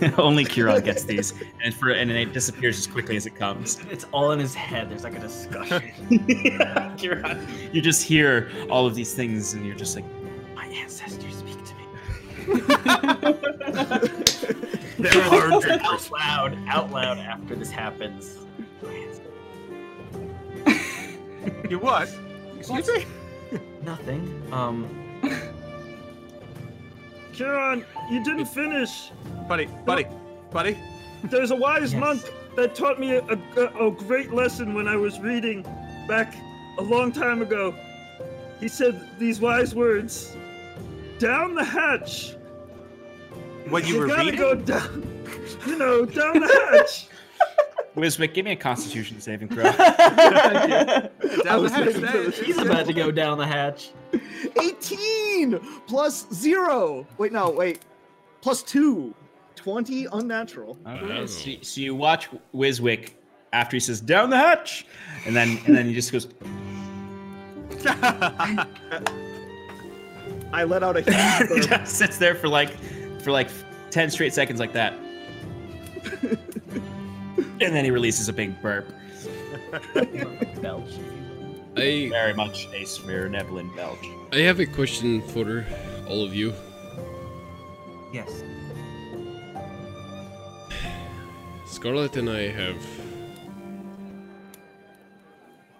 [0.18, 1.32] Only Kieran gets these,
[1.64, 3.78] and for and it disappears as quickly as it comes.
[3.90, 4.90] It's all in his head.
[4.90, 5.82] There's like a discussion.
[6.98, 10.04] Kieran, you just hear all of these things, and you're just like,
[10.54, 11.35] my ancestors
[12.46, 13.34] speak to me.
[14.98, 18.38] They're hard out loud, out loud after this happens.
[21.70, 22.08] you what?
[22.58, 23.04] Excuse me?
[23.82, 24.42] Nothing.
[24.52, 24.88] Um,
[27.32, 29.10] Kieran, you didn't finish.
[29.48, 30.06] Buddy, buddy,
[30.50, 30.78] buddy.
[31.24, 32.00] There's a wise Yes.
[32.00, 32.22] monk
[32.56, 35.62] that taught me a, a, a great lesson when I was reading
[36.08, 36.34] back
[36.78, 37.74] a long time ago.
[38.58, 40.34] He said these wise words
[41.18, 42.35] Down the hatch.
[43.68, 44.40] What you were You gotta reading?
[44.40, 45.02] go down.
[45.66, 47.08] You know, down the hatch.
[47.96, 49.62] Wiswick, give me a Constitution saving throw.
[49.72, 49.72] Down
[51.32, 51.94] the was hatch.
[51.94, 53.90] That- he's about to go down the hatch.
[54.62, 57.06] 18 plus 0.
[57.16, 57.80] Wait, no, wait.
[58.42, 59.14] Plus 2.
[59.54, 60.76] 20 unnatural.
[60.86, 63.12] Okay, so, so you watch Wiswick
[63.54, 64.86] after he says "down the hatch,"
[65.24, 66.28] and then and then he just goes.
[70.52, 71.00] I let out a
[71.48, 72.70] huge he just sits there for like
[73.26, 73.50] for like
[73.90, 74.92] 10 straight seconds like that
[77.60, 78.86] and then he releases a big burp
[80.62, 80.92] Belch.
[81.76, 85.66] I very much a Svirfneblin belch I have a question for
[86.08, 86.54] all of you.
[88.12, 88.44] Yes.
[91.66, 92.86] Scarlet and I have.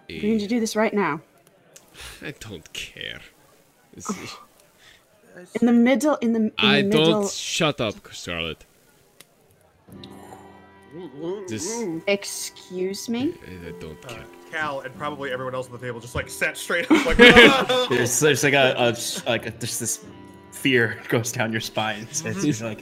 [0.09, 1.21] We need to do this right now.
[2.21, 3.21] I don't care.
[5.37, 7.05] It's- In the middle, in the, in I the middle.
[7.21, 7.31] don't.
[7.31, 8.65] Shut up, Scarlet.
[11.47, 11.81] This.
[12.07, 13.33] Excuse me?
[13.47, 14.23] I I don't care.
[14.51, 17.17] Cal and probably everyone else on the table just like sat straight up, like.
[17.19, 18.95] "Ah!" There's, there's like a, a
[19.29, 20.03] like a, just this
[20.51, 22.07] fear goes down your spine.
[22.09, 22.81] It's, it's like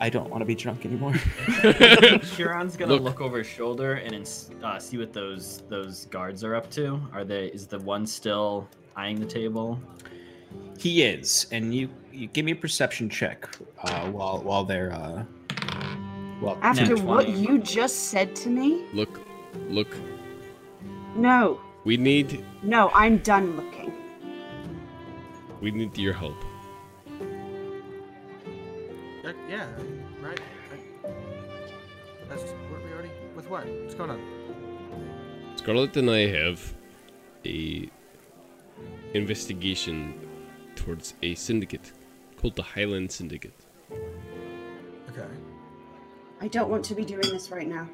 [0.00, 1.12] I don't want to be drunk anymore.
[2.36, 3.02] Huron's gonna Look.
[3.02, 3.20] look.
[3.20, 7.00] over his shoulder and ins- uh, see what those those guards are up to.
[7.12, 7.46] Are they?
[7.48, 9.78] Is the one still eyeing the table?
[10.78, 13.48] He is, and you you give me a perception check
[13.82, 15.24] uh, while while they're uh,
[16.40, 18.84] well After what you just said to me?
[18.92, 19.20] Look,
[19.68, 19.94] look.
[21.16, 23.92] No, We need no, I'm done looking.
[25.60, 26.36] we need your help.
[29.24, 29.66] Uh, yeah,
[30.22, 30.40] right.
[30.72, 31.10] I-
[32.28, 33.10] That's what we already.
[33.34, 33.66] With what?
[33.82, 34.20] What's going on?
[35.56, 36.74] Scarlet and I have
[37.44, 37.88] a
[39.14, 40.14] investigation
[40.78, 41.92] towards a syndicate
[42.40, 43.52] called the Highland Syndicate.
[45.10, 45.26] Okay.
[46.40, 47.88] I don't want to be doing this right now.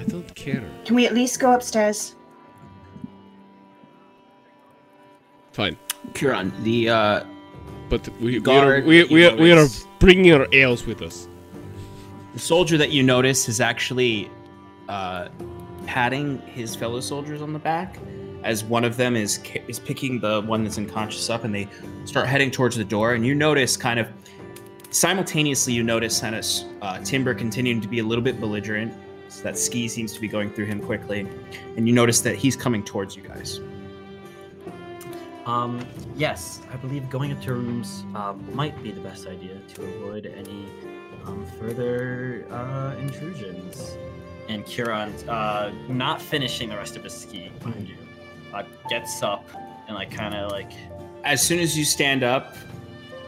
[0.00, 0.64] I don't care.
[0.84, 2.14] Can we at least go upstairs?
[5.52, 5.76] Fine,
[6.16, 7.24] Huron, the uh,
[7.90, 9.66] but we we are we, we, are, we are
[9.98, 11.28] bringing our ales with us.
[12.32, 14.30] the soldier that you notice is actually
[14.88, 15.28] uh,
[15.86, 17.98] patting his fellow soldiers on the back
[18.44, 21.68] as one of them is is picking the one that's unconscious up, and they
[22.04, 23.14] start heading towards the door.
[23.14, 24.08] And you notice kind of
[24.90, 26.44] simultaneously, you notice kind of
[26.82, 28.92] uh, Timber continuing to be a little bit belligerent.
[29.28, 31.28] So that ski seems to be going through him quickly,
[31.76, 33.60] and you notice that he's coming towards you guys.
[35.44, 35.80] Um,
[36.16, 40.26] yes, I believe going up to rooms uh, might be the best idea to avoid
[40.26, 40.66] any
[41.24, 43.96] um, further uh, intrusions.
[44.48, 47.96] And Kieran, uh, not finishing the rest of his ski, mind you,
[48.54, 49.44] uh, gets up
[49.86, 50.70] and like kind of like
[51.24, 52.54] As soon as you stand up,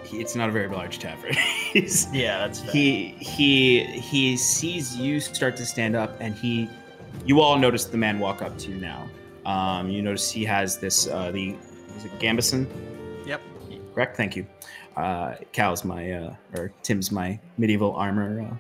[0.05, 1.33] he, it's not a very large tavern.
[1.73, 2.71] He's- yeah, that's fair.
[2.73, 6.69] he he he sees you start to stand up and he
[7.25, 9.09] you all notice the man walk up to you now
[9.47, 11.57] um you notice he has this uh the
[11.97, 12.67] is it gambeson
[13.27, 13.41] Yep.
[13.95, 14.47] correct thank you
[14.97, 18.55] uh cal's my uh or tim's my medieval armor uh,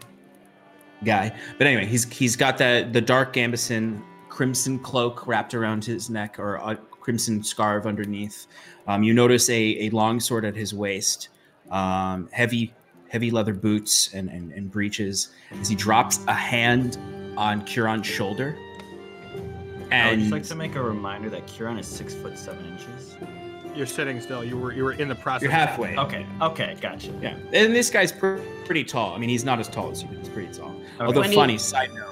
[1.04, 4.02] guy but anyway he's he's got that the dark gambeson
[4.40, 8.46] crimson cloak wrapped around his neck or a crimson scarf underneath
[8.86, 11.28] um, you notice a, a long sword at his waist
[11.70, 12.72] um, heavy
[13.10, 15.28] heavy leather boots and, and, and breeches
[15.60, 16.96] as he drops a hand
[17.36, 18.56] on Kieran's shoulder.
[18.56, 19.34] I
[19.82, 23.16] would And just like to make a reminder that Curon is six foot seven inches.
[23.74, 24.42] You're sitting still.
[24.42, 25.42] You were you were in the process.
[25.42, 25.96] you're halfway.
[25.98, 27.12] Okay, okay, gotcha.
[27.20, 27.36] Yeah.
[27.52, 29.14] And this guy's pr- pretty tall.
[29.14, 30.74] I mean, he's not as tall as you, but he's pretty tall.
[30.98, 32.09] Although, When he- funny side note,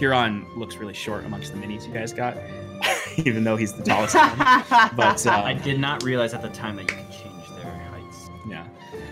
[0.00, 2.34] Huron looks really short amongst the minis you guys got,
[3.18, 4.34] even though he's the tallest one.
[4.96, 8.30] But uh, I did not realize at the time that you could change their heights.
[8.48, 8.66] yeah,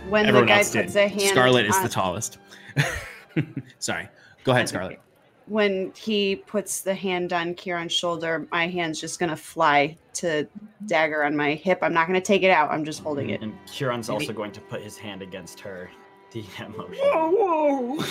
[0.09, 1.05] when the everyone guy else puts did.
[1.05, 2.39] a hand Scarlet is the tallest.
[3.78, 4.09] Sorry.
[4.44, 4.98] Go ahead, Scarlet.
[5.44, 10.48] when he puts the hand on Kieran's shoulder, my hand's just gonna fly to
[10.86, 11.81] dagger on my hip.
[11.82, 12.70] I'm not gonna take it out.
[12.70, 13.43] I'm just holding it.
[13.43, 15.90] And Kieran's also going to put his hand against her
[16.32, 17.05] DM motion.
[17.12, 18.05] Whoa, whoa!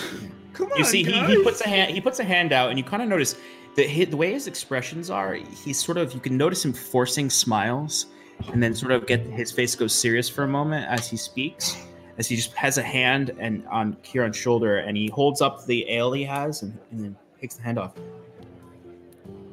[0.57, 1.29] Come on, You see, he, guys.
[1.29, 3.35] he puts a hand he puts a hand out, and you kind of notice
[3.75, 5.35] that the way his expressions are.
[5.35, 8.07] He's sort of you can notice him forcing smiles,
[8.51, 11.77] and then sort of get his face goes serious for a moment as he speaks.
[12.17, 15.87] As he just has a hand and on Kieran's shoulder, and he holds up the
[15.91, 17.93] ale he has, and, and then takes the hand off.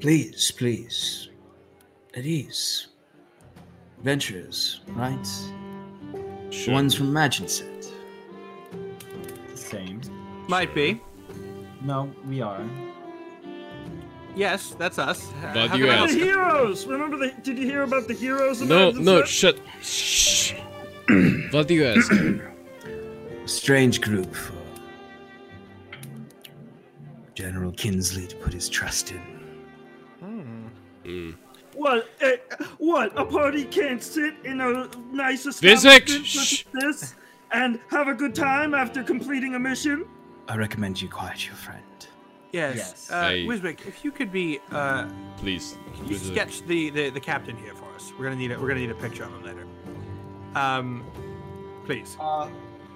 [0.01, 1.29] Please, please,
[2.17, 2.87] at ease.
[3.99, 5.29] Adventurers, right?
[6.51, 7.91] The ones from Maginset.
[9.51, 10.01] The same.
[10.49, 11.01] Might be.
[11.83, 12.65] No, we are.
[14.37, 15.33] Yes, that's us.
[15.53, 16.87] Glad How you can The heroes.
[16.87, 17.33] Remember the?
[17.43, 18.61] Did you hear about the heroes?
[18.61, 19.01] of No, Maginset?
[19.05, 19.59] no, shut.
[19.83, 20.53] Shh.
[21.53, 22.13] what do you ask?
[23.47, 24.55] Strange group for
[27.35, 29.19] General Kinsley to put his trust in.
[30.21, 30.67] Hmm.
[31.05, 31.37] Mm.
[31.75, 32.09] What?
[32.21, 32.37] eh,
[32.79, 33.13] what?
[33.19, 36.11] A party can't sit in a nice Physics!
[36.13, 36.35] establishment Shh.
[36.65, 37.15] such as this
[37.53, 40.07] and have a good time after completing a mission?
[40.49, 41.83] I recommend you quiet your friend.
[42.53, 42.77] Yes.
[42.77, 43.11] Yes.
[43.11, 45.09] Uh, I- Wiswick, if you could be, uh,
[45.39, 45.77] Please.
[45.97, 48.13] can you sketch the, the the captain here for us?
[48.17, 49.67] We're gonna need a, we're gonna need a picture of him later.
[50.55, 51.05] Um,
[51.85, 52.17] please.
[52.21, 52.49] Uh,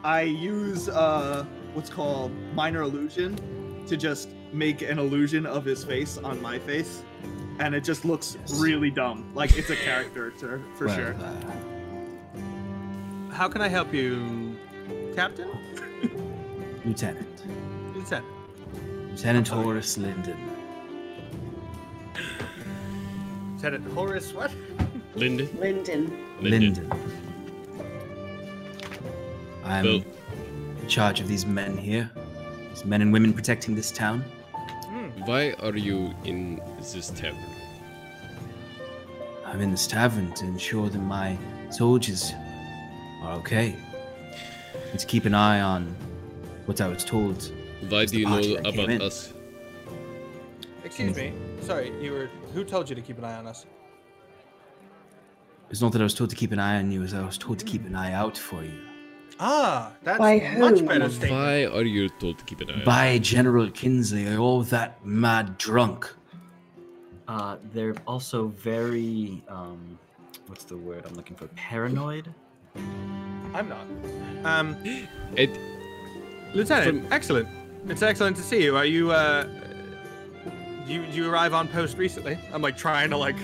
[0.04, 1.44] I use uh,
[1.74, 7.02] what's called minor illusion to just make an illusion of his face on my face,
[7.58, 8.60] and it just looks Yes.
[8.60, 10.30] really dumb, like it's a character
[10.76, 11.14] for Well, sure.
[11.14, 11.34] uh,
[13.34, 14.56] How can I help you,
[15.16, 15.48] Captain?
[16.88, 17.44] Lieutenant.
[17.94, 18.24] Lieutenant.
[19.10, 20.38] Lieutenant Horace Linden.
[23.56, 24.32] Lieutenant Horace.
[24.32, 24.50] What?
[25.14, 25.50] Linden.
[25.60, 26.26] Linden.
[26.40, 26.90] Linden.
[29.64, 30.04] I'm Bill.
[30.80, 32.10] in charge of these men here.
[32.70, 34.24] These men and women protecting this town.
[35.26, 37.44] Why are you in this tavern?
[39.44, 41.36] I'm in this tavern to ensure that my
[41.68, 42.32] soldiers
[43.24, 43.76] are okay.
[44.90, 45.94] And to keep an eye on
[46.68, 47.50] what I was told.
[47.88, 49.00] Why It's do you know about in.
[49.00, 49.32] us?
[50.84, 51.32] Excuse me.
[51.62, 52.28] Sorry, you were.
[52.52, 53.64] Who told you to keep an eye on us?
[55.70, 57.38] It's not that I was told to keep an eye on you, as I was
[57.38, 58.80] told to keep an eye out for you.
[59.40, 60.86] Ah, that's By much who?
[60.86, 61.32] better statement.
[61.32, 65.56] Why are you told to keep an eye on By General Kinsley, all that mad
[65.58, 66.12] drunk.
[67.28, 69.98] Uh, they're also very um,
[70.48, 71.46] what's the word I'm looking for?
[71.48, 72.32] Paranoid.
[73.54, 73.86] I'm not.
[74.44, 74.76] Um,
[75.36, 75.50] It,
[76.54, 77.48] Lieutenant, From- excellent.
[77.88, 78.76] It's excellent to see you.
[78.76, 79.10] Are you?
[79.12, 79.46] uh
[80.86, 82.38] you you arrive on post recently?
[82.52, 83.36] I'm like trying to like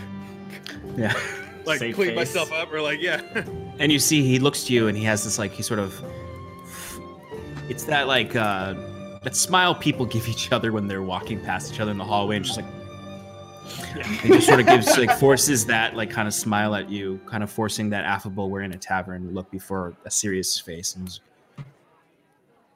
[0.97, 1.13] Yeah.
[1.67, 2.17] like Save clean face.
[2.17, 3.21] myself up or like yeah.
[3.79, 5.93] And you see, he looks to you, and he has this like he sort of.
[7.69, 8.75] It's that like uh,
[9.25, 12.37] that smile people give each other when they're walking past each other in the hallway,
[12.37, 12.67] and just like.
[13.97, 14.05] yeah.
[14.05, 17.43] He just sort of gives like forces that like kind of smile at you, kind
[17.43, 21.21] of forcing that affable "we're in a tavern" look before a serious face, and he's,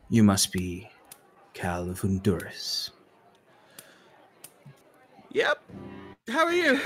[0.08, 0.88] you must be
[1.54, 2.90] Cal of Honduras.
[5.30, 5.62] yep.
[6.28, 6.80] How are you?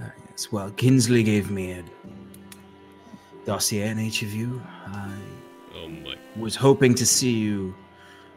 [0.00, 0.52] Ah, yes.
[0.52, 1.84] Well, Kinsley gave me a
[3.44, 4.62] dossier on each of you.
[4.86, 5.12] I
[5.76, 6.16] oh my.
[6.36, 7.74] was hoping to see you.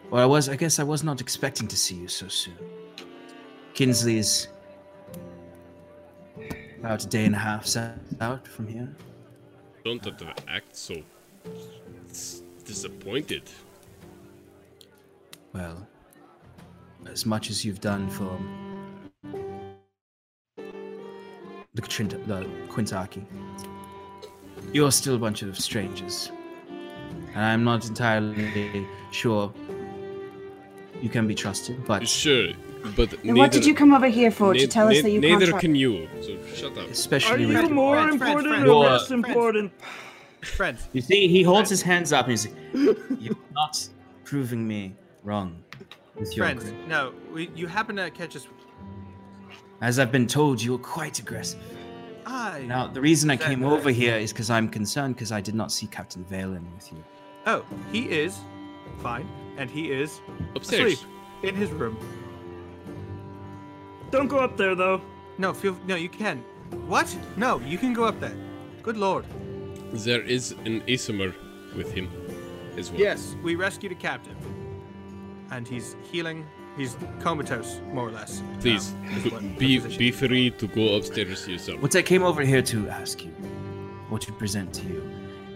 [0.10, 0.50] Well, I was.
[0.50, 2.58] I guess I was not expecting to see you so soon.
[3.74, 4.48] Kinsley's
[6.80, 7.68] about a day and a half
[8.22, 8.90] out from here.
[9.86, 10.96] Don't have to act so
[12.74, 13.41] disappointed.
[15.54, 15.88] Well,
[17.12, 18.32] as much as you've done for
[21.74, 23.24] the, Trint- the Quintaki,
[24.72, 26.32] you're still a bunch of strangers.
[27.34, 29.52] And I'm not entirely sure
[31.02, 32.50] you can be trusted, but Sure,
[32.96, 34.54] but And what did you come over here for?
[34.54, 36.08] To nei- tell us that you can't Neither trust- can you.
[36.22, 36.88] So shut up.
[36.88, 38.64] Are especially you with more Friends, friends, important friends.
[38.70, 39.26] or You're- less friends.
[39.28, 39.72] important?
[40.41, 40.88] Friends.
[40.94, 43.88] You see, he holds his hands up and he's like, You're not
[44.24, 45.61] proving me wrong
[46.16, 46.64] with your Friends.
[46.64, 46.88] grit.
[46.88, 48.48] No, we, you happen to catch us.
[49.82, 51.61] As I've been told, you were quite aggressive.
[52.26, 52.64] I.
[52.68, 55.56] Now, the reason I That- came over here is because I'm concerned because I did
[55.56, 57.03] not see Captain Valen with you.
[57.45, 58.38] Oh, he is
[59.02, 60.22] fine, and he is
[60.56, 60.94] Upstairs.
[60.94, 61.10] asleep
[61.44, 61.98] in his room.
[64.11, 65.02] Don't go up there though.
[65.38, 65.95] No, feel no.
[65.95, 66.44] You can.
[66.88, 67.16] What?
[67.38, 68.36] No, you can go up there.
[68.84, 69.26] Good lord.
[69.91, 71.34] There is an Aasimar
[71.76, 72.10] with him
[72.78, 72.99] as well.
[72.99, 74.38] Yes, we rescued a captive,
[75.52, 76.45] and he's healing.
[76.78, 78.41] He's comatose, more or less.
[78.61, 81.82] Please, Um, what be be free to go upstairs yourself.
[81.82, 83.32] What I came over here to ask you,
[84.10, 85.02] what to present to you,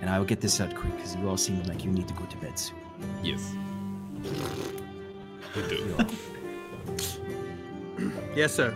[0.01, 2.13] and I will get this out quick because you all seem like you need to
[2.15, 2.77] go to bed soon.
[3.23, 3.53] Yes.
[5.55, 5.95] We do.
[8.35, 8.73] Yes, sir.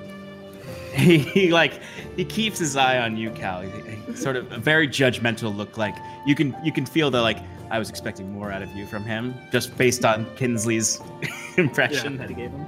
[0.94, 1.80] he, he like
[2.16, 3.62] he keeps his eye on you, Cal.
[3.62, 5.78] He- he sort of a very judgmental look.
[5.78, 5.96] Like
[6.26, 7.38] you can you can feel that like
[7.70, 11.00] I was expecting more out of you from him, just based on Kinsley's
[11.58, 12.20] impression Yeah.
[12.20, 12.66] that he gave him.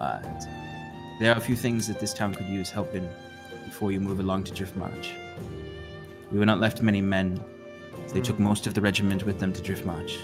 [0.00, 0.20] Uh,
[1.20, 3.08] there are a few things that this town could use help in
[3.64, 5.12] before you move along to Drift Driftmarch.
[6.32, 7.42] We were not left many men.
[8.12, 10.18] They took most of the regiment with them to Driftmarch,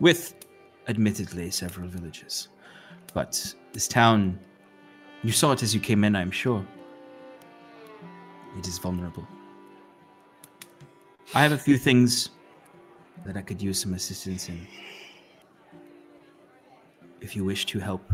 [0.00, 0.34] with
[0.88, 2.48] admittedly several villages.
[3.12, 4.38] But this town
[5.26, 6.64] you saw it as you came in, I'm sure.
[8.56, 9.26] It is vulnerable.
[11.34, 12.30] I have a few things
[13.24, 14.64] that I could use some assistance in.
[17.20, 18.08] If you wish to help,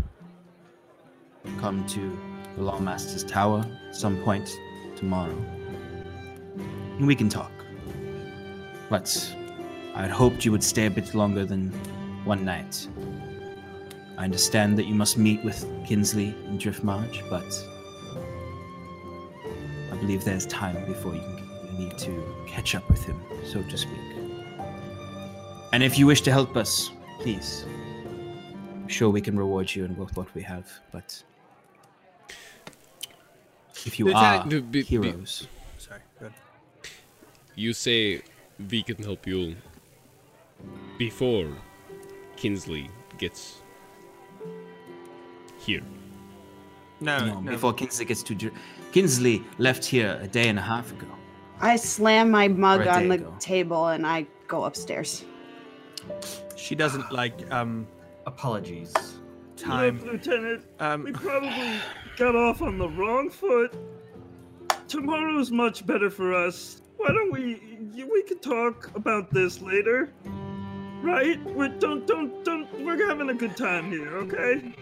[1.60, 2.18] come to
[2.56, 4.48] the Lawmaster's Tower some point
[4.96, 5.36] tomorrow.
[6.96, 7.52] And we can talk.
[8.88, 9.36] But
[9.94, 11.72] I had hoped you would stay a bit longer than
[12.24, 12.88] one night.
[14.18, 17.44] I understand that you must meet with Kinsley in Driftmarch, but
[19.92, 23.62] I believe there's time before you, can, you need to catch up with him, so
[23.62, 23.98] to speak.
[25.72, 26.90] And if you wish to help us,
[27.20, 27.64] please.
[28.74, 31.22] I'm sure we can reward you in with what we have, but
[33.86, 35.48] if you Lieutenant- are Be- be- heroes,
[35.78, 36.00] Sorry.
[36.20, 36.32] Good.
[37.56, 38.22] You say
[38.70, 39.56] we can help you
[40.98, 41.48] before
[42.36, 43.61] Kinsley gets
[45.62, 45.82] here.
[47.00, 47.50] No, no, no.
[47.52, 48.52] before Kinsley gets to Dr-
[48.92, 51.06] Kinsley left here a day and a half ago.
[51.60, 53.34] I slam my mug on the ago.
[53.40, 55.24] table and I go upstairs.
[56.56, 57.86] She doesn't like um
[58.26, 58.92] Apologies.
[59.56, 59.98] time.
[59.98, 61.72] Look, Lieutenant, we Um, probably
[62.16, 63.74] got off on the wrong foot.
[64.86, 66.82] Tomorrow's much better for us.
[66.98, 67.60] Why don't we?
[67.94, 70.12] We could talk about this later.
[71.02, 71.42] right?
[71.44, 72.66] We're, don't, don't, don't.
[72.84, 74.72] We're having a good time here, okay?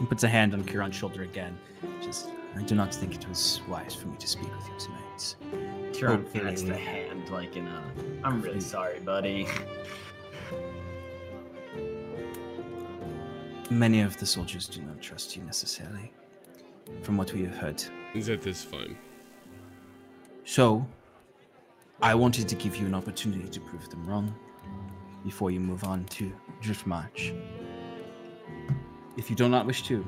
[0.00, 1.56] He puts a hand on Kieran's shoulder again.
[2.02, 5.92] Just, I do not think it was wise for me to speak with you tonight.
[5.92, 7.82] Kieran Hopefully- pats the hand like in a.
[8.24, 9.46] I'm really sorry, buddy.
[13.68, 16.12] Many of the soldiers do not trust you necessarily,
[17.02, 17.82] from what we have heard.
[18.14, 18.96] Is that this fine.
[20.44, 20.84] So,
[22.02, 24.34] I wanted to give you an opportunity to prove them wrong
[25.22, 26.32] before you move on to
[26.62, 27.38] Driftmarch.
[29.20, 30.02] If you do not wish to,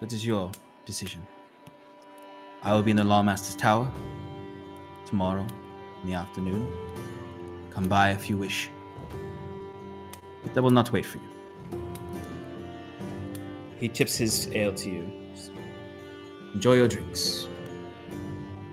[0.00, 0.52] that is your
[0.84, 1.26] decision.
[2.62, 3.90] I will be in the Lawmaster's Tower
[5.06, 5.46] tomorrow
[6.02, 6.70] in the afternoon.
[7.70, 8.68] Come by if you wish.
[10.42, 11.80] But I will not wait for you.
[13.80, 15.10] He tips his ale to you.
[16.52, 17.48] Enjoy your drinks.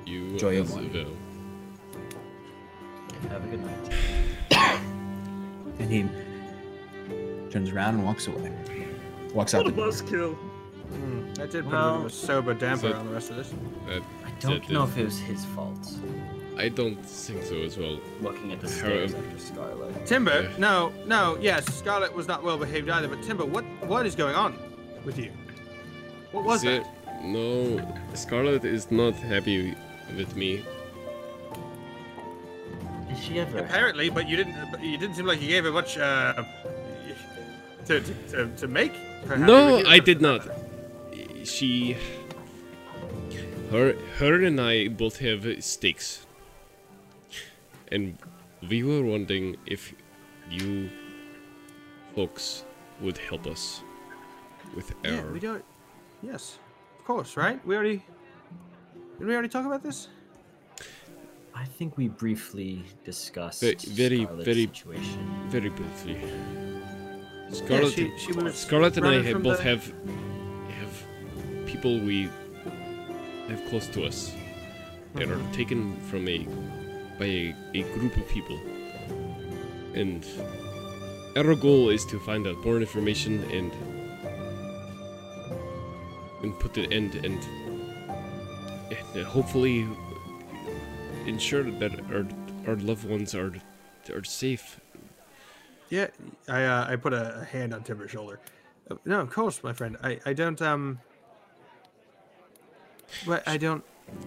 [0.05, 1.17] You Enjoy your wine.
[3.29, 4.81] Have a good night.
[5.79, 6.01] And he
[7.51, 8.51] turns around and walks away.
[9.35, 10.33] Walks out What a buzzkill.
[10.35, 13.29] Hmm, that did put Well- a bit of a sober damper So- on the rest
[13.31, 13.53] of this.
[13.87, 15.89] That, I don't that know is- if it was his fault.
[16.57, 17.99] I don't think so as well.
[18.21, 20.05] Looking at the Her- stairs after Scarlet.
[20.05, 20.57] Timber, Yeah.
[20.57, 24.35] no, no, yes, Scarlet was not well behaved either, but Timber, what what is going
[24.35, 24.55] on
[25.03, 25.31] with you?
[26.31, 26.83] What was it?
[27.21, 27.81] No,
[28.13, 29.75] Scarlet is not happy
[30.15, 30.63] with me.
[33.11, 33.59] Is she ever?
[33.59, 36.41] Apparently, but you didn't you didn't seem like you gave her much uh
[37.85, 38.93] to to, to, to make
[39.27, 39.83] her happy No.
[39.87, 40.47] I did not.
[41.43, 41.95] She,
[43.71, 46.25] her, her and I both have stakes,
[47.91, 48.17] and
[48.67, 49.93] we were wondering if
[50.49, 50.89] you
[52.15, 52.63] folks
[53.01, 53.81] would help us
[54.75, 55.31] with Yeah, our.
[55.31, 55.63] we don't
[56.23, 56.57] Yes.
[56.99, 57.63] Of course, right?
[57.67, 58.03] We already
[59.19, 60.07] Did we already talk about this?
[61.53, 65.47] I think we briefly discussed Ve- very, Scarlet's very- situation.
[65.49, 66.17] very briefly.
[67.59, 69.83] Scarlet, she- she Scarlet and I have both the- have
[70.79, 72.29] have people we
[73.49, 74.33] have close to us
[75.15, 75.49] that Mm-hmm.
[75.49, 76.39] are taken from a
[77.19, 78.59] by a, a group of people,
[79.93, 80.25] and
[81.37, 83.71] our goal is to find out more information and
[86.43, 87.39] and put the end and,
[89.15, 89.87] and hopefully
[91.25, 92.25] ensure that our
[92.67, 93.53] our loved ones are
[94.13, 94.79] are safe
[95.89, 96.07] Yeah,
[96.47, 98.39] I uh, I put a, a hand on Timber's shoulder.
[98.89, 99.97] Uh, no, of course, my friend.
[100.03, 100.99] I, I don't um.
[103.25, 103.83] What I don't.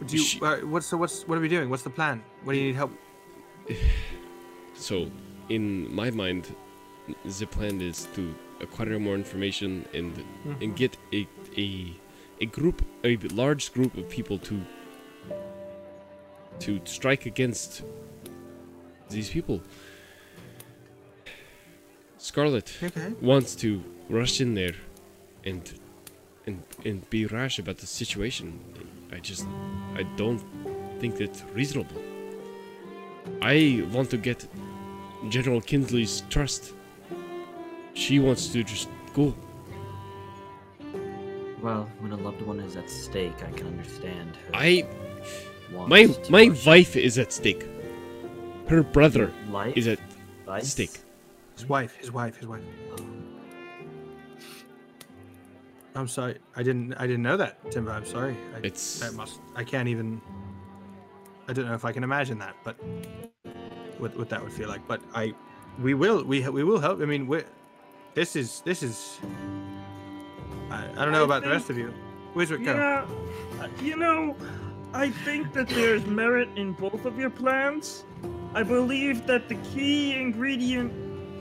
[0.06, 0.44] Do you?
[0.44, 1.68] Uh, what's so what's what are we doing?
[1.70, 2.22] What's the plan?
[2.44, 2.92] What do you need help?
[4.74, 5.10] So,
[5.48, 6.54] in my mind,
[7.24, 10.24] the plan is to acquire more information and
[10.60, 11.26] and get a
[11.56, 11.92] a
[12.40, 14.60] a group, a large group of people to
[16.60, 17.82] to strike against
[19.10, 19.60] these people.
[22.18, 23.12] Scarlet Okay.
[23.20, 24.74] wants to rush in there
[25.44, 25.62] and
[26.46, 28.58] and and be rash about the situation.
[29.12, 29.46] I just
[29.94, 30.42] I don't
[31.00, 32.02] think that's reasonable.
[33.42, 34.46] I want to get
[35.28, 36.72] General Kinsley's trust.
[37.94, 39.34] She wants to just go.
[41.62, 44.50] Well, when a loved one is at stake, I can understand her.
[44.54, 44.86] I
[45.86, 47.64] my my wife is at stake.
[48.68, 49.98] Her brother life is at
[50.46, 50.64] life?
[50.64, 50.98] stake.
[51.58, 51.96] His wife.
[51.96, 52.36] His wife.
[52.36, 52.62] His wife.
[55.96, 56.38] I'm sorry.
[56.54, 56.94] I didn't.
[56.94, 57.90] I didn't know that, Timber.
[57.90, 58.36] I'm sorry.
[58.54, 59.40] I, It's that must.
[59.56, 60.20] I can't even.
[61.48, 62.76] I don't know if I can imagine that, but
[63.98, 64.86] what what that would feel like.
[64.86, 65.34] But I,
[65.82, 66.22] we will.
[66.24, 67.02] We we will help.
[67.02, 67.42] I mean, we.
[68.14, 69.18] This is this is.
[70.70, 71.92] I, I don't know I about the rest of you.
[72.34, 72.60] Where's it?
[72.60, 73.04] Yeah,
[73.60, 74.36] uh, you know,
[74.94, 78.04] I think that there's merit in both of your plans.
[78.54, 80.92] I believe that the key ingredient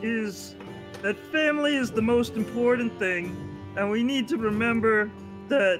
[0.01, 0.55] is
[1.01, 3.35] that family is the most important thing,
[3.75, 5.11] and we need to remember
[5.49, 5.79] that.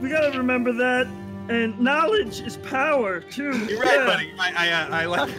[0.00, 1.06] We gotta remember that,
[1.48, 3.56] and knowledge is power too.
[3.66, 4.06] You're right, Yeah.
[4.06, 4.32] buddy.
[4.38, 5.30] I I, uh, I like.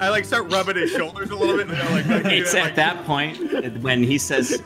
[0.00, 1.66] I like start rubbing his shoulders a little bit.
[1.68, 4.62] You know, like, like, It's like- at that point when he says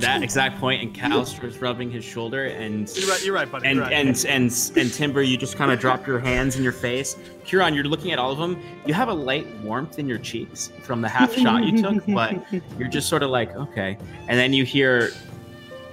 [0.00, 3.24] that exact point, and Cal starts rubbing his shoulder, and You're right.
[3.24, 3.66] You're right, buddy.
[3.68, 3.92] and you're right.
[3.92, 7.16] and and and Timber, you just kind of drop your hands in your face.
[7.44, 8.60] Kieran, you're looking at all of them.
[8.86, 12.42] You have a light warmth in your cheeks from the half shot you took, but
[12.78, 13.96] you're just sort of like, okay.
[14.28, 15.10] And then you hear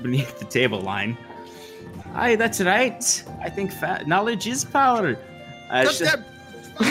[0.02, 1.18] beneath the table line,
[2.16, 3.24] "Aye, that's right.
[3.42, 5.18] I think fa- knowledge is power."
[5.70, 6.26] As, Just that-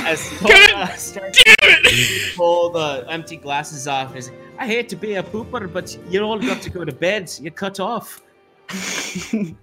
[0.06, 4.96] as Tola uh, starts to pull the empty glasses off, he's like, I hate to
[4.96, 7.32] be a pooper, but you all got to go to bed.
[7.40, 8.22] You cut off.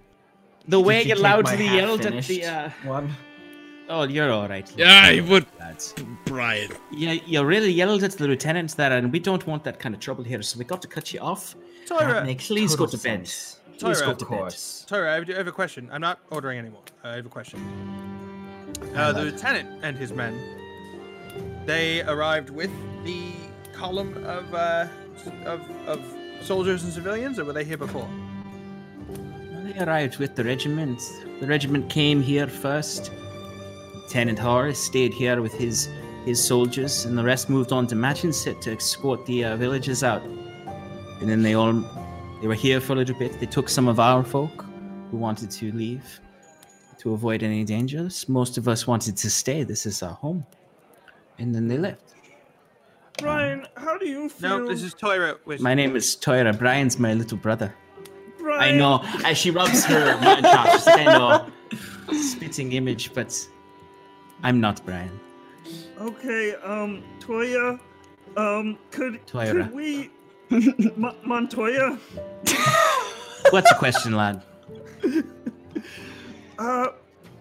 [0.68, 3.10] The way Did you take loudly yelled at the uh, one.
[3.88, 4.70] Oh, you're all right.
[4.76, 5.94] Yeah, you would, lads.
[6.26, 6.70] Brian.
[6.92, 10.00] Yeah, you really yelled at the lieutenant there, and we don't want that kind of
[10.02, 11.56] trouble here, so we got to cut you off.
[11.88, 13.00] That Tyra, makes please go to bed.
[13.00, 13.60] sense.
[13.78, 14.28] Please go of to bed.
[14.28, 14.84] course.
[14.86, 15.88] Tyra, I have, I have a question.
[15.90, 16.82] I'm not ordering anymore.
[17.02, 17.58] I have a question.
[18.94, 20.38] Uh, the lieutenant and his men,
[21.64, 22.70] they arrived with
[23.04, 23.32] the
[23.78, 24.86] column of, uh,
[25.44, 26.00] of, of
[26.42, 28.08] soldiers and civilians, or were they here before?
[29.64, 31.00] They arrived with the regiment.
[31.40, 33.12] The regiment came here first.
[33.94, 35.88] Lieutenant Horace stayed here with his
[36.24, 40.22] his soldiers, and the rest moved on to Maginset to escort the uh, villagers out.
[41.20, 41.72] And then they all
[42.40, 43.38] they were here for a little bit.
[43.40, 44.64] They took some of our folk
[45.10, 46.20] who wanted to leave
[46.98, 48.28] to avoid any dangers.
[48.28, 49.62] Most of us wanted to stay.
[49.62, 50.44] This is our home.
[51.38, 52.14] And then they left.
[53.18, 54.60] Brian, how do you feel?
[54.60, 55.38] No, this is Tyra.
[55.44, 56.56] With My name is Toira.
[56.56, 57.74] Brian's my little brother.
[58.38, 58.74] Brian.
[58.74, 59.00] I know.
[59.24, 61.46] As she rubs her mutton chops, she's like, I know.
[62.20, 63.36] Spitting image, but
[64.42, 65.18] I'm not Brian.
[66.00, 67.78] Okay, um, Toya,
[68.36, 69.64] um, could Toyra.
[69.64, 70.10] could we,
[70.50, 71.98] M- Montoya,
[73.50, 74.42] What's the question, lad?
[76.58, 76.86] uh,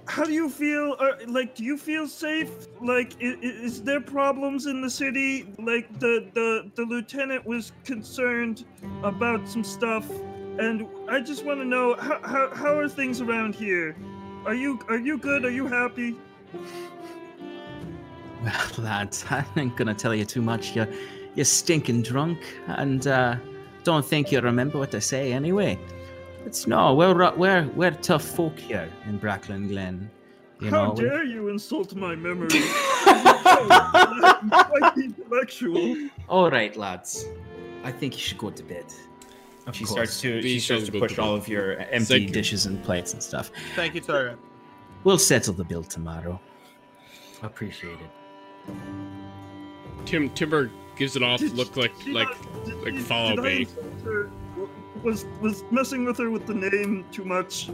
[0.08, 0.96] how do you feel?
[1.00, 2.50] Uh, like, do you feel safe?
[2.82, 5.54] Like, is, is there problems in the city?
[5.60, 8.66] Like, the the the lieutenant was concerned
[9.04, 10.10] about some stuff,
[10.60, 13.96] and I just want to know how, how how are things around here?
[14.46, 15.46] Are you are you good?
[15.46, 16.16] Are you happy?
[18.44, 20.76] Well, lads, I ain't gonna tell you too much.
[20.76, 20.88] You're,
[21.36, 23.36] you're stinking drunk, and uh,
[23.84, 25.78] don't think you'll remember what I say anyway.
[26.48, 30.10] It's no, we're we're we're tough folk here in Brackland Glen.
[30.62, 32.48] You How know, we- dare you insult my memory?
[33.06, 36.10] I'm quite intellectual.
[36.30, 37.26] all right, lads.
[37.84, 38.86] I think you should go to bed.
[39.66, 39.92] Of She course.
[39.92, 42.34] starts to We she starts to push to all of your empty Thank you.
[42.34, 43.52] dishes and plates and stuff.
[43.76, 44.38] Thank you, Tyra.
[45.04, 46.40] We'll settle the bill tomorrow.
[47.44, 48.74] Appreciate it.
[50.06, 51.42] Tim Timber gives it off.
[51.42, 53.68] Did- Look like did like I- did- like did- follow did
[55.08, 57.70] Was was messing with her with the name too much?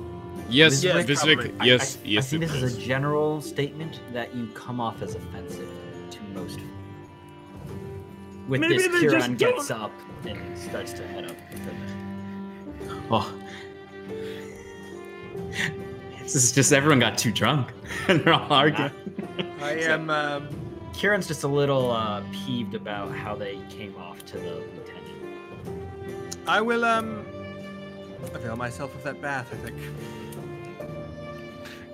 [0.50, 1.56] Yes, Wiswick, Wiswick.
[1.60, 2.28] I- Yes, I, yes.
[2.28, 2.72] I think it this does.
[2.74, 5.68] is a general statement that you come off as offensive
[6.12, 6.60] to most.
[8.48, 9.92] With Maybe this, Kieran gets don't- up
[10.28, 11.38] and starts to head up.
[13.10, 13.34] Oh.
[16.22, 17.72] This is just everyone got too drunk
[18.08, 18.92] and they're all arguing.
[19.62, 20.10] I am.
[20.12, 20.48] Um,
[20.94, 26.38] Kieran's just a little uh, peeved about how they came off to the lieutenant.
[26.46, 27.23] I will um
[28.34, 29.50] avail myself of that bath.
[29.52, 29.78] I think.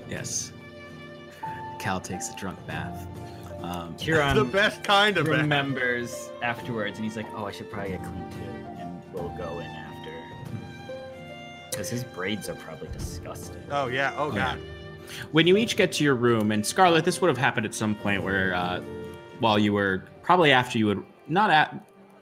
[0.10, 0.52] Yes.
[1.80, 3.08] Cal takes a drunk bath.
[3.62, 5.38] Um, the best kind of bath.
[5.42, 9.60] remembers afterwards, and he's like, "Oh, I should probably get clean too," and we'll go
[9.60, 10.14] in after.
[11.70, 13.62] Because his braids are probably disgusting.
[13.70, 14.14] Oh yeah.
[14.18, 14.56] Oh, Oh, yeah.
[14.56, 14.60] god.
[15.32, 17.96] when you each get to your room, and Scarlet, this would have happened at some
[17.96, 18.82] point where, uh,
[19.40, 21.76] while you were probably after you would not at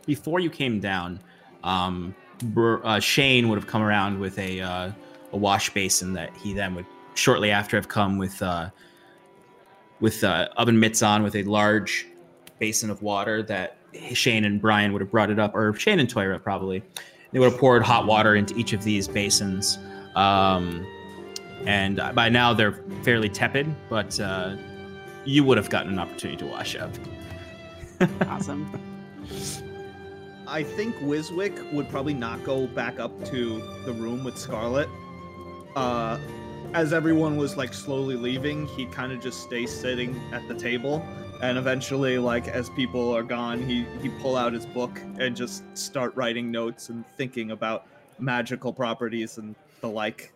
[0.05, 1.19] before you came down,
[1.63, 2.26] um, Br-
[2.57, 4.91] uh, Shane would have come around with a uh,
[5.33, 6.85] a wash basin that he then would
[7.15, 8.69] shortly after have come with uh,
[9.99, 12.07] with uh, oven mitts on with a large
[12.59, 13.77] basin of water that
[14.13, 16.83] Shane and Brian would have brought it up, or Shane and Toyra probably.
[17.31, 19.77] They would have poured hot water into each of these basins.
[20.15, 20.85] Um,
[21.65, 24.55] and by now they're fairly tepid, but uh,
[25.25, 26.91] you would have gotten an opportunity to wash up.
[28.27, 28.71] Awesome.
[30.47, 34.87] I think Wiswick would probably not go back up to the room with Scarlet.
[35.75, 36.17] Uh,
[36.73, 41.05] as everyone was like slowly leaving, he'd kind of just stay sitting at the table,
[41.41, 45.63] and eventually, like as people are gone, he he pull out his book and just
[45.77, 47.85] start writing notes and thinking about
[48.19, 50.33] magical properties and the like,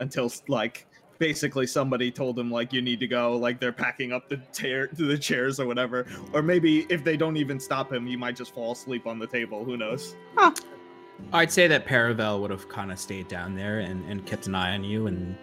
[0.00, 0.86] until like
[1.20, 4.88] basically somebody told him like you need to go like they're packing up the chair
[4.94, 8.52] the chairs or whatever or maybe if they don't even stop him he might just
[8.52, 10.16] fall asleep on the table who knows
[11.32, 14.54] I'd say that Paravel would have kind of stayed down there and, and kept an
[14.54, 15.36] eye on you, and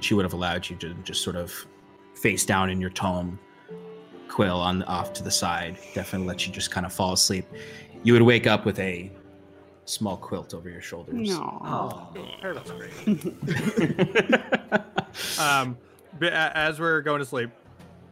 [0.00, 1.66] she would have allowed you to just sort of
[2.14, 3.38] face down in your tome,
[4.28, 5.78] Quill on off to the side.
[5.94, 7.46] Definitely let you just kind of fall asleep.
[8.02, 9.10] You would wake up with a
[9.86, 11.14] small quilt over your shoulders.
[11.14, 11.60] No.
[11.64, 12.08] Oh,
[12.42, 13.24] Paravel's great.
[15.40, 15.76] um,
[16.18, 17.50] but as we're going to sleep,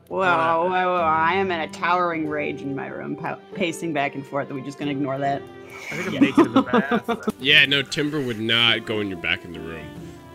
[0.09, 4.15] Well, well, well, I am in a towering rage in my room, pa- pacing back
[4.15, 4.51] and forth.
[4.51, 5.43] Are we just gonna ignore that?
[5.91, 7.35] I think I'm naked in the bath.
[7.41, 9.87] Yeah, no, Timber would not go in your back in the room.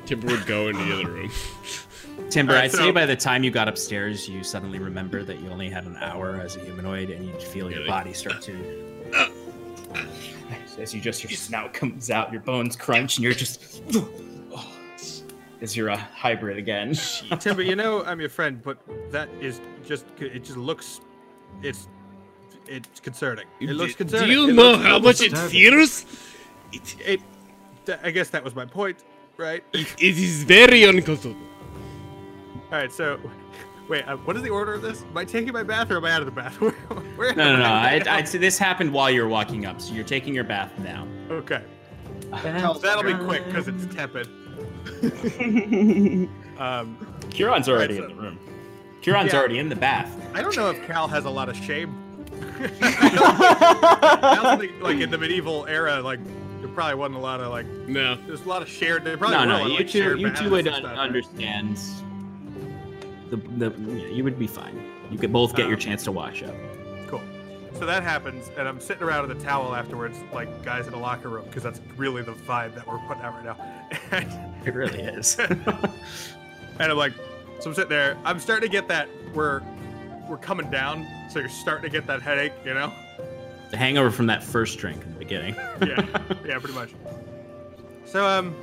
[0.06, 1.32] Timber would go in the other room.
[2.30, 5.40] Timber, Alright, I'd so- say by the time you got upstairs, you suddenly remember that
[5.40, 7.88] you only had an hour as a humanoid, and you feel your Really?
[7.90, 9.32] body start to.
[10.80, 13.82] As you just your snout comes out, your bones crunch, and you're just.
[15.62, 16.94] as you're a hybrid again.
[17.40, 18.78] Timber, you know I'm your friend, but
[19.12, 21.02] that is just it just looks
[21.62, 21.88] it's
[22.68, 23.46] it's concerning.
[23.60, 24.28] It looks concerning.
[24.28, 25.50] Do you It know how much it disturbing.
[25.50, 26.06] feels?
[26.72, 27.22] It, It
[28.04, 29.04] I guess that was my point,
[29.38, 29.64] right?
[29.74, 31.36] it, it is very uncomfortable.
[32.72, 33.20] All right, so
[33.90, 35.02] wait, uh, what is the order of this?
[35.02, 36.56] Am I taking my bath or am I out of the bath?
[36.62, 37.66] Where, where No, no, am no.
[37.66, 38.08] I I'd.
[38.08, 41.08] I'd say this happened while you're walking up, so you're taking your bath now.
[41.30, 41.62] Okay,
[42.32, 44.28] Cal's that'll be quick because it's tepid.
[46.60, 46.98] Um,
[47.30, 48.40] Kieran's already Right, so- in the room.
[49.02, 49.40] Kieran's Yeah.
[49.40, 50.14] already in the bath.
[50.34, 51.96] I don't know if Cal has a lot of shame.
[52.82, 56.20] I don't think, like in the medieval era, like
[56.60, 57.66] there probably wasn't a lot of like.
[57.88, 58.16] No.
[58.28, 59.06] There's a lot of shared.
[59.06, 59.54] There probably No, no.
[59.54, 60.98] lot of, You like, two, you two would un- stuff, right?
[61.00, 61.80] understand.
[63.30, 63.82] The, the
[64.12, 64.84] you would be fine.
[65.12, 66.56] You could both get your Um, chance to wash up.
[67.08, 67.22] Cool.
[67.74, 71.00] So that happens, and I'm sitting around in the towel afterwards, like guys in a
[71.00, 74.36] locker room, because that's really the vibe that we're putting out right now.
[74.66, 75.40] It really is.
[75.40, 75.62] and
[76.80, 77.14] I'm like,
[77.60, 78.18] so I'm sitting there.
[78.26, 79.62] I'm starting to get that we're
[80.28, 82.94] we're coming down, so you're starting to get that headache, you know?
[83.72, 85.56] the hangover from that first drink in the beginning.
[85.86, 86.06] Yeah,
[86.46, 86.90] yeah, pretty much.
[88.06, 88.54] So um,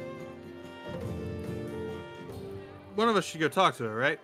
[2.95, 4.19] one of us should go talk to her, right?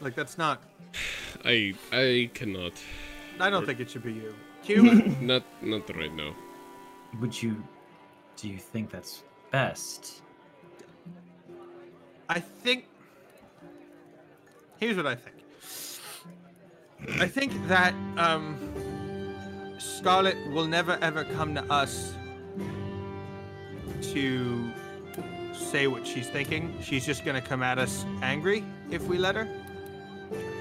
[0.00, 0.62] Like that's not.
[1.44, 2.72] I I cannot.
[3.38, 4.34] I don't think it should be you.
[4.62, 4.82] Q.
[5.20, 6.34] Not not right now.
[7.20, 7.62] Would you?
[8.36, 10.22] Do you think that's best?
[12.28, 12.86] I think.
[14.78, 15.36] Here's what I think.
[17.20, 18.56] I think that um,
[19.78, 22.14] Scarlet will never ever come to us
[24.02, 24.70] to
[25.52, 26.74] say what she's thinking.
[26.82, 29.48] She's just gonna come at us angry if we let her,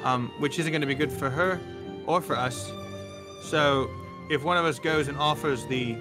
[0.04, 1.60] um, which isn't gonna be good for her
[2.06, 2.72] or for us.
[3.42, 3.90] So,
[4.30, 5.98] if one of us goes and offers the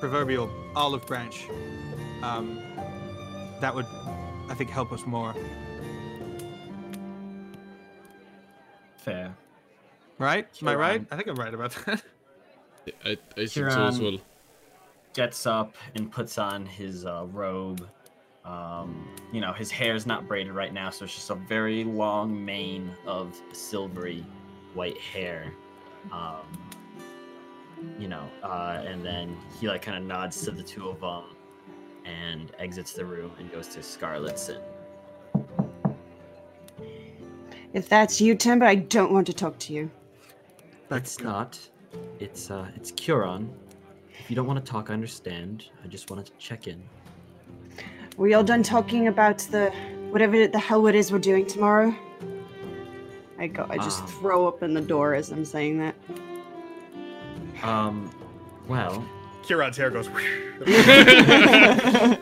[0.00, 1.46] proverbial olive branch,
[2.22, 2.60] um,
[3.60, 3.86] that would,
[4.48, 5.34] I think, help us more.
[8.96, 9.34] Fair.
[10.18, 10.48] Right?
[10.60, 11.00] Am I right?
[11.00, 12.02] um, I think I'm right about that.
[13.04, 14.18] I I think so as well.
[15.14, 17.88] Gets up and puts on his uh, robe.
[18.46, 22.44] Um, you know, his hair's not braided right now, so it's just a very long
[22.44, 24.24] mane of silvery
[24.74, 25.52] white hair.
[26.12, 26.46] Um,
[27.98, 31.24] you know, uh, and then he like kind of nods to the two of them
[32.04, 34.62] and exits the room and goes to Scarlet's and
[37.76, 39.90] if that's you, Timber, I don't want to talk to you.
[40.88, 41.58] That's not.
[42.18, 43.52] It's uh it's Kieran.
[44.18, 45.66] If you don't want to talk, I understand.
[45.84, 46.82] I just wanted to check in.
[48.16, 49.70] We all done talking about the
[50.10, 51.94] whatever the hell it is we're doing tomorrow?
[53.38, 53.66] I go.
[53.68, 54.08] I just Um.
[54.08, 55.94] throw open the door as I'm saying that.
[57.62, 58.10] Um
[58.66, 59.04] well,
[59.42, 60.06] Kieran's hair goes.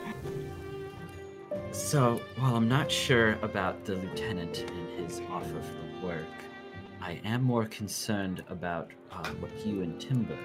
[1.72, 6.26] so while I'm not sure about the lieutenant and his offer for work,
[7.00, 10.36] I am more concerned about uh, what you and Timber.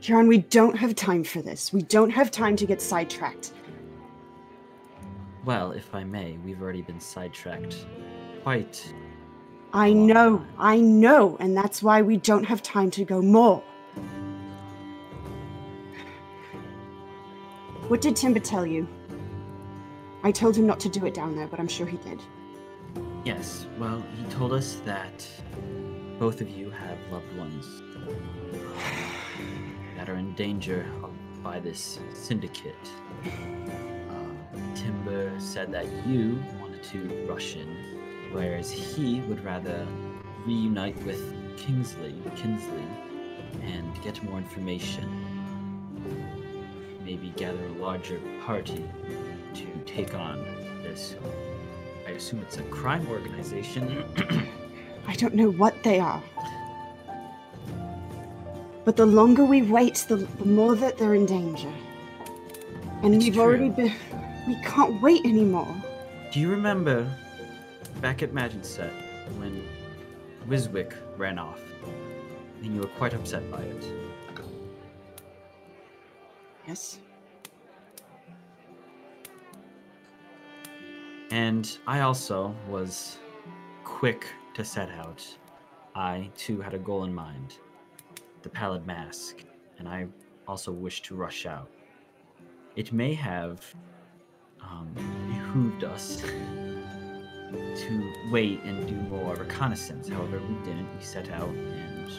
[0.00, 1.72] Kieran, we don't have time for this.
[1.72, 3.52] We don't have time to get sidetracked.
[5.44, 7.86] Well, if I may, we've already been sidetracked
[8.42, 8.94] quite.
[9.72, 13.62] I know, I know, and that's why we don't have time to go more.
[17.88, 18.86] What did Timber tell you?
[20.22, 22.22] I told him not to do it down there, but I'm sure he did.
[23.24, 25.26] Yes, well, he told us that
[26.18, 27.82] both of you have loved ones
[29.96, 30.86] that are in danger
[31.42, 32.88] by this syndicate.
[34.74, 37.68] Timber said that you wanted to rush in,
[38.32, 39.86] whereas he would rather
[40.46, 42.86] reunite with Kingsley, Kinsley,
[43.62, 45.08] and get more information.
[47.04, 48.88] Maybe gather a larger party
[49.54, 50.38] to take on
[50.82, 51.16] this
[52.06, 54.04] I assume it's a crime organization.
[55.06, 56.22] I don't know what they are.
[58.84, 61.72] But the longer we wait, the, the more that they're in danger.
[63.02, 63.42] And It's we've true.
[63.42, 63.92] already been.
[64.46, 65.74] We can't wait anymore.
[66.32, 67.08] Do you remember
[68.00, 68.30] back at
[68.64, 68.92] Set
[69.38, 69.62] when
[70.48, 71.60] Wiswick ran off
[72.62, 73.84] and you were quite upset by it?
[76.66, 76.98] Yes.
[81.30, 83.18] And I also was
[83.84, 85.24] quick to set out.
[85.94, 87.58] I too had a goal in mind
[88.42, 89.44] the Pallid Mask,
[89.78, 90.06] and I
[90.48, 91.70] also wished to rush out.
[92.74, 93.72] It may have
[94.72, 94.88] um,
[95.28, 96.22] behooved us
[97.76, 100.08] to wait and do more reconnaissance.
[100.08, 100.88] However, we didn't.
[100.96, 102.10] We set out and.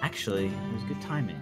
[0.00, 1.40] Actually, it was good timing.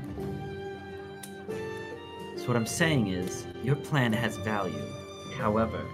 [2.36, 4.86] So what I'm saying is, your plan has value.
[5.36, 5.84] However,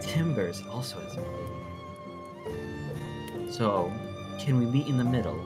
[0.00, 1.56] Timbers also has value.
[3.50, 3.92] So,
[4.38, 5.38] can we meet in the middle?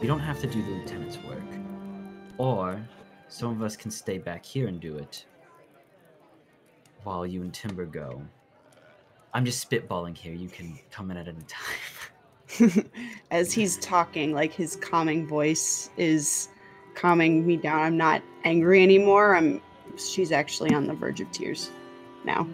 [0.00, 1.38] We don't have to do the lieutenant's work.
[2.38, 2.80] Or,
[3.34, 5.24] some of us can stay back here and do it.
[7.02, 8.22] While you and Timber go.
[9.32, 10.32] I'm just spitballing here.
[10.32, 12.84] You can come in at any time.
[13.32, 16.48] As he's talking, like his calming voice is
[16.94, 17.80] calming me down.
[17.80, 19.34] I'm not angry anymore.
[19.34, 19.60] I'm
[19.96, 21.72] she's actually on the verge of tears
[22.24, 22.46] now.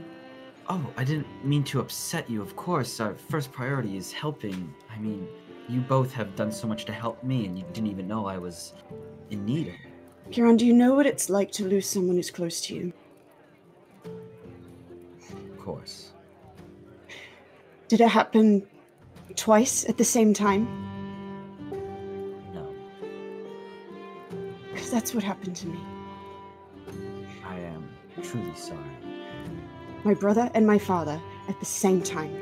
[0.71, 3.01] Oh, I didn't mean to upset you, of course.
[3.01, 4.75] Our first priority is helping.
[4.91, 5.29] I mean,
[5.69, 8.39] you both have done so much to help me, and you didn't even know I
[8.39, 8.73] was
[9.29, 9.90] in need of it.
[10.31, 12.93] Kieran, do you know what it's like to lose someone who's close to you?
[14.05, 16.13] Of course.
[17.89, 18.65] Did it happen
[19.35, 20.69] twice at the same time?
[22.55, 22.73] No,
[24.73, 25.81] Because that's what happened to me.
[27.45, 27.89] I am
[28.23, 28.79] truly sorry.
[30.05, 32.37] My brother and my father at the same time.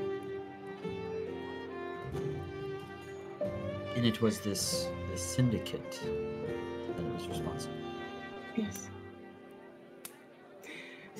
[3.96, 6.00] And it was this, this syndicate
[6.96, 7.77] that was responsible.
[8.58, 8.88] Yes.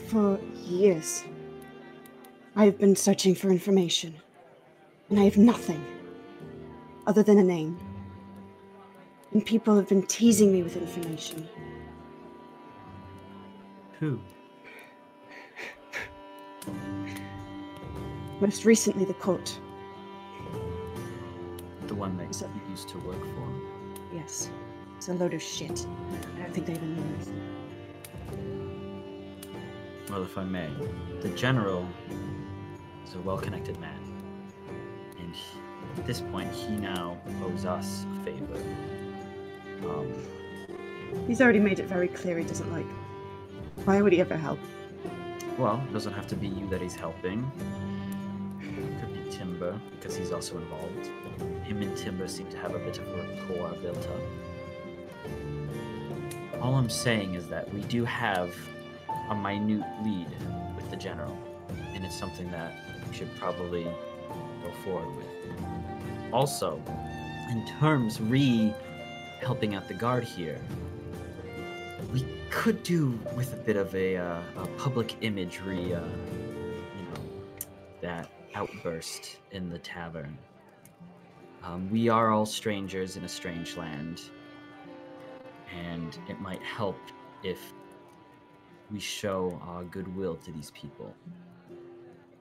[0.08, 1.22] For years,
[2.56, 4.14] I have been searching for information,
[5.08, 5.84] and I have nothing
[7.06, 7.78] other than a name.
[9.32, 11.48] And people have been teasing me with information.
[14.00, 14.18] Who?
[18.40, 19.60] Most recently, the cult.
[21.86, 23.48] The one that So- you used to work for.
[24.12, 24.50] Yes.
[24.98, 25.86] It's a load of shit.
[26.36, 27.02] I don't think they even know.
[30.10, 30.68] Well, if I may,
[31.20, 31.86] the general
[33.06, 34.00] is a well-connected man,
[35.20, 35.60] and he,
[36.00, 38.60] at this point, he now owes us a favor.
[39.88, 40.12] Um,
[41.28, 42.86] He's already made it very clear he doesn't like.
[43.84, 44.58] Why would he ever help?
[45.58, 47.50] well, it doesn't have to be you that he's helping.
[48.60, 51.06] It could be Timber because he's also involved.
[51.64, 54.47] Him and Timber seem to have a bit of a rapport built up.
[56.68, 58.54] All I'm saying is that we do have
[59.30, 60.28] a minute lead
[60.76, 61.34] with the general,
[61.94, 62.74] and it's something that
[63.08, 65.26] we should probably go forward with.
[66.30, 66.78] Also,
[67.48, 68.74] in terms re
[69.40, 70.60] helping out the guard here,
[72.12, 77.22] we could do with a bit of a, uh, a public imagery, uh, you know,
[78.02, 80.36] that outburst in the tavern.
[81.64, 84.20] Um, we are all strangers in a strange land,
[85.74, 86.98] and it might help
[87.42, 87.72] if
[88.90, 91.14] we show our goodwill to these people.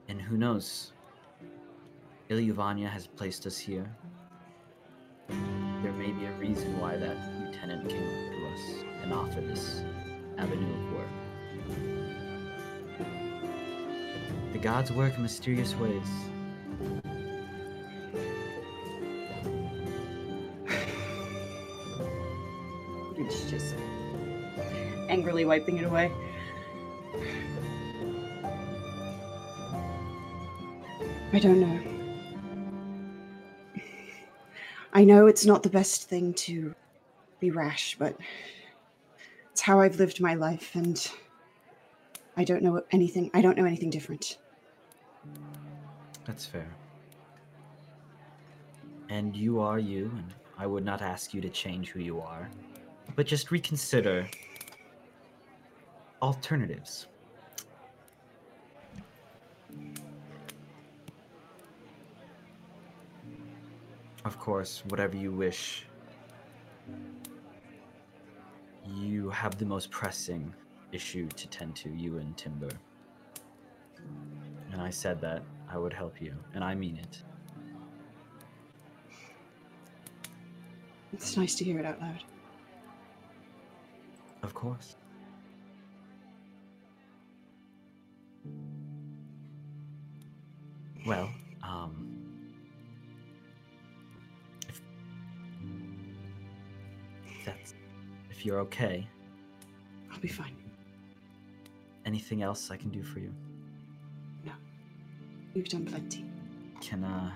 [0.08, 0.92] And who knows?
[2.30, 3.90] Ilyuvania has placed us here.
[5.28, 9.82] There may be a reason why that lieutenant came to us and offered this
[10.38, 11.08] avenue of work.
[14.52, 16.08] The gods work in mysterious ways.
[25.44, 26.12] Wiping it away.
[31.32, 31.80] I don't know.
[34.92, 36.74] I know it's not the best thing to
[37.40, 38.16] be rash, but
[39.52, 41.10] it's how I've lived my life, and
[42.36, 43.30] I don't know anything.
[43.34, 44.38] I don't know anything different.
[46.24, 46.68] That's fair.
[49.08, 52.48] And you are you, and I would not ask you to change who you are,
[53.16, 54.28] but just reconsider
[56.20, 57.06] alternatives.
[64.24, 65.86] Of course, whatever you wish.
[68.86, 70.52] You have the most pressing
[70.92, 72.70] issue to tend to, you and Timber.
[74.72, 77.22] And I said that I would help you, and I mean it.
[81.12, 82.22] It's nice to hear it out loud.
[84.42, 84.96] Of course.
[91.08, 91.30] Well,
[91.62, 92.06] um.
[94.68, 94.82] If,
[97.26, 97.74] if that's.
[98.30, 99.08] If you're okay,
[100.12, 100.54] I'll be fine.
[102.04, 103.32] anything else I can do for you?
[104.44, 104.52] No.
[105.54, 106.26] You've done plenty.
[106.82, 107.32] Can, uh.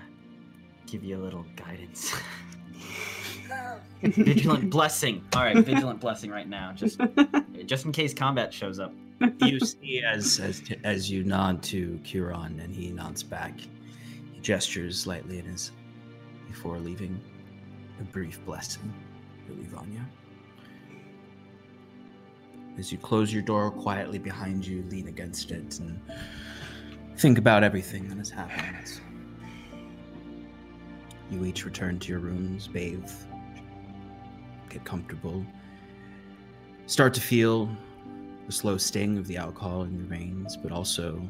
[0.85, 2.13] give you a little guidance.
[4.03, 5.23] vigilant blessing.
[5.35, 7.01] All right, vigilant blessing right now, just
[7.65, 8.93] just in case combat shows up.
[9.41, 13.59] You see as as as you nod to Kieran and he nods back.
[14.31, 15.71] He gestures lightly in his
[16.47, 17.19] before leaving
[17.99, 18.93] a brief blessing
[19.47, 20.05] to Ilyuvania.
[22.77, 25.99] as you close your door quietly behind you, lean against it, and
[27.17, 28.99] think about everything that has happened.
[31.31, 33.09] You each return to your rooms, bathe,
[34.69, 35.45] get comfortable,
[36.87, 37.69] start to feel
[38.45, 41.21] the slow sting of the alcohol in your veins, but also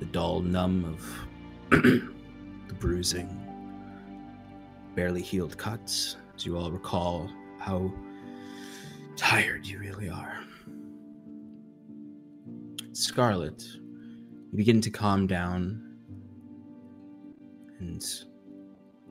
[0.00, 3.28] the dull numb of the bruising,
[4.94, 7.92] barely healed cuts, as you all recall how
[9.16, 10.38] tired you really are.
[12.92, 15.84] Scarlet, you begin to calm down
[17.80, 18.04] and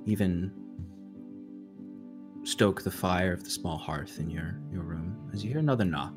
[0.05, 0.51] even
[2.43, 5.85] stoke the fire of the small hearth in your, your room as you hear another
[5.85, 6.13] knock.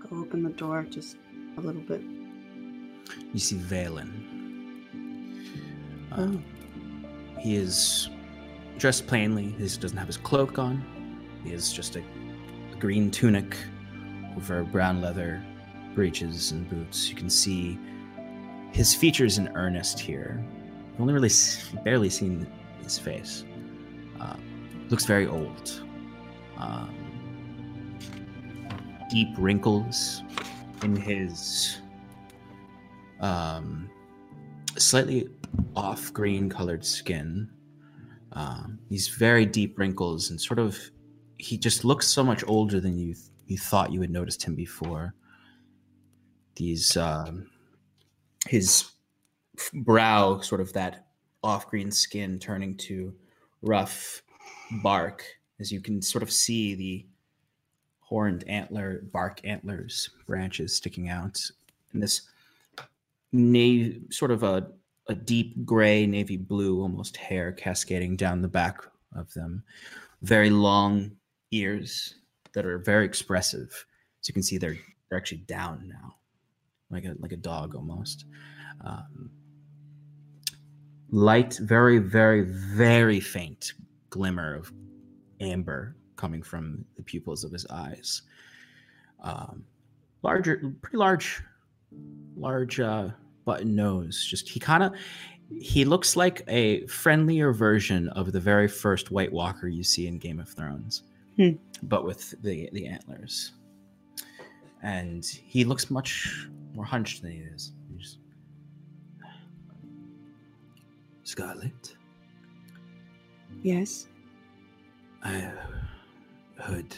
[0.00, 1.16] Go open the door just
[1.58, 2.02] a little bit.
[3.32, 4.10] You see Valen.
[6.12, 6.36] Uh,
[7.40, 8.08] He is
[8.78, 9.54] dressed plainly.
[9.58, 10.84] He doesn't have his cloak on.
[11.44, 13.56] He is just a, a green tunic
[14.36, 15.42] over brown leather
[15.94, 17.08] breeches and boots.
[17.10, 17.78] You can see
[18.72, 20.42] his features in earnest here.
[20.94, 21.30] I've only really
[21.84, 22.46] barely seen
[22.82, 23.44] his face.
[24.20, 24.36] Uh,
[24.88, 25.82] looks very old.
[26.56, 26.94] Um,
[29.10, 30.22] deep wrinkles
[30.82, 31.78] in his
[33.20, 33.90] um,
[34.76, 35.28] slightly
[35.76, 37.50] off green colored skin.
[38.32, 40.78] Um, these very deep wrinkles and sort of
[41.36, 43.14] he just looks so much older than you
[43.46, 45.14] you thought you had noticed him before.
[46.56, 47.50] These um,
[48.46, 48.90] his
[49.72, 51.06] brow, sort of that
[51.42, 53.14] off green skin turning to
[53.62, 54.22] rough
[54.82, 55.24] bark,
[55.60, 57.06] as you can sort of see the
[58.00, 61.40] horned antler bark antlers branches sticking out,
[61.92, 62.22] and this
[63.32, 64.70] navy sort of a
[65.08, 68.82] a deep gray navy blue almost hair cascading down the back
[69.16, 69.64] of them.
[70.22, 71.10] Very long
[71.50, 72.14] ears
[72.52, 73.84] that are very expressive.
[74.20, 74.78] So you can see they're
[75.08, 76.16] they're actually down now
[76.92, 78.26] like a like a dog almost
[78.82, 79.30] um,
[81.10, 83.72] light very very very faint
[84.10, 84.72] glimmer of
[85.40, 88.22] amber coming from the pupils of his eyes
[89.22, 89.64] um,
[90.22, 91.42] larger pretty large
[92.36, 93.08] large uh,
[93.44, 94.24] button nose.
[94.28, 94.92] Just he kind of
[95.60, 100.18] he looks like a friendlier version of the very first White Walker you see in
[100.18, 101.02] Game of Thrones,
[101.36, 101.50] Hmm.
[101.82, 103.52] but with the the antlers.
[104.82, 107.72] And he looks much more hunched than he is.
[107.94, 108.18] He's-
[111.24, 111.96] Scarlet,
[113.62, 114.08] Yes.
[115.22, 115.52] I
[116.58, 116.96] heard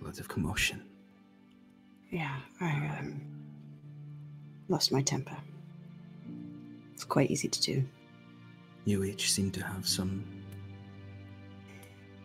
[0.00, 0.82] a lot of commotion.
[2.10, 3.20] Yeah, I um,
[4.68, 5.36] lost my temper.
[6.92, 7.84] It's quite easy to do.
[8.84, 10.22] You each seem to have some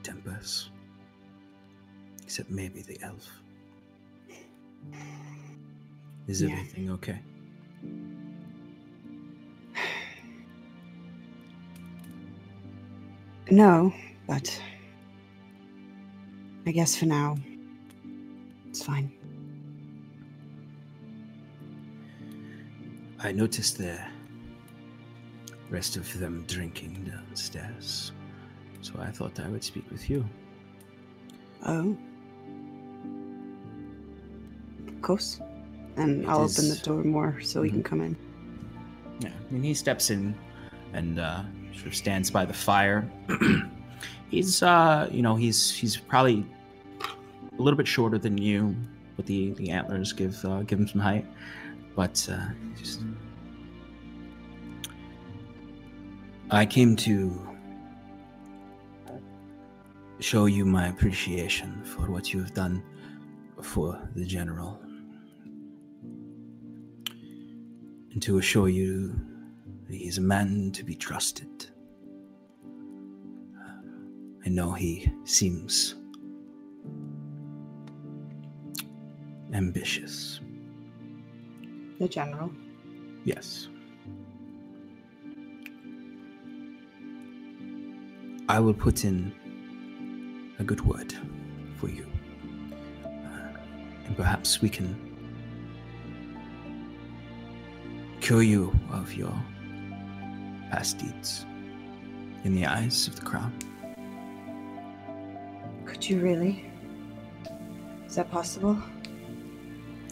[0.03, 0.69] tempers.
[2.23, 3.29] Except maybe the elf.
[6.29, 6.51] Is Yeah.
[6.51, 7.19] everything okay?
[13.49, 13.91] No,
[14.27, 14.61] but
[16.67, 17.35] I guess for now,
[18.67, 19.11] it's fine.
[23.17, 23.99] I noticed the
[25.71, 28.11] rest of them drinking downstairs.
[28.81, 30.23] So I thought I would speak with you.
[31.65, 31.97] Oh.
[34.87, 35.41] Of course.
[35.99, 37.85] And I'll open the door more so he can Mhm.
[37.85, 38.15] come in.
[39.19, 40.33] Yeah, mean, he steps in
[40.93, 41.43] and uh,
[41.73, 43.09] sort of stands by the fire.
[44.31, 46.45] he's, uh, you know, he's he's probably
[47.57, 48.75] a little bit shorter than you,
[49.17, 51.25] but the the antlers give uh, give him some height.
[51.95, 52.47] But uh,
[52.77, 53.01] just,
[56.49, 57.45] I came to
[60.19, 62.81] show you my appreciation for what you have done
[63.61, 64.79] for the general
[68.11, 69.13] and to assure you
[69.87, 71.47] that he is a man to be trusted.
[74.45, 75.95] I know he seems
[79.53, 80.39] ambitious.
[81.99, 82.51] The general.
[83.25, 83.67] Yes.
[88.47, 89.33] I will put in
[90.57, 91.13] a good word
[91.77, 92.07] for you.
[93.05, 93.59] Uh,
[94.05, 95.08] and perhaps we can
[98.29, 99.33] cure you of your
[100.69, 101.47] past deeds
[102.43, 103.51] in the eyes of the crown.
[105.83, 106.63] Could you really?
[108.05, 108.77] Is that possible?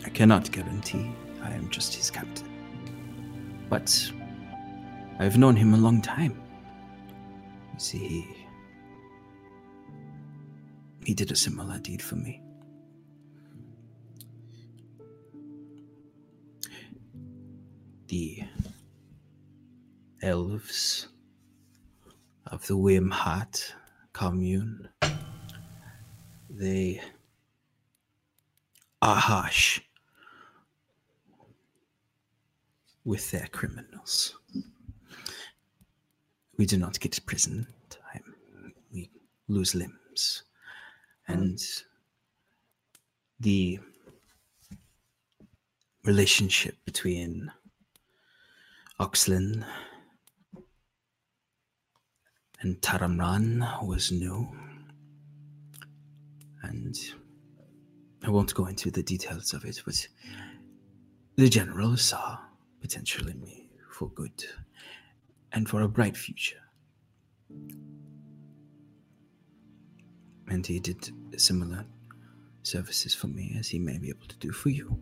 [0.03, 1.11] I cannot guarantee
[1.44, 2.49] I am just his captain.
[3.69, 4.11] But
[5.19, 6.41] I've known him a long time.
[7.73, 8.27] You see, he,
[11.06, 12.41] he did a similar deed for me.
[18.07, 18.43] The
[20.21, 21.07] elves
[22.45, 23.73] of the Wimhat
[24.13, 24.88] commune,
[26.49, 27.01] they
[29.01, 29.81] are harsh
[33.03, 34.38] with their criminals.
[36.57, 38.34] We do not get prison time.
[38.91, 39.09] We
[39.47, 40.43] lose limbs.
[41.27, 41.61] And
[43.39, 43.79] the
[46.03, 47.51] relationship between
[48.99, 49.64] Oxlin
[52.61, 54.48] and Taramran was new.
[56.64, 56.98] And
[58.24, 60.07] I won't go into the details of it, but
[61.36, 62.40] the general saw
[62.82, 64.44] potential in me for good
[65.52, 66.61] and for a bright future.
[70.49, 71.86] And he did similar
[72.64, 74.99] services for me as he may be able to do for you.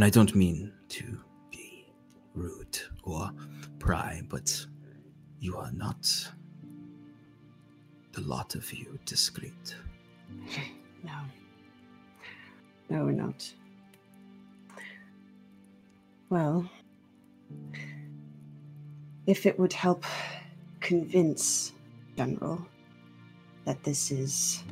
[0.00, 1.20] And I don't mean to
[1.50, 1.92] be
[2.32, 3.30] rude or
[3.78, 4.64] pry, but
[5.40, 6.08] you are not
[8.12, 9.76] the lot of you discreet.
[11.04, 11.18] No.
[12.88, 13.52] No, we're not.
[16.30, 16.70] Well,
[19.26, 20.06] if it would help
[20.80, 21.72] convince
[22.16, 22.66] General
[23.66, 24.64] that this is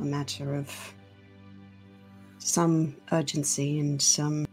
[0.00, 0.94] a matter of
[2.54, 4.46] some urgency and some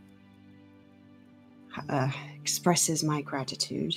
[1.90, 2.10] uh,
[2.42, 3.96] expresses my gratitude.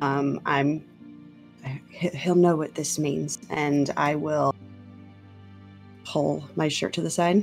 [0.00, 0.84] Um, I'm.
[1.90, 4.54] he- He'll know what this means, and I will
[6.04, 7.42] pull my shirt to the side,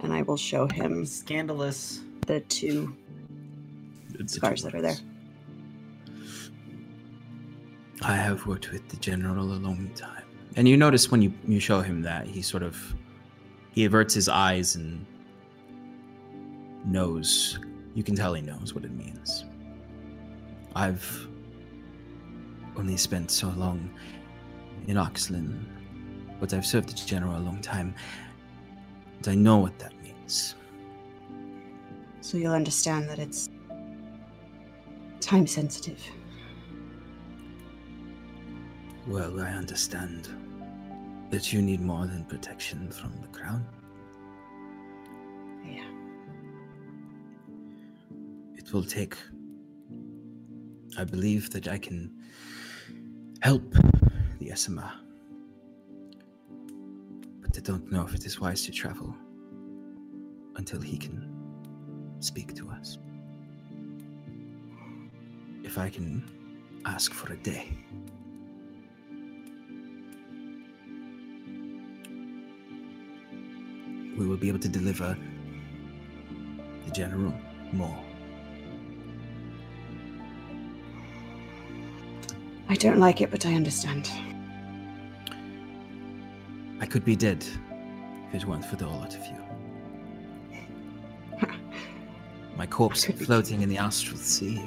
[0.00, 2.00] and I will show him Scandalous.
[2.26, 2.94] the two
[4.18, 4.96] It's scars that are there.
[8.02, 10.24] I have worked with the general a long time.
[10.56, 12.94] And you notice when you, you show him that, he sort of
[13.74, 15.04] he averts his eyes and
[16.84, 17.58] knows
[17.94, 19.44] you can tell he knows what it means.
[20.76, 21.28] I've
[22.76, 23.90] only spent so long
[24.86, 25.64] in Oxlin,
[26.40, 27.94] but I've served the general a long time.
[29.18, 30.54] And I know what that means.
[32.20, 33.48] So you'll understand that it's
[35.20, 36.02] time sensitive.
[39.06, 40.28] Well, I understand
[41.34, 43.66] that you need more than protection from the crown.
[45.66, 45.82] Yeah.
[48.56, 49.16] It will take.
[50.96, 52.12] I believe that I can
[53.42, 53.68] help
[54.38, 54.92] the Aasimar.
[57.42, 59.12] But I don't know if it is wise to travel
[60.54, 61.18] until he can
[62.20, 62.98] speak to us.
[65.64, 66.22] If I can
[66.84, 67.72] ask for a day.
[74.16, 75.16] We will be able to deliver
[76.84, 77.34] the general
[77.72, 77.98] more.
[82.68, 84.10] I don't like it, but I understand.
[86.80, 87.44] I could be dead
[88.32, 89.38] if it weren't for the lot of you.
[92.56, 94.62] My corpse floating in the astral sea,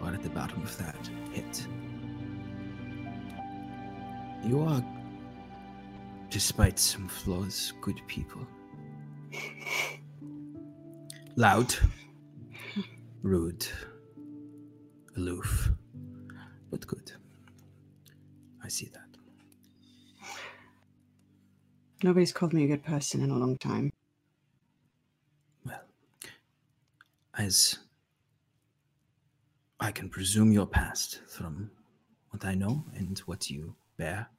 [0.00, 1.66] right at the bottom of that pit.
[4.44, 4.84] You are,
[6.30, 8.46] despite some flaws, good people.
[11.38, 11.76] Loud,
[13.22, 13.66] rude,
[15.16, 15.68] aloof,
[16.70, 17.12] but good.
[18.64, 19.02] I see that.
[22.02, 23.92] Nobody's called me a good person in a long time.
[25.66, 25.82] Well,
[27.36, 27.80] as
[29.78, 31.70] I can presume your past from
[32.30, 34.30] what I know and what you bear,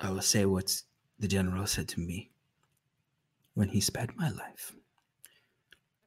[0.00, 0.82] I will say what
[1.20, 2.30] the general said to me
[3.58, 4.72] when he spared my life.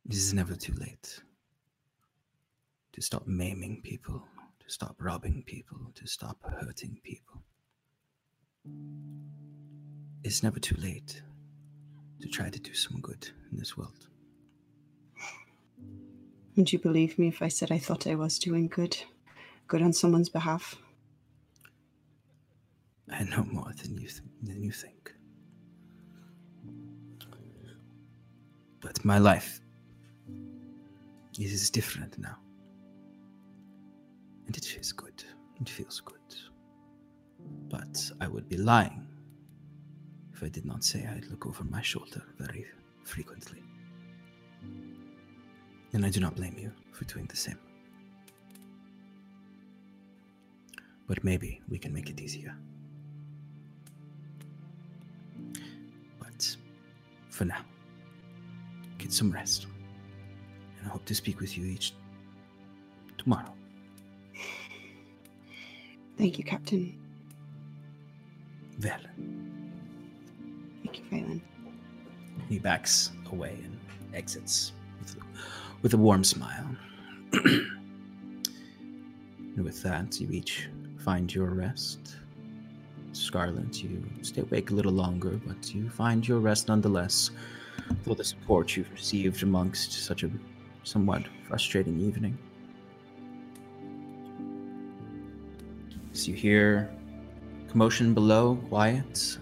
[0.06, 1.22] It is never too late
[2.94, 4.24] to stop maiming people,
[4.62, 7.44] to stop robbing people, to stop hurting people.
[10.24, 11.22] It's never too late
[12.22, 14.08] to try to do some good in this world.
[16.56, 18.96] Would you believe me if I said I thought I was doing good?
[19.68, 20.78] Good on someone's behalf?
[23.12, 25.11] I know more than you th- than you think.
[28.82, 29.62] But my life
[31.40, 32.38] is different now.
[34.48, 35.24] And it feels good.
[35.62, 36.18] It feels good.
[37.70, 39.08] But I would be lying
[40.34, 42.66] if I did not say I'd look over my shoulder very
[43.04, 43.64] frequently.
[45.94, 47.60] And I do not blame you for doing the same.
[51.08, 52.56] But maybe we can make it easier.
[56.20, 56.58] But
[57.30, 57.64] for now,
[59.02, 59.66] get some rest.
[60.80, 61.94] And I hope to speak with you each
[63.18, 63.54] tomorrow.
[66.18, 66.96] Thank you, Captain.
[68.84, 69.00] Well,
[70.84, 71.42] Thank you, Phelan.
[72.50, 73.78] he backs away and
[74.14, 75.16] exits with,
[75.82, 76.76] with a warm smile.
[77.34, 77.72] and
[79.58, 80.70] with that, you each
[81.00, 82.18] find your rest.
[83.14, 87.32] Scarlet, you stay awake a little longer, but you find your rest nonetheless
[88.04, 90.32] for the support you've received amongst such a
[90.84, 92.38] somewhat frustrating evening.
[96.12, 96.90] As you hear
[97.70, 99.38] commotion below, quiet.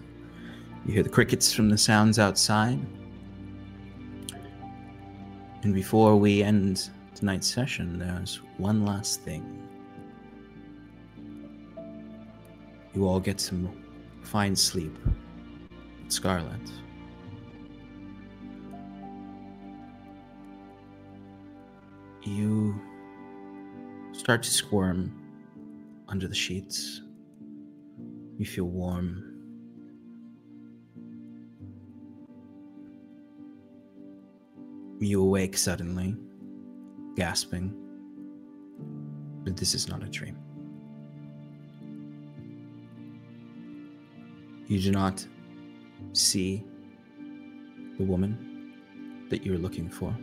[0.86, 2.78] You hear the crickets from the sounds outside.
[5.62, 9.60] And before we end tonight's session, there's one last thing.
[12.94, 13.70] You all get some
[14.22, 14.96] fine sleep.
[16.08, 16.60] Scarlet.
[22.22, 22.78] You
[24.12, 25.10] start to squirm
[26.08, 27.00] under the sheets.
[28.36, 29.26] You feel warm.
[34.98, 36.14] You awake suddenly,
[37.16, 37.74] gasping.
[39.42, 40.36] But this is not a dream.
[44.66, 45.26] You do not
[46.12, 46.64] see
[47.96, 48.74] the woman
[49.30, 50.14] that you're looking for.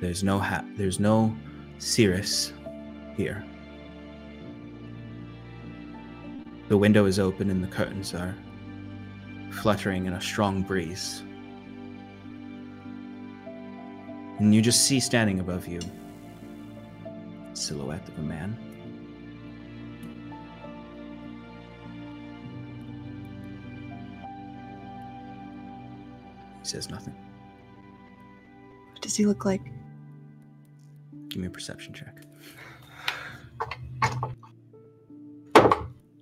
[0.00, 1.36] There's no ha- there's no
[1.78, 2.52] Cirrus
[3.16, 3.44] here.
[6.68, 8.34] The window is open and the curtains are
[9.50, 11.22] fluttering in a strong breeze.
[14.38, 15.80] And you just see standing above you
[17.54, 18.56] silhouette of a man.
[26.60, 27.14] He says nothing.
[28.92, 29.62] What does he look like?
[31.36, 32.22] Give me a perception check.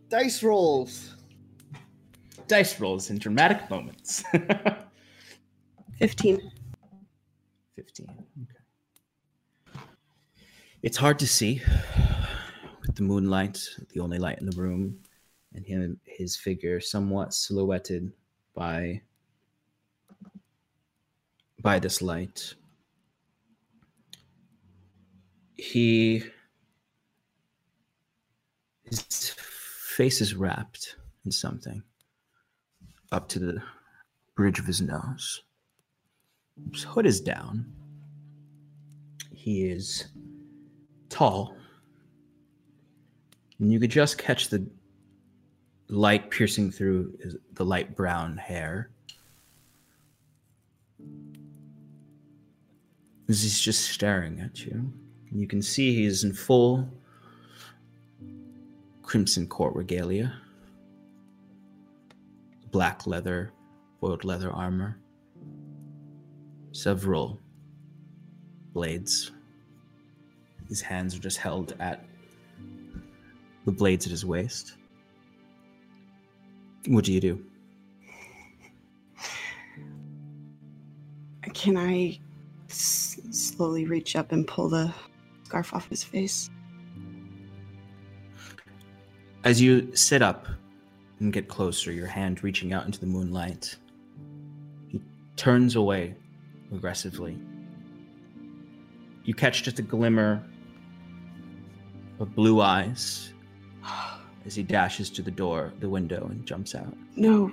[0.09, 1.15] Dice rolls.
[2.49, 4.25] Dice rolls in dramatic moments.
[6.01, 6.51] 15.
[7.77, 8.07] 15.
[8.43, 9.81] Okay.
[10.83, 11.63] It's hard to see
[12.85, 13.63] with the moonlight,
[13.93, 14.99] the only light in the room,
[15.55, 18.11] and him his figure somewhat silhouetted
[18.53, 19.01] by
[21.63, 22.57] by this light.
[25.65, 26.23] He
[28.85, 31.83] his face is wrapped in something
[33.11, 33.63] up to the
[34.37, 35.43] bridge of his nose.
[36.71, 37.73] His hood is down.
[39.33, 40.09] He is
[41.09, 41.57] tall.
[43.59, 44.65] And you could just catch the
[45.89, 47.17] light piercing through
[47.55, 48.91] the light brown hair.
[53.27, 54.93] He's just staring at you.
[55.35, 56.89] You can see he's in full
[59.03, 60.33] crimson court regalia
[62.71, 63.53] black leather,
[64.01, 64.99] foiled leather armor
[66.73, 67.39] several
[68.73, 69.31] blades.
[70.69, 72.05] His hands are just held at
[73.65, 74.75] the blades at his waist.
[76.87, 77.45] What do you do?
[81.55, 82.19] Can I
[82.69, 84.93] s- slowly reach up and pull the
[85.55, 86.51] scarf off his face?
[89.45, 90.49] As you sit up
[91.21, 93.77] and get closer, your hand reaching out into the moonlight,
[94.89, 95.01] he
[95.37, 96.17] turns away
[96.73, 97.39] aggressively.
[99.23, 100.43] You catch just a glimmer
[102.19, 103.33] of blue eyes
[104.45, 106.97] as he dashes to the door, the window, and jumps out.
[107.15, 107.53] No.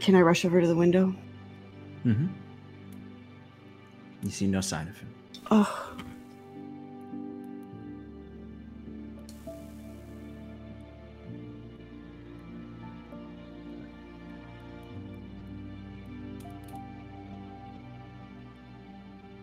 [0.00, 1.14] Can I rush over to the window?
[2.06, 2.26] Mm-hmm.
[4.22, 5.14] You see no sign of him.
[5.50, 5.86] Oh.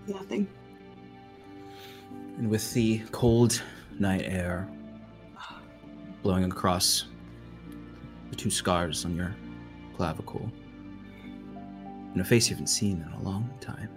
[0.08, 0.48] Nothing.
[2.38, 3.62] And with the cold
[4.00, 4.68] night air
[6.24, 7.06] blowing across
[8.32, 9.36] the two scars on your
[9.98, 10.50] clavicle,
[12.14, 13.90] and a face you haven't seen in a long time,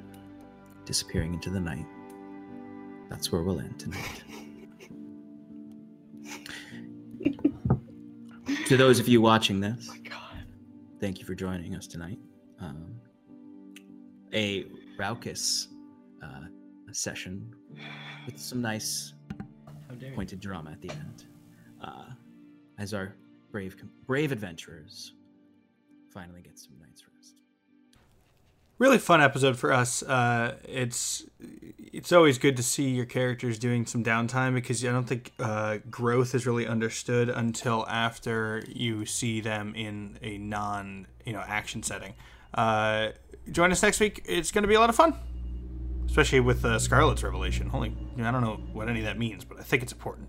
[0.87, 1.85] disappearing into the night,
[3.11, 4.25] that's where we'll end tonight.
[8.67, 9.91] to those of you watching this,
[11.01, 12.19] thank you for joining us tonight.
[12.61, 12.95] Um,
[14.33, 14.65] a
[14.99, 15.69] raucous
[16.23, 16.47] uh,
[16.93, 17.55] session
[18.25, 19.13] with some nice
[20.15, 21.27] pointed drama at the end,
[21.83, 22.07] uh,
[22.79, 23.17] as our
[23.53, 25.13] brave brave adventurers
[26.13, 27.35] finally get some night's rest.
[28.79, 30.03] really fun episode for us.
[30.03, 31.25] Uh, it's
[31.93, 35.79] it's always good to see your characters doing some downtime because I don't think uh,
[35.91, 41.83] growth is really understood until after you see them in a non you know action
[41.83, 42.15] setting.
[42.55, 43.11] Uh,
[43.51, 44.23] join us next week.
[44.27, 45.15] It's going to be a lot of fun,
[46.07, 47.69] especially with uh, Scarlet's revelation.
[47.69, 50.29] Holy, I don't know what any of that means, but I think it's important.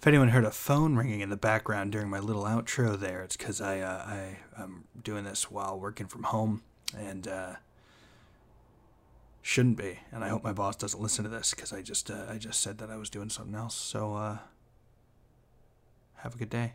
[0.00, 3.36] If anyone heard a phone ringing in the background during my little outro there, it's
[3.36, 6.62] because I, uh, I I'm doing this while working from home,
[6.96, 7.56] and uh,
[9.42, 9.98] shouldn't be.
[10.10, 12.60] And I hope my boss doesn't listen to this because I just uh, I just
[12.60, 13.74] said that I was doing something else.
[13.74, 14.38] So uh,
[16.14, 16.72] have a good day.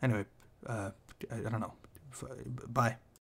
[0.00, 0.24] Anyway,
[0.66, 0.92] uh,
[1.30, 1.74] I, I don't know.
[2.66, 2.96] Bye.